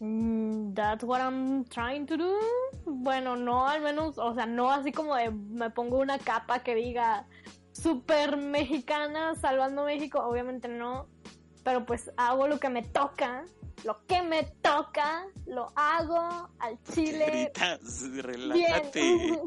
Mm, 0.00 0.74
That's 0.74 1.04
what 1.04 1.20
I'm 1.20 1.64
trying 1.66 2.06
to 2.06 2.16
do. 2.16 2.36
Bueno, 2.84 3.36
no 3.36 3.66
al 3.66 3.80
menos, 3.80 4.18
o 4.18 4.34
sea, 4.34 4.44
no 4.46 4.70
así 4.70 4.92
como 4.92 5.14
de 5.16 5.30
me 5.30 5.70
pongo 5.70 5.98
una 5.98 6.18
capa 6.18 6.58
que 6.62 6.74
diga 6.74 7.26
super 7.82 8.36
mexicana 8.36 9.34
salvando 9.36 9.84
México, 9.84 10.20
obviamente 10.20 10.68
no. 10.68 11.08
Pero 11.62 11.84
pues 11.84 12.10
hago 12.16 12.46
lo 12.46 12.60
que 12.60 12.68
me 12.68 12.82
toca, 12.82 13.44
lo 13.84 14.04
que 14.06 14.22
me 14.22 14.44
toca, 14.62 15.26
lo 15.46 15.72
hago 15.74 16.50
al 16.58 16.80
chile. 16.92 17.50
Gritas, 17.52 18.10
Bien. 18.52 19.40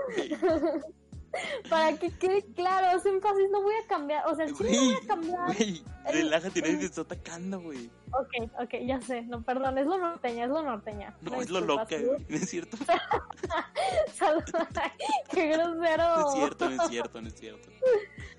Para 1.70 1.96
que 1.98 2.10
quede 2.18 2.44
claro, 2.54 2.96
es 2.96 3.04
énfasis, 3.06 3.50
no 3.50 3.62
voy 3.62 3.74
a 3.82 3.86
cambiar, 3.86 4.26
o 4.26 4.34
sea, 4.34 4.46
sí 4.48 4.54
no 4.54 4.68
voy 4.68 4.94
a 5.02 5.06
cambiar. 5.06 5.46
güey, 5.46 5.82
relájate, 6.12 6.60
nadie 6.62 6.76
te 6.78 6.84
está 6.86 7.00
atacando, 7.02 7.60
güey. 7.60 7.90
Ok, 8.12 8.50
ok, 8.60 8.74
ya 8.86 9.00
sé, 9.00 9.22
no, 9.22 9.42
perdón, 9.42 9.78
es 9.78 9.86
lo 9.86 9.98
norteña, 9.98 10.44
es 10.44 10.50
lo 10.50 10.62
norteña. 10.62 11.16
No, 11.22 11.40
es 11.40 11.50
lo 11.50 11.60
loca, 11.60 11.96
güey. 11.98 12.24
No 12.28 12.36
es 12.36 12.48
cierto. 12.48 12.76
salud- 14.14 14.44
Qué 15.32 15.48
grosero. 15.48 16.18
No 16.18 16.28
es 16.28 16.34
cierto, 16.34 16.70
no 16.70 16.82
es 16.82 16.88
cierto, 16.88 17.20
no 17.22 17.28
es 17.28 17.34
cierto. 17.34 17.68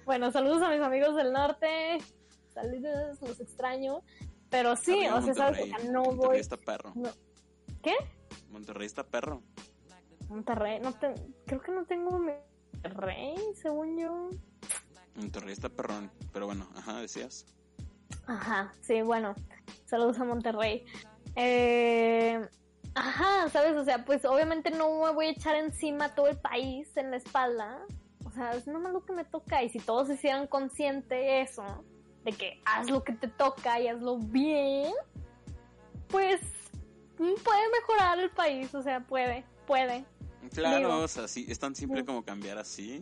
Bueno, 0.05 0.31
saludos 0.31 0.61
a 0.61 0.69
mis 0.69 0.81
amigos 0.81 1.15
del 1.15 1.33
norte. 1.33 1.97
Saludos, 2.53 3.21
los 3.21 3.39
extraño. 3.39 4.01
Pero 4.49 4.75
sí, 4.75 4.93
Arriba 5.05 5.15
o 5.17 5.21
sea, 5.23 5.33
sabes, 5.33 5.59
Monterrey. 5.59 5.73
o 5.73 5.81
sea, 5.81 5.91
no 5.91 6.03
Monterrey 6.03 6.27
voy. 6.29 6.39
está 6.39 6.57
perro. 6.57 6.91
no. 6.95 7.09
¿Qué? 7.81 7.93
Monterrey 8.51 8.85
está 8.87 9.03
perro. 9.03 9.41
Monterrey, 10.29 10.79
no 10.79 10.93
te... 10.93 11.13
creo 11.45 11.61
que 11.61 11.71
no 11.71 11.85
tengo 11.85 12.17
Monterrey, 12.87 13.35
según 13.55 13.97
yo. 13.97 14.29
Monterrey 15.15 15.53
está 15.53 15.69
perrón. 15.69 16.11
Pero 16.33 16.45
bueno, 16.47 16.67
ajá, 16.75 17.01
decías. 17.01 17.45
Ajá, 18.27 18.73
sí, 18.81 19.01
bueno. 19.01 19.35
Saludos 19.85 20.19
a 20.19 20.25
Monterrey. 20.25 20.85
Eh, 21.35 22.47
Ajá, 22.95 23.49
¿sabes? 23.49 23.75
O 23.75 23.83
sea, 23.83 24.05
pues 24.05 24.23
obviamente 24.23 24.71
no 24.71 25.03
me 25.03 25.11
voy 25.11 25.27
a 25.27 25.31
echar 25.31 25.55
encima 25.55 26.15
todo 26.15 26.27
el 26.27 26.37
país 26.37 26.95
en 26.95 27.11
la 27.11 27.17
espalda. 27.17 27.85
O 28.23 28.31
sea, 28.31 28.53
es 28.53 28.67
nomás 28.67 28.93
lo 28.93 29.03
que 29.03 29.11
me 29.11 29.25
toca. 29.25 29.61
Y 29.63 29.69
si 29.69 29.79
todos 29.79 30.09
hicieran 30.09 30.47
consciente 30.47 31.41
eso, 31.41 31.83
de 32.23 32.31
que 32.31 32.61
haz 32.63 32.89
lo 32.89 33.03
que 33.03 33.11
te 33.11 33.27
toca 33.27 33.81
y 33.81 33.89
hazlo 33.89 34.17
bien, 34.17 34.93
pues 36.07 36.39
puede 37.17 37.69
mejorar 37.81 38.17
el 38.19 38.29
país. 38.31 38.73
O 38.73 38.81
sea, 38.81 39.01
puede, 39.01 39.43
puede. 39.67 40.05
Claro, 40.49 40.87
Digo. 40.87 40.99
o 41.03 41.07
sea, 41.07 41.27
sí, 41.27 41.45
es 41.47 41.59
tan 41.59 41.75
simple 41.75 42.05
como 42.05 42.23
cambiar 42.23 42.57
así, 42.57 43.01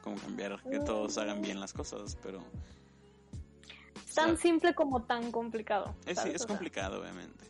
como 0.00 0.16
cambiar 0.16 0.62
que 0.62 0.80
todos 0.80 1.16
hagan 1.18 1.40
bien 1.42 1.60
las 1.60 1.72
cosas, 1.72 2.16
pero... 2.22 2.42
Tan 4.14 4.30
o 4.30 4.32
sea, 4.34 4.36
simple 4.36 4.74
como 4.74 5.02
tan 5.04 5.32
complicado. 5.32 5.96
es, 6.06 6.18
sí, 6.20 6.28
es 6.28 6.36
O 6.36 6.38
sea, 6.38 6.46
complicado, 6.46 7.00
obviamente. 7.00 7.44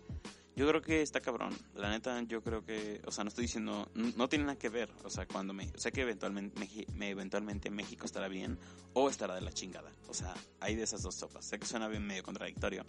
Yo 0.57 0.69
creo 0.69 0.81
que 0.81 1.03
está 1.03 1.21
cabrón. 1.21 1.53
La 1.75 1.91
neta, 1.91 2.23
yo 2.23 2.41
creo 2.43 2.65
que, 2.65 3.03
o 3.05 3.11
sea, 3.11 3.25
no 3.25 3.29
estoy 3.29 3.43
diciendo, 3.43 3.91
n- 3.97 4.15
no 4.17 4.29
tiene 4.29 4.45
nada 4.45 4.57
que 4.57 4.69
ver. 4.69 4.89
O 5.03 5.11
sea, 5.11 5.27
cuando 5.27 5.53
me, 5.53 5.69
sé 5.77 5.91
que 5.93 6.03
eventualmente, 6.03 6.87
me, 6.95 7.11
eventualmente 7.11 7.71
México 7.71 8.07
estará 8.07 8.29
bien 8.29 8.57
o 8.93 9.11
estará 9.11 9.35
de 9.35 9.41
la 9.41 9.53
chingada. 9.53 9.91
O 10.09 10.15
sea, 10.15 10.33
hay 10.61 10.77
de 10.77 10.85
esas 10.85 11.03
dos 11.03 11.17
sopas. 11.17 11.45
Sé 11.45 11.59
que 11.59 11.67
suena 11.67 11.89
bien 11.89 12.07
medio 12.07 12.23
contradictorio, 12.23 12.85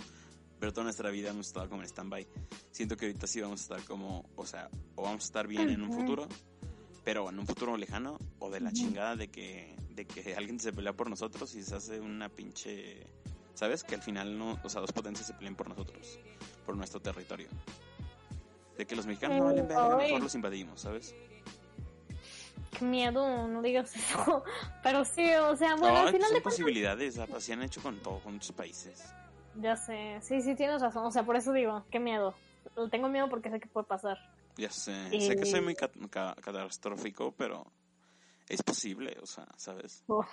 pero 0.60 0.72
toda 0.72 0.86
nuestra 0.86 1.10
vida 1.10 1.30
hemos 1.30 1.48
estado 1.48 1.70
como 1.70 1.82
en 1.82 1.88
stand-by. 1.88 2.28
Siento 2.72 2.98
que 2.98 3.08
ahorita 3.08 3.28
sí 3.28 3.42
vamos 3.42 3.62
a 3.62 3.64
estar 3.64 3.84
como, 3.88 4.26
o 4.36 4.46
sea, 4.46 4.70
o 4.96 5.04
vamos 5.04 5.24
a 5.24 5.26
estar 5.26 5.48
bien 5.48 5.70
en 5.70 5.82
un 5.82 5.92
futuro, 5.92 6.28
pero 7.04 7.30
en 7.30 7.40
un 7.40 7.46
futuro 7.46 7.78
lejano, 7.78 8.18
o 8.40 8.50
de 8.50 8.62
la 8.62 8.72
chingada 8.72 9.16
de 9.16 9.30
que, 9.30 9.76
de 9.92 10.06
que 10.06 10.36
alguien 10.36 10.60
se 10.60 10.74
pelea 10.74 10.94
por 10.94 11.10
nosotros 11.10 11.54
y 11.56 11.64
se 11.64 11.76
hace 11.76 12.00
una 12.00 12.30
pinche, 12.30 13.06
¿sabes? 13.54 13.84
Que 13.84 13.96
al 13.96 14.02
final 14.02 14.38
no, 14.38 14.60
o 14.64 14.70
sea, 14.70 14.82
dos 14.82 14.92
potencias 14.92 15.28
se 15.28 15.34
peleen 15.34 15.56
por 15.56 15.70
nosotros, 15.70 16.20
por 16.66 16.76
nuestro 16.76 17.00
territorio. 17.00 17.48
De 18.78 18.86
que 18.86 18.96
los 18.96 19.06
mexicanos 19.06 19.38
no 19.38 19.46
valen 19.46 19.68
verga, 19.68 19.98
mejor 19.98 20.22
los 20.22 20.36
invadimos, 20.36 20.82
¿sabes? 20.82 21.16
Qué 22.78 22.84
miedo, 22.84 23.48
no 23.48 23.62
digas 23.62 23.96
eso. 23.96 24.44
Pero 24.84 25.06
sí, 25.06 25.26
o 25.34 25.56
sea, 25.56 25.76
bueno, 25.76 26.02
no, 26.02 26.08
al 26.08 26.08
final 26.08 26.28
son 26.28 26.34
de 26.36 26.42
cuentas, 26.42 26.42
posibilidades, 26.42 27.18
así 27.18 27.52
han 27.52 27.62
hecho 27.62 27.82
con 27.82 28.00
todo, 28.00 28.20
con 28.20 28.34
muchos 28.34 28.52
países. 28.52 29.02
Ya 29.56 29.76
sé. 29.76 30.20
Sí, 30.22 30.42
sí, 30.42 30.56
tienes 30.56 30.82
razón. 30.82 31.06
O 31.06 31.12
sea, 31.12 31.24
por 31.24 31.36
eso 31.36 31.52
digo, 31.54 31.86
qué 31.92 32.00
miedo. 32.00 32.36
Tengo 32.92 33.10
miedo 33.10 33.30
porque 33.30 33.50
sé 33.50 33.60
que 33.60 33.68
puede 33.68 33.86
pasar. 33.88 34.18
Ya 34.58 34.70
sé, 34.70 34.94
Y- 35.12 35.22
sé 35.22 35.36
que 35.36 35.46
soy 35.46 35.62
muy 35.62 35.76
cat- 35.76 35.92
ca- 36.10 36.36
catastrófico, 36.42 37.34
pero 37.34 37.66
es 38.48 38.64
posible, 38.64 39.18
o 39.22 39.26
sea, 39.26 39.46
¿sabes? 39.58 40.04
Uf. 40.08 40.26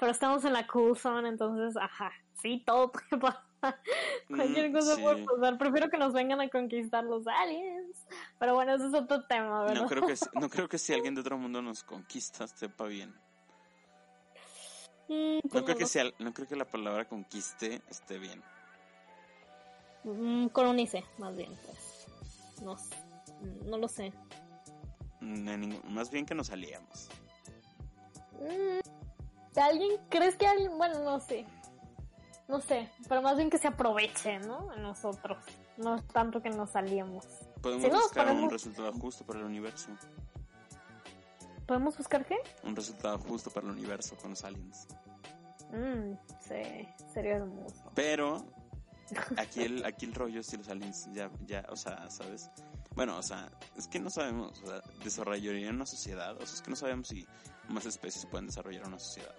Pero 0.00 0.10
estamos 0.12 0.44
en 0.44 0.52
la 0.52 0.66
cool 0.66 0.96
zone, 0.96 1.28
entonces, 1.28 1.76
ajá. 1.76 2.10
Sí, 2.34 2.62
todo 2.66 2.90
puede 3.10 3.20
pasar. 3.20 3.80
Cualquier 4.28 4.70
Mm, 4.70 4.72
cosa 4.72 4.96
sí. 4.96 5.02
puede 5.02 5.24
pasar. 5.24 5.58
Prefiero 5.58 5.88
que 5.90 5.98
nos 5.98 6.12
vengan 6.12 6.40
a 6.40 6.48
conquistar 6.48 7.04
los 7.04 7.26
aliens. 7.26 8.06
Pero 8.38 8.54
bueno, 8.54 8.74
eso 8.74 8.86
es 8.88 8.94
otro 8.94 9.24
tema, 9.26 9.62
¿verdad? 9.64 9.82
No 9.82 9.88
creo 9.88 10.06
que 10.06 10.14
no 10.34 10.48
creo 10.48 10.68
que 10.68 10.78
si 10.78 10.92
alguien 10.94 11.14
de 11.14 11.20
otro 11.20 11.36
mundo 11.38 11.60
nos 11.62 11.82
conquista 11.84 12.46
sepa 12.46 12.84
bien. 12.86 13.14
Mm, 15.08 15.36
No 15.36 15.40
pues 15.50 15.64
creo 15.64 15.74
no 15.74 15.78
que 15.78 15.86
sea, 15.86 16.04
no 16.18 16.32
creo 16.34 16.46
que 16.48 16.56
la 16.56 16.64
palabra 16.66 17.06
conquiste 17.06 17.82
esté 17.88 18.18
bien. 18.18 18.42
Mm, 20.14 20.48
colonice, 20.48 21.04
más 21.18 21.36
bien, 21.36 21.52
pues. 21.64 22.06
No, 22.62 22.76
no 23.66 23.78
lo 23.78 23.88
sé. 23.88 24.12
Mm, 25.20 25.92
más 25.92 26.10
bien 26.10 26.26
que 26.26 26.34
nos 26.34 26.50
aliemos. 26.50 27.08
Mm, 28.40 29.58
¿Alguien? 29.58 30.00
¿Crees 30.08 30.36
que 30.36 30.46
alguien? 30.46 30.76
Bueno, 30.78 31.02
no 31.02 31.20
sé. 31.20 31.46
No 32.48 32.60
sé, 32.60 32.88
pero 33.08 33.20
más 33.20 33.36
bien 33.36 33.50
que 33.50 33.58
se 33.58 33.68
aproveche, 33.68 34.38
¿no? 34.38 34.74
Nosotros. 34.76 35.38
No 35.76 35.96
es 35.96 36.08
tanto 36.08 36.40
que 36.40 36.48
nos 36.48 36.70
salíamos. 36.70 37.26
Podemos 37.60 37.84
Si 37.84 37.90
no, 37.90 38.00
buscar 38.00 38.30
un 38.30 38.48
resultado 38.50 38.92
justo 38.94 39.24
para 39.26 39.40
el 39.40 39.44
universo. 39.44 39.90
¿Podemos 41.66 41.98
buscar 41.98 42.24
qué? 42.24 42.36
Un 42.62 42.74
resultado 42.74 43.18
justo 43.18 43.50
para 43.50 43.66
el 43.66 43.72
universo 43.72 44.16
con 44.16 44.30
los 44.30 44.42
aliens. 44.44 44.88
Mm, 45.70 46.14
sí, 46.40 46.88
sería 47.12 47.36
hermoso. 47.36 47.92
Pero 47.94 48.42
aquí 49.36 49.62
el, 49.62 49.84
aquí 49.84 50.06
el 50.06 50.14
rollo 50.14 50.40
es 50.40 50.46
si 50.46 50.56
los 50.56 50.68
aliens 50.68 51.08
ya, 51.12 51.30
ya, 51.46 51.64
o 51.68 51.76
sea, 51.76 52.08
¿sabes? 52.10 52.50
Bueno, 52.94 53.16
o 53.16 53.22
sea, 53.22 53.48
es 53.76 53.86
que 53.86 54.00
no 54.00 54.10
sabemos, 54.10 54.60
o 54.62 54.66
sea, 54.66 54.80
desarrollarían 55.04 55.76
una 55.76 55.86
sociedad, 55.86 56.36
o 56.36 56.44
sea, 56.46 56.54
es 56.54 56.62
que 56.62 56.70
no 56.70 56.76
sabemos 56.76 57.08
si 57.08 57.26
más 57.68 57.86
especies 57.86 58.26
pueden 58.26 58.46
desarrollar 58.46 58.86
una 58.86 58.98
sociedad. 58.98 59.34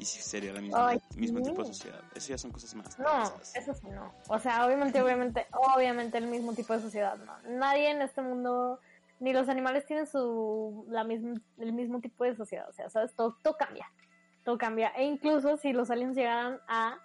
Y 0.00 0.06
si 0.06 0.22
sería 0.22 0.54
la 0.54 0.62
misma, 0.62 0.88
Ay, 0.88 1.00
mismo 1.14 1.40
sí. 1.40 1.50
tipo 1.50 1.62
de 1.62 1.68
sociedad. 1.68 2.00
Eso 2.14 2.28
ya 2.30 2.38
son 2.38 2.52
cosas 2.52 2.74
más. 2.74 2.98
No, 2.98 3.22
eso 3.54 3.74
sí 3.74 3.86
no. 3.90 4.14
O 4.28 4.38
sea, 4.38 4.64
obviamente, 4.64 5.02
obviamente, 5.02 5.46
obviamente 5.52 6.16
el 6.16 6.26
mismo 6.26 6.54
tipo 6.54 6.72
de 6.72 6.80
sociedad, 6.80 7.18
no. 7.18 7.38
Nadie 7.50 7.90
en 7.90 8.00
este 8.00 8.22
mundo, 8.22 8.80
ni 9.18 9.34
los 9.34 9.50
animales 9.50 9.84
tienen 9.84 10.06
su, 10.06 10.86
la 10.88 11.04
misma, 11.04 11.38
el 11.58 11.74
mismo 11.74 12.00
tipo 12.00 12.24
de 12.24 12.34
sociedad. 12.34 12.66
O 12.70 12.72
sea, 12.72 12.88
¿sabes? 12.88 13.14
Todo, 13.14 13.36
todo 13.42 13.58
cambia. 13.58 13.92
Todo 14.42 14.56
cambia. 14.56 14.88
E 14.96 15.04
incluso 15.04 15.58
si 15.58 15.74
los 15.74 15.90
aliens 15.90 16.16
llegaran 16.16 16.58
a, 16.66 16.98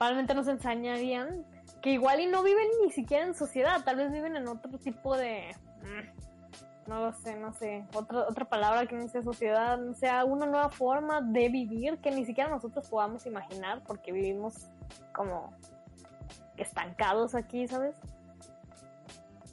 probablemente 0.00 0.32
nos 0.34 0.48
enseñarían 0.48 1.44
que 1.82 1.90
igual 1.90 2.20
y 2.20 2.26
no 2.26 2.42
viven 2.42 2.66
ni 2.82 2.90
siquiera 2.90 3.26
en 3.26 3.34
sociedad, 3.34 3.84
tal 3.84 3.96
vez 3.96 4.10
viven 4.10 4.34
en 4.34 4.48
otro 4.48 4.78
tipo 4.78 5.14
de... 5.14 5.54
mm, 5.82 6.88
No 6.88 7.00
lo 7.00 7.12
sé, 7.12 7.36
no 7.38 7.52
sé. 7.52 7.84
Otra, 7.92 8.20
otra 8.20 8.46
palabra 8.46 8.86
que 8.86 8.96
no 8.96 9.06
sea 9.08 9.22
sociedad, 9.22 9.76
no 9.76 9.92
sea 9.94 10.24
una 10.24 10.46
nueva 10.46 10.70
forma 10.70 11.20
de 11.20 11.50
vivir 11.50 11.98
que 11.98 12.10
ni 12.12 12.24
siquiera 12.24 12.48
nosotros 12.48 12.88
podamos 12.88 13.26
imaginar 13.26 13.82
porque 13.86 14.10
vivimos 14.10 14.70
como 15.12 15.52
estancados 16.56 17.34
aquí, 17.34 17.68
¿sabes? 17.68 17.94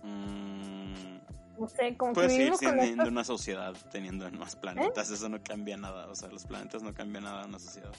Mm, 0.04 1.18
No 1.60 1.68
sé, 1.68 1.98
como 1.98 2.12
que 2.14 2.16
puedes 2.16 2.32
seguir 2.32 2.52
con 2.52 2.60
teniendo 2.60 3.04
estas... 3.04 3.08
una 3.10 3.24
sociedad 3.26 3.74
teniendo 3.92 4.26
en 4.26 4.40
más 4.40 4.56
planetas. 4.56 5.10
Eso 5.10 5.28
no 5.28 5.44
cambia 5.44 5.76
nada. 5.76 6.08
O 6.08 6.16
sea, 6.16 6.30
los 6.30 6.46
planetas 6.46 6.84
no 6.84 6.94
cambian 6.94 7.26
nada 7.26 7.44
en 7.44 7.50
una 7.50 7.60
sociedad. 7.60 7.92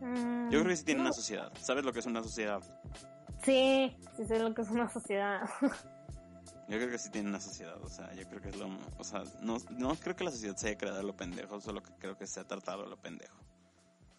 Mm, 0.00 0.50
Yo 0.50 0.60
creo 0.60 0.70
que 0.70 0.76
sí 0.76 0.84
tienen 0.84 1.02
no. 1.04 1.08
una 1.08 1.12
sociedad. 1.14 1.52
¿Sabes 1.60 1.84
lo 1.84 1.92
que 1.92 2.00
es 2.00 2.06
una 2.06 2.22
sociedad? 2.22 2.62
Sí, 3.44 3.96
sí 4.16 4.24
sé 4.26 4.38
lo 4.38 4.54
que 4.54 4.62
es 4.62 4.70
una 4.70 4.88
sociedad. 4.90 5.48
Yo 6.68 6.76
creo 6.76 6.88
que 6.90 6.98
sí 6.98 7.10
tiene 7.10 7.28
una 7.28 7.40
sociedad, 7.40 7.82
o 7.82 7.88
sea, 7.88 8.12
yo 8.14 8.28
creo 8.28 8.40
que 8.40 8.50
es 8.50 8.56
lo... 8.56 8.68
O 8.96 9.02
sea, 9.02 9.24
no, 9.42 9.56
no 9.70 9.96
creo 9.96 10.14
que 10.14 10.22
la 10.22 10.30
sociedad 10.30 10.54
se 10.54 10.68
haya 10.68 10.78
creado 10.78 11.00
a 11.00 11.02
lo 11.02 11.16
pendejo, 11.16 11.60
solo 11.60 11.82
que 11.82 11.90
creo 11.98 12.16
que 12.16 12.28
se 12.28 12.38
ha 12.38 12.44
tratado 12.46 12.84
a 12.84 12.88
lo 12.88 12.96
pendejo, 12.96 13.36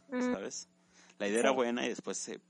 Mm, 0.09 0.33
¿sabes? 0.33 0.67
La 1.17 1.27
idea 1.29 1.39
era 1.39 1.51
buena 1.51 1.85
y 1.85 1.89
después 1.89 2.17
se... 2.17 2.41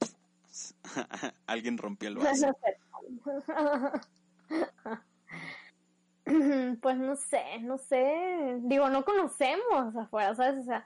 alguien 1.45 1.77
rompió 1.77 2.09
el 2.09 2.17
vaso. 2.17 2.47
Pues 6.81 6.97
no 6.97 7.15
sé, 7.15 7.59
no 7.61 7.77
sé. 7.77 8.59
Digo, 8.61 8.89
no 8.89 9.03
conocemos 9.03 9.95
afuera, 9.95 10.33
¿sabes? 10.35 10.61
O 10.61 10.63
sea, 10.63 10.85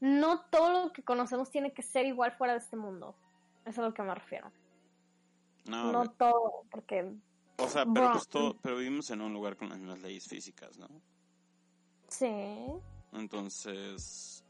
no 0.00 0.40
todo 0.50 0.86
lo 0.86 0.92
que 0.92 1.02
conocemos 1.02 1.50
tiene 1.50 1.72
que 1.72 1.82
ser 1.82 2.06
igual 2.06 2.32
fuera 2.32 2.52
de 2.54 2.58
este 2.60 2.76
mundo. 2.76 3.16
Eso 3.62 3.70
es 3.70 3.78
a 3.78 3.82
lo 3.82 3.94
que 3.94 4.02
me 4.02 4.14
refiero. 4.14 4.50
No, 5.68 5.92
No 5.92 6.10
todo, 6.10 6.62
porque 6.70 7.12
o 7.58 7.68
sea, 7.68 7.84
pero 7.92 8.12
pues 8.12 8.28
todo, 8.28 8.56
pero 8.62 8.76
vivimos 8.76 9.10
en 9.10 9.20
un 9.22 9.32
lugar 9.32 9.56
con 9.56 9.68
las 9.68 9.78
mismas 9.78 10.00
leyes 10.00 10.28
físicas, 10.28 10.78
¿no? 10.78 10.88
sí. 12.08 12.66
Entonces, 13.12 14.44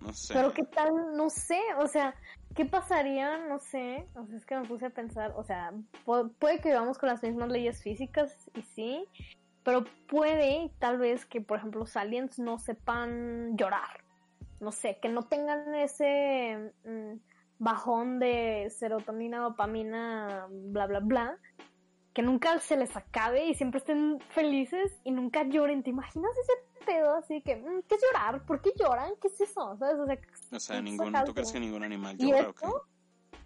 no 0.00 0.12
sé. 0.12 0.34
Pero 0.34 0.52
qué 0.52 0.64
tal, 0.64 1.16
no 1.16 1.30
sé, 1.30 1.60
o 1.78 1.86
sea, 1.86 2.14
¿qué 2.54 2.64
pasaría? 2.64 3.38
No 3.46 3.58
sé, 3.58 4.06
o 4.14 4.26
sea, 4.26 4.36
es 4.36 4.44
que 4.44 4.56
me 4.56 4.66
puse 4.66 4.86
a 4.86 4.90
pensar, 4.90 5.32
o 5.36 5.44
sea, 5.44 5.72
pu- 6.04 6.32
puede 6.38 6.60
que 6.60 6.68
vivamos 6.70 6.98
con 6.98 7.08
las 7.08 7.22
mismas 7.22 7.48
leyes 7.50 7.82
físicas 7.82 8.36
y 8.54 8.62
sí, 8.62 9.06
pero 9.62 9.84
puede 10.08 10.70
tal 10.78 10.98
vez 10.98 11.24
que, 11.24 11.40
por 11.40 11.58
ejemplo, 11.58 11.80
los 11.80 11.96
aliens 11.96 12.38
no 12.38 12.58
sepan 12.58 13.56
llorar, 13.56 14.03
no 14.60 14.72
sé, 14.72 14.98
que 15.00 15.08
no 15.08 15.22
tengan 15.24 15.74
ese 15.74 16.72
mm, 16.84 17.14
bajón 17.58 18.18
de 18.18 18.70
serotonina, 18.70 19.38
dopamina, 19.38 20.46
bla, 20.50 20.86
bla, 20.86 21.00
bla, 21.00 21.38
que 22.12 22.22
nunca 22.22 22.58
se 22.60 22.76
les 22.76 22.96
acabe 22.96 23.46
y 23.46 23.54
siempre 23.54 23.78
estén 23.78 24.20
felices 24.30 24.92
y 25.04 25.10
nunca 25.10 25.42
lloren. 25.44 25.82
¿Te 25.82 25.90
imaginas 25.90 26.30
ese 26.38 26.84
pedo 26.86 27.16
así 27.16 27.42
que, 27.42 27.56
mm, 27.56 27.82
¿qué 27.88 27.94
es 27.96 28.02
llorar? 28.02 28.44
¿Por 28.46 28.60
qué 28.60 28.72
lloran? 28.78 29.12
¿Qué 29.20 29.28
es 29.28 29.40
eso? 29.40 29.76
¿Sabes? 29.78 29.96
O 29.98 30.06
sea, 30.06 30.18
O 30.52 30.60
sea, 30.60 30.76
¿qué 30.76 30.82
ningún? 30.82 31.12
¿tú 31.24 31.34
crees 31.34 31.50
que 31.52 31.60
ningún 31.60 31.82
animal 31.82 32.16
¿Y 32.18 32.30
llora 32.30 32.48
o 32.50 32.54
qué? 32.54 32.66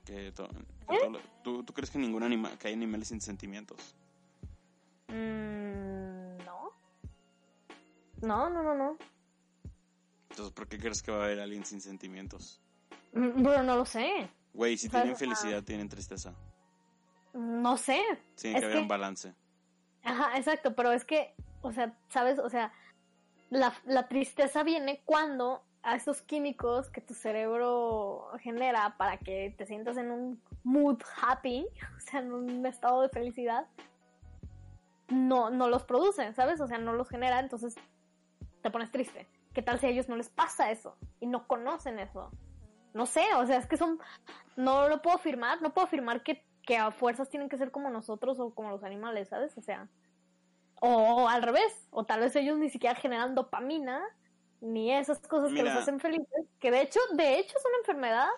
Que 0.05 0.33
to- 0.33 0.49
que 0.89 0.95
¿Eh? 0.95 0.99
todo 1.01 1.11
lo- 1.11 1.21
¿tú, 1.43 1.63
¿Tú 1.65 1.73
crees 1.73 1.91
que 1.91 1.99
ningún 1.99 2.23
animal, 2.23 2.57
que 2.59 2.69
hay 2.69 2.75
animales 2.75 3.09
sin 3.09 3.21
sentimientos? 3.21 3.95
Mm, 5.09 6.39
no. 6.45 6.71
No, 8.23 8.51
no, 8.51 8.63
no, 8.63 8.75
no. 8.75 8.97
Entonces, 10.39 10.55
¿por 10.55 10.69
qué 10.69 10.79
crees 10.79 11.03
que 11.03 11.11
va 11.11 11.23
a 11.23 11.25
haber 11.25 11.41
alguien 11.41 11.65
sin 11.65 11.81
sentimientos? 11.81 12.63
Mm, 13.13 13.43
Bueno, 13.43 13.65
no 13.65 13.77
lo 13.77 13.85
sé. 13.85 14.31
Güey, 14.55 14.79
si 14.79 14.89
tienen 14.89 15.17
felicidad, 15.17 15.65
tienen 15.65 15.89
tristeza. 15.89 16.33
No 17.35 17.77
sé. 17.77 18.01
Tiene 18.41 18.59
Es 18.59 18.61
que 18.65 18.67
haber 18.67 18.79
un 18.79 18.87
balance. 18.87 19.35
Ajá, 20.05 20.39
exacto, 20.39 20.77
pero 20.77 20.93
es 20.93 21.05
que, 21.05 21.35
o 21.61 21.73
sea, 21.73 21.99
¿sabes? 22.09 22.39
O 22.39 22.49
sea, 22.49 22.73
la, 23.51 23.75
la 23.85 24.07
tristeza 24.07 24.63
viene 24.63 25.03
cuando 25.05 25.65
a 25.83 25.97
esos 25.97 26.23
químicos 26.23 26.89
que 26.89 27.01
tu 27.01 27.15
cerebro 27.15 28.29
genera 28.39 28.97
para 28.97 29.17
que 29.17 29.53
te 29.59 29.67
sientas 29.67 29.97
en 29.97 30.13
un 30.13 30.41
mood 30.63 31.03
happy, 31.21 31.67
o 31.97 32.01
sea, 32.01 32.21
en 32.21 32.33
un 32.33 32.65
estado 32.65 33.03
de 33.03 33.09
felicidad, 33.09 33.67
no, 35.09 35.51
no 35.51 35.69
los 35.69 35.83
produce, 35.83 36.33
¿sabes? 36.35 36.61
O 36.61 36.69
sea, 36.69 36.79
no 36.79 36.93
los 36.93 37.09
genera, 37.09 37.41
entonces 37.41 37.75
te 38.63 38.71
pones 38.71 38.93
triste. 38.93 39.27
¿Qué 39.59 39.63
tal 39.63 39.81
si 39.81 39.87
a 39.87 39.89
ellos 39.89 40.09
no 40.09 40.15
les 40.15 40.29
pasa 40.29 40.71
eso? 40.71 40.97
Y 41.19 41.27
no 41.27 41.49
conocen 41.49 41.99
eso. 41.99 42.31
No 42.95 43.07
sé, 43.07 43.25
o 43.35 43.45
sea, 43.45 43.59
es 43.59 43.67
que 43.67 43.77
son, 43.77 43.99
no 44.55 44.89
lo 44.89 45.03
puedo 45.03 45.17
afirmar, 45.17 45.61
no 45.63 45.75
puedo 45.75 45.89
afirmar 45.89 46.23
que, 46.23 46.47
que 46.63 46.77
a 46.77 46.93
fuerzas 46.93 47.29
tienen 47.29 47.49
que 47.49 47.59
ser 47.59 47.73
como 47.73 47.91
nosotros 47.91 48.39
o 48.39 48.55
como 48.55 48.71
los 48.71 48.85
animales, 48.85 49.31
¿sabes? 49.31 49.59
O 49.59 49.61
sea, 49.61 49.89
o 50.81 51.29
al 51.29 51.43
revés, 51.43 51.89
o 51.91 52.05
tal 52.05 52.21
vez 52.21 52.37
ellos 52.37 52.57
ni 52.57 52.71
siquiera 52.71 52.95
generan 52.95 53.35
dopamina, 53.35 54.01
ni 54.61 54.93
esas 54.93 55.19
cosas 55.27 55.53
que 55.53 55.65
los 55.65 55.75
hacen 55.75 55.99
felices, 55.99 56.47
que 56.61 56.71
de 56.71 56.83
hecho, 56.83 57.01
de 57.15 57.41
hecho 57.41 57.59
es 57.59 57.65
una 57.65 57.79
enfermedad 57.79 58.29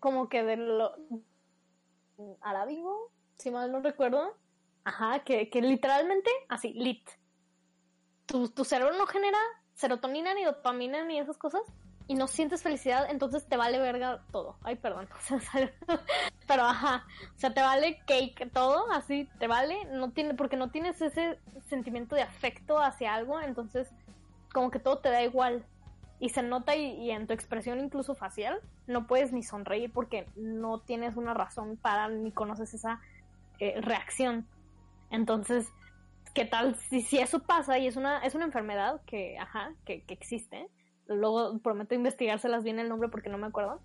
como 0.00 0.30
que 0.30 0.42
de 0.42 0.56
lo 0.56 0.96
arábigo, 2.40 3.12
si 3.36 3.50
mal 3.50 3.70
no 3.70 3.80
recuerdo, 3.80 4.38
ajá, 4.84 5.22
que, 5.22 5.50
que 5.50 5.60
literalmente, 5.60 6.30
así, 6.48 6.72
lit, 6.72 7.06
tu, 8.24 8.48
tu 8.48 8.64
cerebro 8.64 8.96
no 8.96 9.04
genera 9.04 9.38
serotonina 9.74 10.34
ni 10.34 10.44
dopamina 10.44 11.04
ni 11.04 11.18
esas 11.18 11.36
cosas 11.36 11.62
y 12.06 12.14
no 12.14 12.26
sientes 12.26 12.62
felicidad, 12.62 13.10
entonces 13.10 13.46
te 13.46 13.56
vale 13.56 13.78
verga 13.78 14.22
todo. 14.30 14.56
Ay, 14.62 14.76
perdón. 14.76 15.08
Pero 16.46 16.62
ajá, 16.62 17.06
o 17.34 17.38
sea, 17.38 17.54
te 17.54 17.62
vale 17.62 17.98
cake 18.06 18.50
todo, 18.52 18.90
así 18.92 19.28
te 19.38 19.48
vale, 19.48 19.86
no 19.86 20.10
tiene 20.10 20.34
porque 20.34 20.56
no 20.56 20.70
tienes 20.70 21.00
ese 21.00 21.38
sentimiento 21.66 22.14
de 22.14 22.22
afecto 22.22 22.78
hacia 22.78 23.14
algo, 23.14 23.40
entonces 23.40 23.88
como 24.52 24.70
que 24.70 24.78
todo 24.78 24.98
te 24.98 25.10
da 25.10 25.22
igual. 25.22 25.64
Y 26.20 26.28
se 26.28 26.42
nota 26.42 26.76
y, 26.76 26.92
y 27.00 27.10
en 27.10 27.26
tu 27.26 27.32
expresión 27.32 27.80
incluso 27.80 28.14
facial, 28.14 28.60
no 28.86 29.06
puedes 29.06 29.32
ni 29.32 29.42
sonreír 29.42 29.90
porque 29.92 30.26
no 30.36 30.80
tienes 30.80 31.16
una 31.16 31.34
razón 31.34 31.76
para 31.76 32.08
ni 32.08 32.30
conoces 32.32 32.72
esa 32.74 33.00
eh, 33.58 33.80
reacción. 33.80 34.46
Entonces, 35.10 35.66
¿qué 36.34 36.44
tal 36.44 36.76
si, 36.90 37.00
si 37.02 37.18
eso 37.18 37.40
pasa 37.40 37.78
y 37.78 37.86
es 37.86 37.96
una, 37.96 38.18
es 38.18 38.34
una 38.34 38.44
enfermedad 38.44 39.00
que, 39.06 39.38
ajá, 39.38 39.72
que, 39.86 40.02
que 40.04 40.14
existe? 40.14 40.68
Luego 41.06 41.58
prometo 41.60 41.94
investigárselas 41.94 42.64
bien 42.64 42.78
el 42.78 42.88
nombre 42.88 43.08
porque 43.08 43.28
no 43.30 43.38
me 43.38 43.46
acuerdo. 43.46 43.80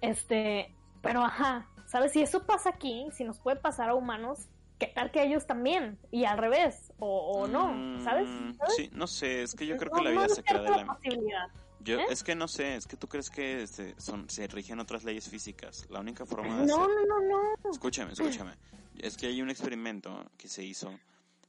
Este, 0.00 0.74
pero 1.02 1.20
ajá, 1.22 1.68
¿sabes? 1.86 2.12
Si 2.12 2.22
eso 2.22 2.44
pasa 2.46 2.70
aquí, 2.70 3.06
si 3.12 3.24
nos 3.24 3.38
puede 3.38 3.56
pasar 3.56 3.88
a 3.88 3.94
humanos, 3.94 4.48
¿qué 4.78 4.86
tal 4.88 5.10
que 5.10 5.20
a 5.20 5.24
ellos 5.24 5.46
también? 5.46 5.98
Y 6.10 6.24
al 6.24 6.38
revés, 6.38 6.92
o, 6.98 7.08
o 7.42 7.46
no, 7.46 7.68
Mm, 7.72 8.04
¿sabes? 8.04 8.28
¿Sabes? 8.58 8.74
Sí, 8.76 8.90
no 8.92 9.06
sé, 9.06 9.42
es 9.42 9.54
que 9.54 9.66
yo 9.66 9.76
creo 9.76 9.90
No- 9.90 9.98
que 9.98 10.04
la 10.04 10.10
no 10.10 10.20
vida 10.22 10.28
se 10.34 10.42
crea 10.42 10.60
de 10.62 10.68
descarto 10.68 10.86
la... 10.92 10.94
posibilidad. 10.94 11.48
Yo, 11.80 12.00
¿Eh? 12.00 12.06
Es 12.10 12.24
que 12.24 12.34
no 12.34 12.48
sé, 12.48 12.74
es 12.74 12.86
que 12.86 12.96
tú 12.96 13.06
crees 13.06 13.30
que 13.30 13.62
este, 13.62 13.94
son, 14.00 14.28
se 14.28 14.46
rigen 14.48 14.80
otras 14.80 15.04
leyes 15.04 15.28
físicas. 15.28 15.86
La 15.88 16.00
única 16.00 16.26
forma 16.26 16.60
de 16.60 16.66
No, 16.66 16.82
hacer... 16.84 16.96
no, 17.06 17.20
no, 17.20 17.52
no. 17.62 17.70
Escúchame, 17.70 18.12
escúchame. 18.12 18.54
Es 18.98 19.16
que 19.16 19.26
hay 19.26 19.40
un 19.40 19.50
experimento 19.50 20.24
que 20.36 20.48
se 20.48 20.64
hizo 20.64 20.90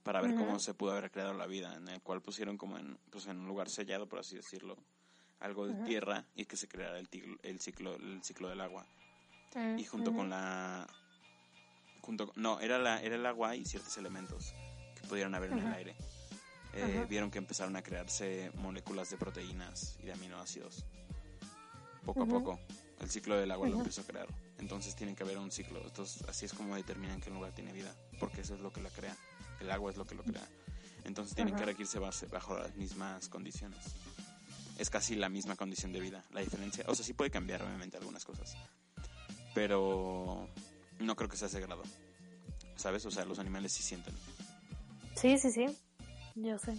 para 0.07 0.21
ver 0.21 0.31
cómo 0.35 0.57
se 0.59 0.73
pudo 0.73 0.91
haber 0.93 1.11
creado 1.11 1.33
la 1.33 1.45
vida, 1.47 1.75
en 1.75 1.87
el 1.89 2.01
cual 2.01 2.21
pusieron 2.21 2.57
como 2.57 2.77
en, 2.77 2.97
pues 3.11 3.27
en 3.27 3.37
un 3.39 3.47
lugar 3.47 3.69
sellado, 3.69 4.07
por 4.07 4.19
así 4.19 4.35
decirlo, 4.37 4.77
algo 5.39 5.67
de 5.67 5.73
tierra 5.85 6.25
y 6.33 6.45
que 6.45 6.55
se 6.57 6.67
creara 6.67 6.97
el, 6.97 7.09
tiglo- 7.09 7.37
el 7.43 7.59
ciclo 7.59 7.95
el 7.95 8.23
ciclo 8.23 8.49
del 8.49 8.61
agua. 8.61 8.85
Y 9.77 9.83
junto 9.85 10.11
con 10.15 10.29
la 10.29 10.87
junto 12.01 12.31
no, 12.35 12.59
era 12.61 12.79
la 12.79 13.01
era 13.01 13.15
el 13.15 13.25
agua 13.25 13.55
y 13.55 13.65
ciertos 13.65 13.97
elementos 13.97 14.53
que 14.99 15.07
pudieran 15.07 15.35
haber 15.35 15.51
en 15.51 15.59
el 15.59 15.73
aire. 15.73 15.95
Eh, 16.73 17.05
vieron 17.09 17.29
que 17.31 17.37
empezaron 17.37 17.75
a 17.75 17.81
crearse 17.81 18.51
moléculas 18.55 19.09
de 19.09 19.17
proteínas 19.17 19.97
y 20.01 20.05
de 20.05 20.13
aminoácidos. 20.13 20.85
Poco 22.05 22.21
a 22.23 22.25
poco. 22.39 22.59
El 23.01 23.09
ciclo 23.09 23.35
del 23.37 23.51
agua 23.51 23.67
lo 23.67 23.73
empezó 23.79 24.01
a 24.01 24.05
crear. 24.05 24.27
Entonces 24.59 24.95
tiene 24.95 25.15
que 25.15 25.23
haber 25.23 25.37
un 25.37 25.51
ciclo. 25.51 25.81
Entonces, 25.83 26.23
así 26.27 26.45
es 26.45 26.53
como 26.53 26.75
determinan 26.75 27.19
que 27.21 27.29
un 27.29 27.35
lugar 27.35 27.51
tiene 27.53 27.71
vida. 27.73 27.93
Porque 28.19 28.41
eso 28.41 28.55
es 28.55 28.59
lo 28.61 28.71
que 28.71 28.81
la 28.81 28.89
crea. 28.89 29.15
El 29.59 29.71
agua 29.71 29.91
es 29.91 29.97
lo 29.97 30.05
que 30.05 30.15
lo 30.15 30.23
crea. 30.23 30.47
Entonces 31.03 31.35
tienen 31.35 31.53
Ajá. 31.55 31.63
que 31.63 31.71
regirse 31.71 31.99
base- 31.99 32.27
bajo 32.27 32.57
las 32.57 32.75
mismas 32.75 33.29
condiciones. 33.29 33.79
Es 34.77 34.89
casi 34.89 35.15
la 35.15 35.29
misma 35.29 35.55
condición 35.55 35.91
de 35.91 35.99
vida. 35.99 36.23
La 36.31 36.41
diferencia, 36.41 36.83
o 36.87 36.93
sea, 36.95 37.03
sí 37.05 37.13
puede 37.13 37.31
cambiar 37.31 37.63
obviamente 37.63 37.97
algunas 37.97 38.25
cosas. 38.25 38.55
Pero 39.53 40.47
no 40.99 41.15
creo 41.15 41.29
que 41.29 41.37
sea 41.37 41.47
ese 41.47 41.59
grado. 41.61 41.83
¿Sabes? 42.75 43.05
O 43.05 43.11
sea, 43.11 43.25
los 43.25 43.39
animales 43.39 43.71
sí 43.73 43.81
sienten. 43.83 44.13
Sí, 45.15 45.37
sí, 45.39 45.51
sí. 45.51 45.65
Yo 46.35 46.59
sé. 46.59 46.75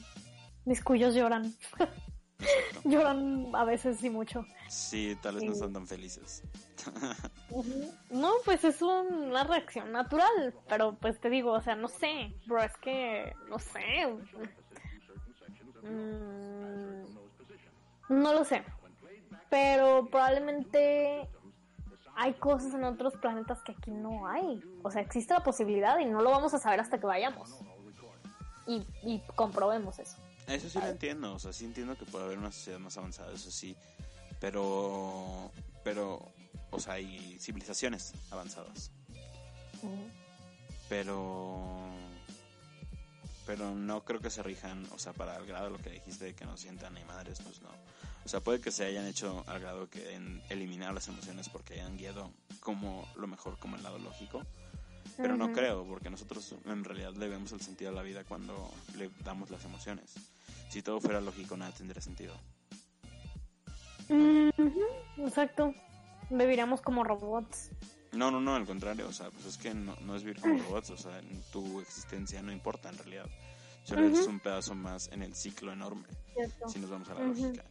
Mis 0.65 0.83
cuyos 0.83 1.15
lloran. 1.15 1.55
Lloran 2.85 3.51
a 3.55 3.65
veces 3.65 4.03
y 4.03 4.11
mucho. 4.11 4.45
Sí, 4.69 5.17
tal 5.23 5.37
vez 5.37 5.45
no 5.45 5.53
están 5.53 5.73
tan 5.73 5.87
felices. 5.87 6.43
No, 8.11 8.33
pues 8.45 8.63
es 8.63 8.81
una 8.83 9.43
reacción 9.43 9.91
natural, 9.91 10.55
pero 10.69 10.95
pues 10.95 11.19
te 11.19 11.29
digo, 11.29 11.53
o 11.53 11.61
sea, 11.61 11.75
no 11.75 11.89
sé, 11.89 12.35
bro, 12.47 12.63
es 12.63 12.77
que, 12.77 13.35
no 13.49 13.59
sé. 13.59 14.07
Mm, 15.83 17.05
no 18.11 18.33
lo 18.33 18.45
sé, 18.45 18.63
pero 19.51 20.09
probablemente 20.11 21.29
hay 22.15 22.35
cosas 22.35 22.75
en 22.75 22.85
otros 22.85 23.15
planetas 23.17 23.63
que 23.63 23.73
aquí 23.73 23.91
no 23.91 24.27
hay. 24.27 24.63
O 24.83 24.91
sea, 24.91 25.03
existe 25.03 25.35
la 25.35 25.41
posibilidad 25.43 25.99
y 25.99 26.05
no 26.05 26.21
lo 26.21 26.31
vamos 26.31 26.53
a 26.55 26.59
saber 26.59 26.81
hasta 26.81 26.99
que 26.99 27.07
vayamos. 27.07 27.61
Y, 28.67 28.87
y 29.03 29.23
comprobemos 29.35 29.99
eso. 29.99 30.19
Eso 30.49 30.71
sí 30.71 30.79
lo 30.79 30.87
entiendo, 30.87 31.35
o 31.35 31.39
sea, 31.39 31.53
sí 31.53 31.67
entiendo 31.67 31.97
que 31.97 32.07
puede 32.07 32.25
haber 32.25 32.39
una 32.39 32.51
sociedad 32.51 32.79
más 32.79 32.97
avanzada, 32.97 33.33
eso 33.33 33.51
sí, 33.51 33.77
pero, 34.41 35.53
pero, 35.85 36.27
o 36.71 36.81
sea, 36.81 36.95
hay 36.95 37.37
civilizaciones 37.39 38.15
avanzadas, 38.31 38.91
pero, 40.89 41.91
pero 43.47 43.75
no 43.75 44.05
creo 44.05 44.21
que 44.21 44.31
se 44.31 44.43
rijan, 44.43 44.87
o 44.93 44.99
sea, 44.99 45.13
para 45.13 45.37
el 45.37 45.45
grado 45.45 45.67
de 45.67 45.71
lo 45.73 45.79
que 45.79 45.91
dijiste 45.91 46.25
de 46.25 46.35
que 46.35 46.47
no 46.47 46.57
sientan 46.57 46.95
ni 46.95 47.05
madres, 47.05 47.41
pues 47.45 47.61
no. 47.61 47.69
O 48.25 48.29
sea, 48.29 48.41
puede 48.41 48.61
que 48.61 48.71
se 48.71 48.85
hayan 48.85 49.07
hecho 49.07 49.45
al 49.47 49.61
grado 49.61 49.89
que 49.89 50.15
en 50.15 50.43
eliminar 50.49 50.93
las 50.95 51.09
emociones 51.09 51.49
porque 51.49 51.75
hayan 51.75 51.97
guiado 51.97 52.31
como 52.61 53.07
lo 53.17 53.27
mejor, 53.27 53.59
como 53.59 53.77
el 53.77 53.83
lado 53.83 53.99
lógico, 53.99 54.43
pero 55.17 55.37
no 55.37 55.53
creo, 55.53 55.85
porque 55.85 56.11
nosotros 56.11 56.55
en 56.65 56.85
realidad 56.85 57.15
le 57.15 57.29
vemos 57.29 57.53
el 57.53 57.61
sentido 57.61 57.91
a 57.91 57.95
la 57.95 58.03
vida 58.03 58.25
cuando 58.25 58.71
le 58.97 59.11
damos 59.25 59.51
las 59.51 59.65
emociones. 59.65 60.15
Si 60.69 60.83
todo 60.83 61.01
fuera 61.01 61.21
lógico, 61.21 61.57
nada 61.57 61.73
tendría 61.73 62.01
sentido. 62.03 62.35
Ujú, 64.09 64.83
Exacto. 65.27 65.75
Viviríamos 66.31 66.81
como 66.81 67.05
robots. 67.05 67.71
No, 68.13 68.31
no, 68.31 68.41
no, 68.41 68.55
al 68.55 68.67
contrario, 68.67 69.07
o 69.09 69.13
sea, 69.13 69.31
pues 69.31 69.47
es 69.47 69.57
que 69.59 69.75
no, 69.75 69.95
no 70.01 70.17
es 70.17 70.23
vivir 70.25 70.41
como 70.41 70.59
robots, 70.59 70.91
o 70.91 70.97
sea, 70.97 71.19
en 71.19 71.43
tu 71.53 71.81
existencia 71.81 72.43
no 72.43 72.53
importa 72.53 72.89
en 72.89 72.99
realidad. 72.99 73.27
Solo 73.85 74.07
eres 74.07 74.21
Ujú. 74.21 74.31
un 74.31 74.41
pedazo 74.41 74.75
más 74.75 75.09
en 75.13 75.23
el 75.23 75.35
ciclo 75.35 75.73
enorme, 75.73 76.09
¿cierto? 76.35 76.69
si 76.69 76.79
nos 76.79 76.91
vamos 76.91 77.09
a 77.09 77.15
la 77.15 77.21
Ujú. 77.21 77.43
lógica. 77.43 77.65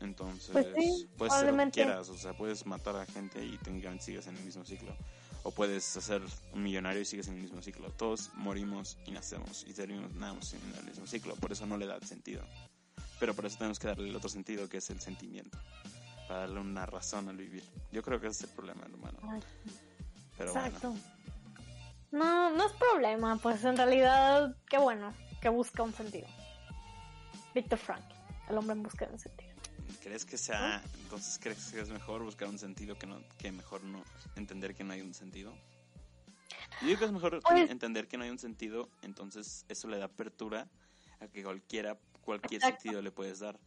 Entonces, 0.00 0.52
Pues 0.52 0.66
sí, 0.76 1.08
puedes 1.16 1.34
hacer 1.34 1.52
lo 1.52 1.64
que 1.64 1.70
quieras, 1.70 2.08
o 2.08 2.16
sea, 2.16 2.32
puedes 2.32 2.64
matar 2.66 2.96
a 2.96 3.06
gente 3.06 3.44
y 3.44 3.58
técnicamente 3.58 4.04
sigues 4.04 4.26
en 4.26 4.36
el 4.36 4.44
mismo 4.44 4.64
ciclo. 4.64 4.94
O 5.42 5.50
puedes 5.50 5.96
hacer 5.96 6.22
un 6.52 6.62
millonario 6.62 7.00
y 7.00 7.04
sigues 7.04 7.28
en 7.28 7.36
el 7.36 7.42
mismo 7.42 7.62
ciclo. 7.62 7.90
Todos 7.92 8.30
morimos 8.34 8.98
y 9.06 9.10
nacemos 9.12 9.64
y 9.66 9.72
terminamos 9.72 10.52
en 10.52 10.60
el 10.78 10.84
mismo 10.84 11.06
ciclo, 11.06 11.34
por 11.36 11.52
eso 11.52 11.66
no 11.66 11.76
le 11.76 11.86
da 11.86 11.98
sentido. 12.00 12.42
Pero 13.18 13.34
por 13.34 13.46
eso 13.46 13.58
tenemos 13.58 13.78
que 13.78 13.86
darle 13.86 14.08
el 14.08 14.16
otro 14.16 14.28
sentido, 14.28 14.68
que 14.68 14.78
es 14.78 14.90
el 14.90 15.00
sentimiento. 15.00 15.58
Para 16.28 16.40
darle 16.40 16.60
una 16.60 16.86
razón 16.86 17.28
al 17.28 17.36
vivir. 17.36 17.64
Yo 17.92 18.02
creo 18.02 18.20
que 18.20 18.28
ese 18.28 18.44
es 18.44 18.50
el 18.50 18.56
problema, 18.56 18.82
hermano. 18.84 19.18
Ay, 19.22 19.40
Pero 20.38 20.50
Exacto. 20.50 20.90
bueno. 20.90 21.04
No, 22.12 22.50
no 22.50 22.66
es 22.66 22.72
problema, 22.72 23.36
pues 23.36 23.64
en 23.64 23.76
realidad, 23.76 24.56
qué 24.68 24.78
bueno, 24.78 25.12
que 25.40 25.48
busca 25.48 25.82
un 25.82 25.92
sentido. 25.92 26.26
Víctor 27.54 27.78
Frank, 27.78 28.04
el 28.48 28.58
hombre 28.58 28.74
en 28.74 28.82
busca 28.82 29.06
de 29.06 29.12
un 29.12 29.18
sentido. 29.18 29.49
¿Crees 30.00 30.24
que 30.24 30.38
sea, 30.38 30.82
entonces 31.02 31.38
crees 31.42 31.70
que 31.72 31.80
es 31.80 31.90
mejor 31.90 32.22
buscar 32.22 32.48
un 32.48 32.58
sentido 32.58 32.96
que 32.98 33.06
no, 33.06 33.22
que 33.38 33.52
mejor 33.52 33.82
no 33.84 34.02
entender 34.34 34.74
que 34.74 34.82
no 34.82 34.92
hay 34.94 35.02
un 35.02 35.12
sentido? 35.12 35.52
Yo 36.80 36.86
digo 36.86 36.98
que 37.00 37.04
es 37.04 37.12
mejor 37.12 37.40
Pues- 37.42 37.70
entender 37.70 38.08
que 38.08 38.16
no 38.16 38.24
hay 38.24 38.30
un 38.30 38.38
sentido, 38.38 38.88
entonces 39.02 39.66
eso 39.68 39.88
le 39.88 39.98
da 39.98 40.06
apertura 40.06 40.68
a 41.20 41.28
que 41.28 41.42
cualquiera, 41.42 41.98
cualquier 42.22 42.60
Exacto. 42.62 42.80
sentido 42.82 43.02
le 43.02 43.10
puedes 43.12 43.40
dar. 43.40 43.58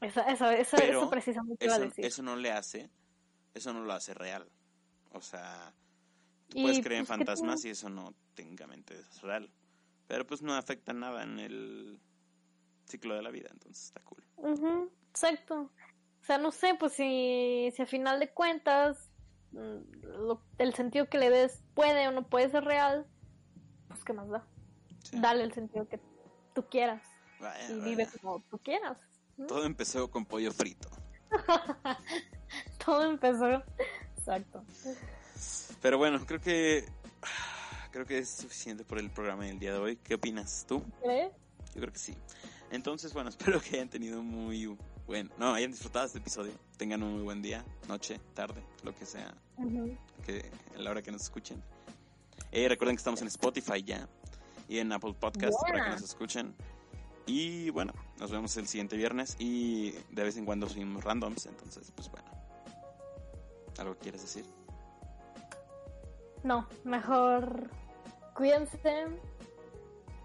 Eso, 0.00 0.20
eso, 0.26 0.50
eso, 0.50 0.76
Pero 0.76 1.00
eso 1.02 1.10
precisamente 1.10 1.64
iba 1.64 1.74
a 1.74 1.76
Eso, 1.76 1.84
decir. 1.86 2.04
eso 2.04 2.22
no 2.22 2.34
le 2.36 2.50
hace, 2.50 2.90
eso 3.54 3.72
no 3.72 3.84
lo 3.84 3.92
hace 3.92 4.12
real. 4.12 4.48
O 5.12 5.20
sea, 5.20 5.72
tú 6.48 6.58
Y, 6.58 6.62
puedes 6.62 6.80
creer 6.80 7.00
en 7.00 7.06
pues, 7.06 7.18
¿qué 7.18 7.24
fantasmas 7.26 7.64
y 7.64 7.70
eso 7.70 7.88
no 7.88 8.12
técnicamente 8.34 8.98
es 8.98 9.22
real. 9.22 9.48
Pero 10.08 10.26
pues 10.26 10.42
no 10.42 10.52
afecta 10.54 10.92
nada 10.92 11.22
en 11.22 11.38
el 11.38 12.00
ciclo 12.94 13.14
de 13.14 13.22
la 13.22 13.30
vida, 13.30 13.48
entonces 13.52 13.86
está 13.86 14.00
cool. 14.02 14.22
Ujú, 14.36 14.90
exacto. 15.10 15.70
O 16.22 16.24
sea, 16.26 16.38
no 16.38 16.52
sé, 16.52 16.74
pues 16.78 16.92
si, 16.94 17.72
si 17.74 17.82
a 17.82 17.86
final 17.86 18.18
de 18.20 18.30
cuentas 18.32 19.10
mm, 19.52 20.02
lo- 20.26 20.40
el 20.58 20.74
sentido 20.74 21.08
que 21.08 21.18
le 21.18 21.30
des 21.30 21.62
puede 21.74 22.08
o 22.08 22.12
no 22.12 22.26
puede 22.28 22.50
ser 22.50 22.64
real, 22.64 23.06
pues 23.88 24.04
qué 24.04 24.12
más 24.12 24.28
da. 24.28 24.46
Sí. 25.02 25.18
Dale 25.20 25.44
el 25.44 25.52
sentido 25.52 25.86
que 25.88 26.00
tú 26.54 26.66
quieras 26.70 27.02
Vaya, 27.40 27.68
y 27.70 27.72
vaya. 27.78 27.84
vive 27.84 28.08
como 28.20 28.40
tú 28.50 28.58
quieras. 28.58 28.96
¿no? 29.36 29.46
Todo 29.46 29.64
empezó 29.64 30.10
con 30.10 30.24
pollo 30.24 30.50
frito. 30.52 30.88
Todo 32.84 33.04
empezó. 33.04 33.62
Exacto. 34.16 34.64
Pero 35.82 35.98
bueno, 35.98 36.24
creo 36.26 36.40
que 36.40 36.84
creo 37.90 38.06
que 38.06 38.18
es 38.18 38.28
suficiente 38.30 38.84
por 38.84 38.98
el 38.98 39.10
programa 39.10 39.44
del 39.44 39.58
día 39.58 39.72
de 39.72 39.78
hoy. 39.78 39.96
¿Qué 39.96 40.14
opinas 40.14 40.64
tú? 40.66 40.82
¿Crees? 41.02 41.32
Yo 41.74 41.80
creo 41.80 41.92
que 41.92 41.98
sí. 41.98 42.16
Entonces, 42.74 43.12
bueno, 43.12 43.30
espero 43.30 43.60
que 43.60 43.76
hayan 43.76 43.88
tenido 43.88 44.22
muy 44.22 44.76
bueno, 45.06 45.30
no, 45.38 45.54
hayan 45.54 45.70
disfrutado 45.70 46.06
este 46.06 46.18
episodio. 46.18 46.52
Tengan 46.76 47.02
un 47.02 47.14
muy 47.14 47.22
buen 47.22 47.40
día, 47.40 47.64
noche, 47.88 48.20
tarde, 48.34 48.62
lo 48.82 48.94
que 48.94 49.06
sea, 49.06 49.32
que 50.26 50.50
a 50.74 50.78
la 50.80 50.90
hora 50.90 51.02
que 51.02 51.12
nos 51.12 51.22
escuchen. 51.22 51.62
Eh, 52.50 52.68
recuerden 52.68 52.96
que 52.96 53.00
estamos 53.00 53.20
en 53.22 53.28
Spotify 53.28 53.82
ya 53.82 54.08
y 54.68 54.78
en 54.78 54.92
Apple 54.92 55.14
Podcast 55.14 55.54
para 55.62 55.84
que 55.84 55.90
nos 55.90 56.02
escuchen. 56.02 56.54
Y 57.26 57.70
bueno, 57.70 57.92
nos 58.18 58.30
vemos 58.30 58.56
el 58.56 58.66
siguiente 58.66 58.96
viernes 58.96 59.36
y 59.38 59.92
de 60.10 60.24
vez 60.24 60.36
en 60.36 60.44
cuando 60.44 60.68
subimos 60.68 61.04
randoms, 61.04 61.46
entonces 61.46 61.92
pues 61.94 62.10
bueno. 62.10 62.28
¿Algo 63.78 63.96
quieres 63.96 64.22
decir? 64.22 64.46
No, 66.42 66.66
mejor 66.84 67.70
cuídense, 68.34 69.06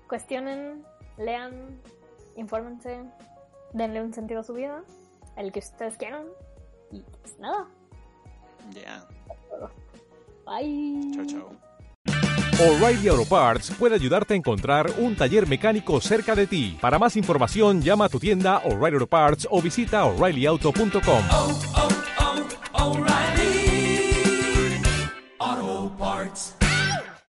cuestionen, 0.08 0.84
lean, 1.18 1.80
infórmense, 2.40 3.04
denle 3.74 4.02
un 4.02 4.14
sentido 4.14 4.42
a 4.42 4.44
su 4.44 4.54
vida, 4.54 4.84
el 5.38 5.52
que 5.52 5.60
ustedes 5.60 5.98
quieran 5.98 6.26
y 6.92 7.02
pues 7.22 7.38
nada. 7.40 7.68
Ya. 8.72 9.06
Bye. 10.46 11.12
Chao, 11.14 11.26
chao. 11.26 11.70
O'Reilly 12.62 13.08
Auto 13.08 13.24
Parts 13.24 13.72
puede 13.80 13.96
ayudarte 13.96 14.34
a 14.34 14.38
encontrar 14.38 14.92
un 14.98 15.16
taller 15.16 15.48
mecánico 15.48 16.02
cerca 16.02 16.36
de 16.36 16.46
ti. 16.46 16.78
Para 16.82 17.00
más 17.00 17.16
información, 17.16 17.82
llama 17.82 18.06
a 18.06 18.10
tu 18.10 18.20
tienda 18.20 18.58
O'Reilly 18.66 18.96
Auto 18.96 19.08
Parts 19.08 19.48
o 19.50 19.62
visita 19.62 20.04
oreillyauto.com. 20.04 21.69